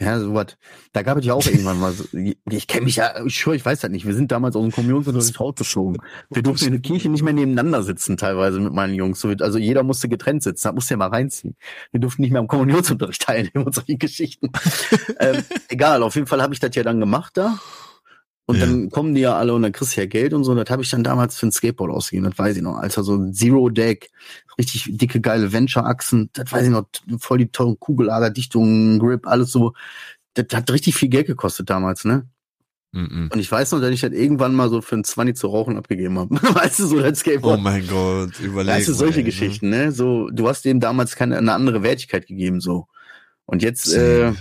Ja, 0.00 0.20
so 0.20 0.32
was. 0.32 0.56
Da 0.92 1.02
gab 1.02 1.18
es 1.18 1.26
ja 1.26 1.34
auch 1.34 1.44
irgendwann 1.46 1.80
mal 1.80 1.92
so, 1.92 2.04
ich 2.12 2.66
kenne 2.68 2.84
mich 2.84 2.96
ja, 2.96 3.24
ich 3.24 3.34
schwöre, 3.34 3.56
ich 3.56 3.64
weiß 3.64 3.80
das 3.80 3.90
nicht. 3.90 4.06
Wir 4.06 4.14
sind 4.14 4.30
damals 4.30 4.54
aus 4.54 4.62
dem 4.62 4.72
Kommunionsunterricht 4.72 5.40
rausgeflogen. 5.40 6.00
Wir 6.30 6.42
durften 6.42 6.66
in 6.66 6.72
der 6.72 6.82
Kirche 6.82 7.08
nicht 7.08 7.22
mehr 7.22 7.32
nebeneinander 7.32 7.82
sitzen, 7.82 8.16
teilweise 8.16 8.60
mit 8.60 8.72
meinen 8.72 8.94
Jungs. 8.94 9.24
Also 9.24 9.58
jeder 9.58 9.82
musste 9.82 10.08
getrennt 10.08 10.42
sitzen, 10.42 10.68
da 10.68 10.72
musste 10.72 10.94
ja 10.94 10.98
mal 10.98 11.08
reinziehen. 11.08 11.56
Wir 11.90 12.00
durften 12.00 12.22
nicht 12.22 12.30
mehr 12.30 12.40
am 12.40 12.48
Kommunionsunterricht 12.48 13.22
teilnehmen 13.26 13.66
und 13.66 13.74
solche 13.74 13.96
Geschichten. 13.96 14.50
ähm, 15.18 15.42
egal, 15.68 16.02
auf 16.02 16.14
jeden 16.14 16.26
Fall 16.26 16.42
habe 16.42 16.54
ich 16.54 16.60
das 16.60 16.74
ja 16.74 16.82
dann 16.84 17.00
gemacht 17.00 17.36
da. 17.36 17.58
Und 18.48 18.56
ja. 18.56 18.64
dann 18.64 18.88
kommen 18.88 19.14
die 19.14 19.20
ja 19.20 19.36
alle 19.36 19.52
und 19.52 19.60
dann 19.60 19.72
kriegst 19.72 19.94
du 19.94 20.00
ja 20.00 20.06
Geld 20.06 20.32
und 20.32 20.42
so. 20.42 20.52
Und 20.52 20.56
das 20.56 20.70
habe 20.70 20.82
ich 20.82 20.88
dann 20.88 21.04
damals 21.04 21.36
für 21.36 21.46
ein 21.46 21.52
Skateboard 21.52 21.90
ausgegeben, 21.90 22.30
das 22.30 22.38
weiß 22.38 22.56
ich 22.56 22.62
noch. 22.62 22.76
Alter, 22.76 23.04
so 23.04 23.14
ein 23.14 23.34
Zero-Deck, 23.34 24.10
richtig 24.58 24.88
dicke, 24.96 25.20
geile 25.20 25.52
Venture-Achsen, 25.52 26.30
das 26.32 26.50
weiß 26.50 26.64
ich 26.64 26.70
noch, 26.70 26.86
voll 27.18 27.36
die 27.36 27.48
teuren 27.48 27.78
Kugellagerdichtungen, 27.78 29.00
Grip, 29.00 29.26
alles 29.26 29.52
so. 29.52 29.74
Das 30.32 30.46
hat 30.54 30.70
richtig 30.70 30.94
viel 30.94 31.10
Geld 31.10 31.26
gekostet 31.26 31.68
damals, 31.68 32.06
ne? 32.06 32.26
Mm 32.92 33.00
-mm. 33.00 33.32
Und 33.34 33.38
ich 33.38 33.52
weiß 33.52 33.72
noch, 33.72 33.82
dass 33.82 33.90
ich 33.90 34.00
das 34.00 34.12
irgendwann 34.12 34.54
mal 34.54 34.70
so 34.70 34.80
für 34.80 34.96
ein 34.96 35.04
20 35.04 35.36
zu 35.36 35.48
rauchen 35.48 35.76
abgegeben 35.76 36.18
habe. 36.18 36.34
weißt 36.40 36.78
du, 36.78 36.86
so 36.86 37.00
das 37.00 37.18
Skateboard. 37.18 37.58
Oh 37.58 37.62
mein 37.62 37.86
Gott, 37.86 38.40
überleg 38.40 38.76
Weißt 38.76 38.88
du, 38.88 38.94
solche 38.94 39.18
ey, 39.18 39.24
ne? 39.24 39.30
Geschichten, 39.30 39.68
ne? 39.68 39.92
So, 39.92 40.30
du 40.30 40.48
hast 40.48 40.64
dem 40.64 40.80
damals 40.80 41.16
keine, 41.16 41.36
eine 41.36 41.52
andere 41.52 41.82
Wertigkeit 41.82 42.26
gegeben, 42.26 42.62
so. 42.62 42.86
Und 43.44 43.62
jetzt 43.62 43.92
äh, 43.92 44.32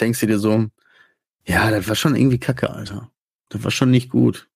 denkst 0.00 0.20
du 0.20 0.26
dir 0.26 0.38
so, 0.38 0.68
ja, 1.46 1.70
das 1.70 1.86
war 1.86 1.96
schon 1.96 2.16
irgendwie 2.16 2.38
kacke, 2.38 2.70
Alter. 2.70 3.11
Das 3.52 3.62
war 3.64 3.70
schon 3.70 3.90
nicht 3.90 4.08
gut. 4.08 4.48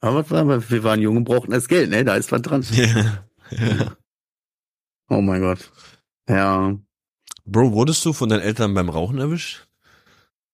Aber 0.00 0.28
wir 0.70 0.84
waren 0.84 1.00
jung 1.00 1.18
und 1.18 1.24
brauchten 1.24 1.50
das 1.50 1.68
Geld, 1.68 1.90
ne? 1.90 2.04
Da 2.04 2.16
ist 2.16 2.32
was 2.32 2.42
dran. 2.42 2.64
Ja. 2.70 3.24
ja. 3.50 3.96
Oh 5.08 5.20
mein 5.20 5.42
Gott. 5.42 5.70
Ja. 6.28 6.76
Bro, 7.44 7.72
wurdest 7.72 8.04
du 8.04 8.12
von 8.12 8.28
deinen 8.28 8.40
Eltern 8.40 8.74
beim 8.74 8.88
Rauchen 8.88 9.18
erwischt? 9.18 9.68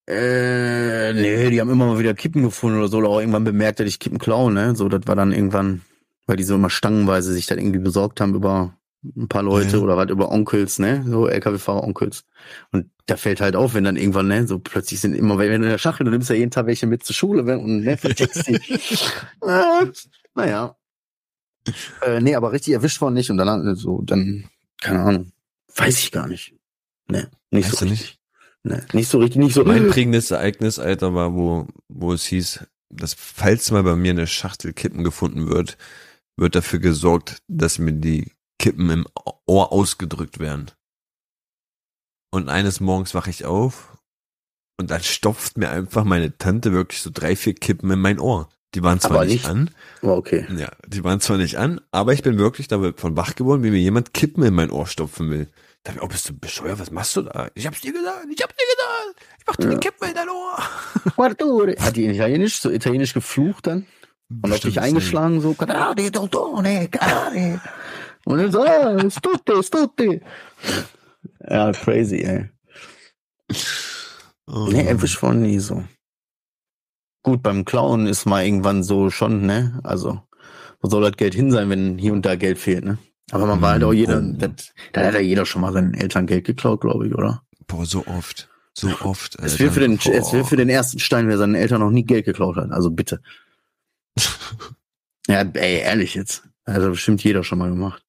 Äh, 0.09 1.13
nee, 1.15 1.51
die 1.51 1.61
haben 1.61 1.71
immer 1.71 1.87
mal 1.87 1.99
wieder 1.99 2.15
Kippen 2.15 2.43
gefunden 2.43 2.79
oder 2.79 2.89
so, 2.89 2.99
oder 2.99 3.09
auch 3.09 3.21
irgendwann 3.21 3.45
bemerkt, 3.45 3.79
dass 3.79 3.87
ich 3.87 4.01
Kippen 4.01 4.19
klauen, 4.19 4.55
ne? 4.55 4.75
So, 4.75 4.89
das 4.89 5.07
war 5.07 5.15
dann 5.15 5.33
irgendwann, 5.33 5.83
weil 6.27 6.37
die 6.37 6.43
so 6.43 6.57
immer 6.57 6.71
stangenweise 6.71 7.33
sich 7.33 7.47
dann 7.47 7.59
irgendwie 7.59 7.79
besorgt 7.79 8.21
haben 8.21 8.35
über 8.35 8.77
ein 9.05 9.29
paar 9.29 9.43
Leute 9.43 9.77
ja. 9.77 9.83
oder 9.83 9.97
was 9.97 10.11
über 10.11 10.31
Onkels, 10.31 10.79
ne? 10.79 11.05
So 11.09 11.27
LKW-Fahrer-Onkels. 11.27 12.25
Und 12.71 12.91
da 13.07 13.17
fällt 13.17 13.41
halt 13.41 13.57
auf, 13.57 13.75
wenn 13.75 13.85
dann 13.85 13.97
irgendwann, 13.97 14.29
ne, 14.29 14.47
so 14.47 14.59
plötzlich 14.59 15.01
sind 15.01 15.15
immer, 15.15 15.39
wenn 15.39 15.49
du 15.49 15.55
in 15.57 15.63
der 15.63 15.79
Schachtel, 15.79 16.05
du 16.05 16.11
nimmst 16.11 16.31
ja 16.31 16.37
jeden 16.37 16.51
Tag 16.51 16.67
welche 16.67 16.87
mit 16.87 17.05
zur 17.05 17.15
Schule 17.15 17.47
wenn, 17.47 17.59
und 17.59 17.81
ne, 17.81 17.97
vercheckst 17.97 18.47
die. 18.47 18.55
äh, 18.55 19.87
naja. 20.35 20.77
Äh, 22.03 22.21
nee, 22.21 22.35
aber 22.35 22.53
richtig 22.53 22.75
erwischt 22.75 23.01
worden 23.01 23.15
nicht 23.15 23.31
und 23.31 23.37
dann 23.39 23.75
so, 23.75 24.03
dann, 24.03 24.49
keine 24.81 25.01
Ahnung. 25.01 25.33
Weiß 25.75 25.99
ich 25.99 26.13
gar 26.13 26.29
nicht. 26.29 26.55
Ne, 27.09 27.29
nicht 27.51 27.67
weißt 27.69 27.79
so 27.79 27.85
richtig. 27.87 28.01
Nicht? 28.01 28.19
Ne, 28.65 28.87
nicht 28.93 29.09
so 29.09 29.19
richtig, 29.19 29.39
nicht 29.39 29.55
so. 29.55 29.65
Mein 29.65 29.89
prägendes 29.89 30.31
Ereignis, 30.31 30.79
Alter, 30.79 31.15
war, 31.15 31.35
wo, 31.35 31.67
wo 31.89 32.13
es 32.13 32.25
hieß, 32.27 32.65
dass 32.91 33.15
falls 33.15 33.71
mal 33.73 33.83
bei 33.83 33.97
mir 33.97 34.13
eine 34.13 34.29
Schachtel 34.29 34.73
Kippen 34.73 35.03
gefunden 35.03 35.49
wird, 35.49 35.77
wird 36.37 36.55
dafür 36.55 36.79
gesorgt, 36.79 37.39
dass 37.49 37.79
mir 37.79 37.93
die 37.93 38.31
Kippen 38.63 38.89
im 38.91 39.07
Ohr 39.47 39.73
ausgedrückt 39.73 40.39
werden. 40.39 40.71
Und 42.31 42.49
eines 42.49 42.79
Morgens 42.79 43.13
wache 43.13 43.29
ich 43.29 43.45
auf 43.45 43.99
und 44.79 44.93
dann 44.93 45.03
stopft 45.03 45.59
mir 45.59 45.71
einfach 45.71 46.05
meine 46.05 46.39
Tante 46.39 46.73
wirklich 46.73 47.03
so 47.03 47.11
drei, 47.13 47.35
vier 47.35 47.55
Kippen 47.55 47.91
in 47.91 47.99
mein 47.99 48.21
Ohr. 48.21 48.49
Die 48.77 48.85
waren 48.85 49.01
zwar 49.01 49.25
nicht, 49.25 49.33
nicht, 49.33 49.49
an. 49.49 49.71
Oh, 50.03 50.11
okay. 50.11 50.47
Ja, 50.57 50.71
die 50.87 51.03
waren 51.03 51.21
zwar 51.21 51.39
nicht 51.39 51.59
an, 51.59 51.81
aber 51.91 52.13
ich 52.13 52.23
bin 52.23 52.39
wirklich 52.39 52.69
davon 52.69 53.17
wach 53.17 53.35
geworden, 53.35 53.65
wie 53.65 53.71
mir 53.71 53.81
jemand 53.81 54.15
Kippen 54.15 54.45
in 54.45 54.55
mein 54.55 54.71
Ohr 54.71 54.87
stopfen 54.87 55.29
will. 55.29 55.49
Da 55.83 55.91
dachte 55.91 55.99
ich, 55.99 56.03
oh, 56.05 56.09
bist 56.09 56.29
du 56.29 56.39
bescheuert? 56.39 56.79
Was 56.79 56.93
machst 56.93 57.17
du 57.17 57.23
da? 57.23 57.49
Ich 57.55 57.67
hab's 57.67 57.81
dir 57.81 57.93
gesagt, 57.93 58.27
ich 58.33 58.43
hab's 58.43 58.55
dir 58.55 58.65
gesagt. 58.77 59.27
Ich 59.41 59.47
mach 59.49 59.57
dir 59.57 59.65
ja. 59.65 59.75
die 59.75 59.81
Kippen 59.81 60.09
in 60.09 60.15
dein 60.15 60.29
Ohr. 60.29 60.57
Hat 61.85 61.97
die 61.97 62.07
italienisch, 62.07 62.61
so 62.61 62.71
italienisch 62.71 63.13
geflucht 63.13 63.67
dann? 63.67 63.87
Und 64.41 64.53
auf 64.53 64.61
dich 64.61 64.81
eingeschlagen, 64.81 65.41
so, 65.41 65.55
und 68.25 68.39
dann 68.39 68.53
so, 68.53 68.63
ah, 68.63 69.11
stutti, 69.11 69.63
stutti. 69.63 70.21
Ja, 71.49 71.73
crazy, 71.73 72.23
ey. 72.23 72.49
Oh, 74.47 74.69
nee, 74.71 74.85
erwischt 74.85 75.19
von 75.19 75.43
nie 75.43 75.59
so. 75.59 75.83
Gut, 77.23 77.43
beim 77.43 77.65
Klauen 77.65 78.07
ist 78.07 78.27
mal 78.27 78.45
irgendwann 78.45 78.83
so 78.83 79.11
schon, 79.11 79.47
ne? 79.47 79.81
Also, 79.85 80.21
wo 80.81 80.89
soll 80.89 81.03
das 81.03 81.17
Geld 81.17 81.35
hin 81.35 81.51
sein, 81.51 81.71
wenn 81.71 81.99
hier 81.99 82.13
und 82.13 82.27
da 82.27 82.35
Geld 82.37 82.59
fehlt, 82.59 82.85
ne? 82.85 82.99
Aber 83.31 83.47
man 83.47 83.63
war 83.63 83.73
halt 83.73 83.85
auch 83.85 83.93
jeder, 83.93 84.19
oh. 84.21 84.35
das, 84.37 84.73
da 84.93 85.05
hat 85.05 85.15
ja 85.15 85.21
jeder 85.21 85.47
schon 85.47 85.63
mal 85.63 85.73
seinen 85.73 85.95
Eltern 85.95 86.27
Geld 86.27 86.45
geklaut, 86.45 86.81
glaube 86.81 87.07
ich, 87.07 87.15
oder? 87.15 87.43
Boah, 87.67 87.87
so 87.87 88.07
oft. 88.07 88.49
So 88.75 88.89
oft. 89.01 89.39
Es 89.39 89.59
wäre 89.59 89.71
für 89.71 89.81
den, 89.81 89.95
es 89.95 90.33
wäre 90.33 90.45
für 90.45 90.57
den 90.57 90.69
ersten 90.69 90.99
Stein, 90.99 91.29
wer 91.29 91.39
seinen 91.39 91.55
Eltern 91.55 91.81
noch 91.81 91.91
nie 91.91 92.05
Geld 92.05 92.25
geklaut 92.25 92.57
hat. 92.57 92.71
Also 92.71 92.91
bitte. 92.91 93.23
ja, 95.29 95.43
ey, 95.43 95.81
ehrlich 95.81 96.15
jetzt. 96.15 96.45
Also 96.65 96.91
bestimmt 96.91 97.23
jeder 97.23 97.45
schon 97.45 97.59
mal 97.59 97.71
gemacht. 97.71 98.05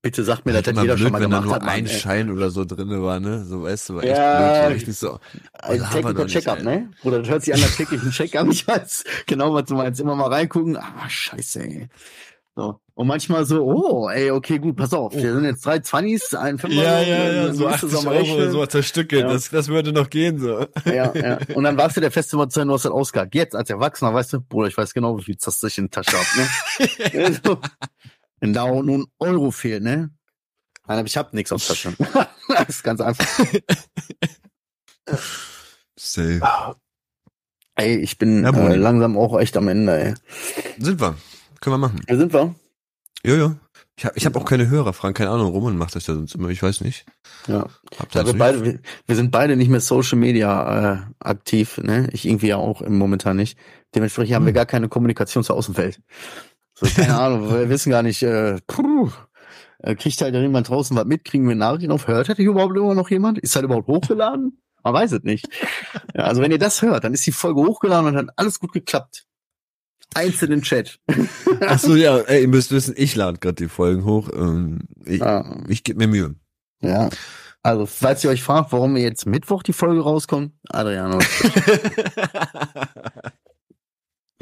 Bitte 0.00 0.22
sag 0.22 0.46
mir, 0.46 0.52
das 0.52 0.66
hat 0.66 0.76
jeder 0.76 0.94
blöd, 0.94 0.98
schon 0.98 1.12
mal 1.12 1.20
wenn 1.20 1.30
gemacht. 1.30 1.44
Wenn 1.44 1.50
da 1.50 1.58
nur 1.58 1.68
ein 1.68 1.86
ey. 1.86 1.92
Schein 1.92 2.30
oder 2.30 2.50
so 2.50 2.64
drinne 2.64 3.02
war, 3.02 3.18
ne? 3.18 3.44
So 3.44 3.64
weißt 3.64 3.88
du, 3.88 3.94
war 3.96 4.04
echt 4.04 4.16
ja, 4.16 4.68
blöd. 4.68 4.94
So, 4.94 5.18
ein 5.54 5.82
technical 5.90 6.26
Check-up, 6.26 6.62
ne? 6.62 6.90
Oder 7.02 7.18
das 7.18 7.28
hört 7.28 7.42
sich 7.42 7.54
an, 7.54 7.62
als 7.62 7.76
täglichen 7.76 8.10
Check-up. 8.12 8.46
Ich 8.48 8.66
weiß 8.66 9.02
genau, 9.26 9.52
was 9.54 9.64
du 9.64 9.74
meinst. 9.74 10.00
Immer 10.00 10.14
mal 10.14 10.28
reingucken. 10.28 10.76
Ah, 10.76 11.08
scheiße, 11.08 11.60
ey. 11.62 11.88
So. 12.58 12.80
Und 12.94 13.06
manchmal 13.06 13.44
so, 13.44 13.62
oh, 13.62 14.08
ey, 14.08 14.32
okay, 14.32 14.58
gut, 14.58 14.74
pass 14.74 14.92
auf. 14.92 15.14
Wir 15.14 15.32
sind 15.32 15.44
jetzt 15.44 15.64
drei 15.64 15.78
Zwannis, 15.78 16.34
ein 16.34 16.58
Fünfer. 16.58 16.82
Ja, 16.82 17.00
ja, 17.00 17.32
ja, 17.32 17.54
so 17.54 17.68
80 17.68 18.06
Euro, 18.06 18.50
so 18.50 18.66
zerstückelt. 18.66 19.22
Ja. 19.22 19.32
Das, 19.32 19.50
das 19.50 19.68
würde 19.68 19.92
noch 19.92 20.10
gehen, 20.10 20.40
so. 20.40 20.66
Ja, 20.84 21.12
ja. 21.14 21.38
Und 21.54 21.62
dann 21.62 21.76
warst 21.76 21.96
du 21.96 22.00
der 22.00 22.10
feste 22.10 22.34
Überzeugung, 22.34 22.70
du 22.70 22.74
hast 22.74 22.84
das 22.84 22.90
ausgehakt. 22.90 23.36
Jetzt, 23.36 23.54
als 23.54 23.70
Erwachsener, 23.70 24.12
weißt 24.12 24.32
du, 24.32 24.40
Bruder, 24.40 24.66
ich 24.66 24.76
weiß 24.76 24.92
genau, 24.94 25.16
wie 25.18 25.22
viel 25.22 25.36
Zaster 25.36 25.68
ich 25.68 25.78
in 25.78 25.88
der 25.88 26.02
Tasche 26.02 26.18
hab, 26.18 26.26
ne? 26.36 27.40
so. 27.44 27.58
Wenn 28.40 28.52
da 28.52 28.66
nun 28.66 29.06
Euro 29.18 29.50
fehlt, 29.50 29.82
ne? 29.82 30.10
Nein, 30.86 30.98
aber 30.98 31.06
ich 31.06 31.16
hab 31.16 31.34
nichts 31.34 31.52
auf 31.52 31.66
Tasche. 31.66 31.92
das 32.48 32.68
ist 32.68 32.82
ganz 32.82 33.00
einfach. 33.00 33.26
Safe. 35.96 36.76
Ey, 37.74 37.96
ich 37.96 38.18
bin 38.18 38.42
ja, 38.42 38.50
äh, 38.50 38.76
langsam 38.76 39.16
auch 39.16 39.38
echt 39.38 39.56
am 39.56 39.68
Ende, 39.68 40.00
ey. 40.00 40.14
Sind 40.78 41.00
wir. 41.00 41.16
Können 41.60 41.74
wir 41.74 41.78
machen. 41.78 42.00
Ja, 42.08 42.16
sind 42.16 42.32
wir. 42.32 42.54
Ja, 43.24 43.34
ja. 43.34 43.56
Ich 43.96 44.04
habe 44.04 44.16
ich 44.16 44.26
hab 44.26 44.36
auch 44.36 44.44
keine 44.44 44.68
Hörer, 44.68 44.92
Frank, 44.92 45.16
keine 45.16 45.30
Ahnung, 45.30 45.50
Roman 45.50 45.76
macht 45.76 45.96
das 45.96 46.06
ja 46.06 46.14
sonst 46.14 46.36
immer, 46.36 46.50
ich 46.50 46.62
weiß 46.62 46.82
nicht. 46.82 47.04
Ja. 47.48 47.66
ja 48.12 48.26
wir, 48.26 48.32
beide, 48.34 48.64
wir, 48.64 48.78
wir, 49.06 49.16
sind 49.16 49.32
beide 49.32 49.56
nicht 49.56 49.70
mehr 49.70 49.80
Social 49.80 50.18
Media 50.18 50.92
äh, 50.92 50.98
aktiv, 51.18 51.78
ne? 51.78 52.08
Ich 52.12 52.24
irgendwie 52.24 52.46
ja 52.46 52.58
auch 52.58 52.80
im 52.80 52.96
momentan 52.96 53.36
nicht. 53.36 53.58
Dementsprechend 53.96 54.30
hm. 54.30 54.36
haben 54.36 54.44
wir 54.44 54.50
hm. 54.50 54.56
gar 54.56 54.66
keine 54.66 54.88
Kommunikation 54.88 55.42
zur 55.42 55.56
Außenwelt. 55.56 56.00
So, 56.80 56.86
keine 56.94 57.14
Ahnung, 57.18 57.50
wir 57.50 57.68
wissen 57.68 57.90
gar 57.90 58.02
nicht, 58.02 58.22
äh, 58.22 58.58
puh, 58.66 59.10
äh, 59.80 59.94
kriegt 59.94 60.20
halt 60.20 60.34
jemand 60.34 60.68
draußen 60.68 60.96
was 60.96 61.04
mit, 61.06 61.24
kriegen 61.24 61.48
wir 61.48 61.56
Nachrichten 61.56 61.92
auf, 61.92 62.06
hört 62.06 62.28
hätte 62.28 62.42
überhaupt 62.42 62.76
immer 62.76 62.94
noch 62.94 63.10
jemand? 63.10 63.38
Ist 63.38 63.54
halt 63.56 63.64
überhaupt 63.64 63.88
hochgeladen? 63.88 64.60
Man 64.84 64.94
weiß 64.94 65.12
es 65.12 65.22
nicht. 65.22 65.48
Ja, 66.14 66.24
also 66.24 66.40
wenn 66.40 66.52
ihr 66.52 66.58
das 66.58 66.82
hört, 66.82 67.04
dann 67.04 67.14
ist 67.14 67.26
die 67.26 67.32
Folge 67.32 67.60
hochgeladen 67.60 68.06
und 68.08 68.16
hat 68.16 68.28
alles 68.36 68.60
gut 68.60 68.72
geklappt. 68.72 69.24
Einzelnen 70.14 70.62
Chat. 70.62 70.98
Ach 71.66 71.78
so, 71.78 71.94
ja, 71.96 72.18
ey, 72.18 72.42
ihr 72.42 72.48
müsst 72.48 72.70
wissen, 72.70 72.94
ich 72.96 73.14
lade 73.14 73.38
gerade 73.38 73.56
die 73.56 73.68
Folgen 73.68 74.04
hoch. 74.04 74.30
Ähm, 74.32 74.80
ich, 75.04 75.22
ah. 75.22 75.62
ich 75.68 75.84
gebe 75.84 75.98
mir 75.98 76.08
Mühe. 76.08 76.34
Ja. 76.80 77.10
Also, 77.62 77.86
falls 77.86 78.24
ihr 78.24 78.30
euch 78.30 78.42
fragt, 78.42 78.72
warum 78.72 78.96
jetzt 78.96 79.26
Mittwoch 79.26 79.62
die 79.62 79.72
Folge 79.74 80.00
rauskommt, 80.00 80.52
Adriano. 80.68 81.18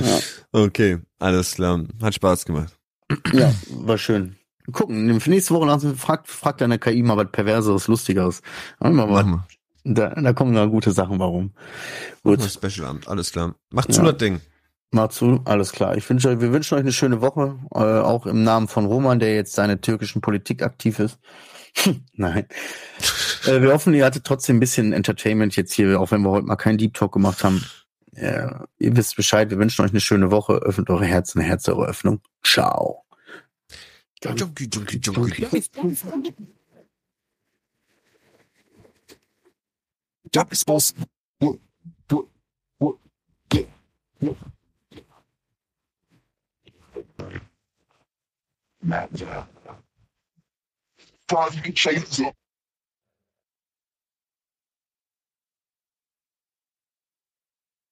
ja. 0.01 0.19
Okay, 0.57 1.01
alles 1.19 1.57
klar. 1.57 1.85
Hat 2.01 2.15
Spaß 2.15 2.47
gemacht. 2.47 2.73
Ja, 3.35 3.53
war 3.69 3.99
schön. 3.99 4.37
Gucken, 4.73 5.05
nächste 5.05 5.53
Woche 5.53 5.95
fragt, 5.97 6.29
fragt 6.29 6.63
deine 6.63 6.79
KI 6.79 7.03
mal 7.03 7.19
was 7.19 7.31
Perverseres, 7.31 7.89
Lustigeres. 7.89 8.41
Mal 8.81 8.97
was. 9.11 9.27
Da, 9.85 10.15
da 10.15 10.33
kommen 10.33 10.55
da 10.55 10.65
gute 10.65 10.93
Sachen, 10.93 11.19
warum. 11.19 11.53
Gut. 12.23 12.43
Special 12.43 12.87
Abend, 12.87 13.07
alles 13.07 13.33
klar. 13.33 13.55
Macht 13.71 13.93
zu 13.93 14.01
ja. 14.01 14.11
das 14.11 14.17
Ding. 14.17 14.41
Macht 14.93 15.13
zu, 15.13 15.43
alles 15.45 15.73
klar. 15.73 15.95
Ich 15.99 16.09
wünsche 16.09 16.31
euch, 16.31 16.41
wir 16.41 16.51
wünschen 16.51 16.77
euch 16.77 16.81
eine 16.81 16.93
schöne 16.93 17.21
Woche, 17.21 17.59
äh, 17.75 17.79
auch 17.79 18.25
im 18.25 18.43
Namen 18.43 18.67
von 18.67 18.87
Roman, 18.87 19.19
der 19.19 19.35
jetzt 19.35 19.53
seine 19.53 19.83
türkischen 19.83 20.23
Politik 20.23 20.63
aktiv 20.63 21.01
ist. 21.01 21.19
Nein. 22.15 22.47
äh, 23.47 23.61
wir 23.61 23.75
hoffen, 23.75 23.93
ihr 23.93 24.07
hattet 24.07 24.25
trotzdem 24.25 24.57
ein 24.57 24.61
bisschen 24.61 24.95
Entertainment 24.95 25.55
jetzt 25.55 25.75
hier, 25.75 26.01
auch 26.01 26.13
wenn 26.13 26.23
wir 26.23 26.31
heute 26.31 26.47
mal 26.47 26.57
keinen 26.57 26.79
Deep 26.79 26.95
Talk 26.95 27.13
gemacht 27.13 27.45
haben. 27.45 27.63
Ja, 28.17 28.67
ihr 28.79 28.97
wisst 28.97 29.17
Bescheid, 29.17 29.51
wir 29.51 29.59
wünschen 29.59 29.85
euch 29.85 29.91
eine 29.91 30.01
schöne 30.01 30.31
Woche. 30.31 30.55
Öffnet 30.55 30.89
eure 30.89 31.05
Herzen, 31.05 31.41
Herz 31.41 31.69
eure 31.69 31.87
Öffnung. 31.87 32.21
Ciao. 32.43 33.05
Junkie, 34.23 34.69
Junkie, 34.73 34.99
Junkie. 34.99 35.47
Job 40.35 40.53
ist 40.53 40.67
Boss. 40.67 40.95
Magic. 48.81 49.29
Fucking 51.29 51.75
chainsaw. 51.75 52.33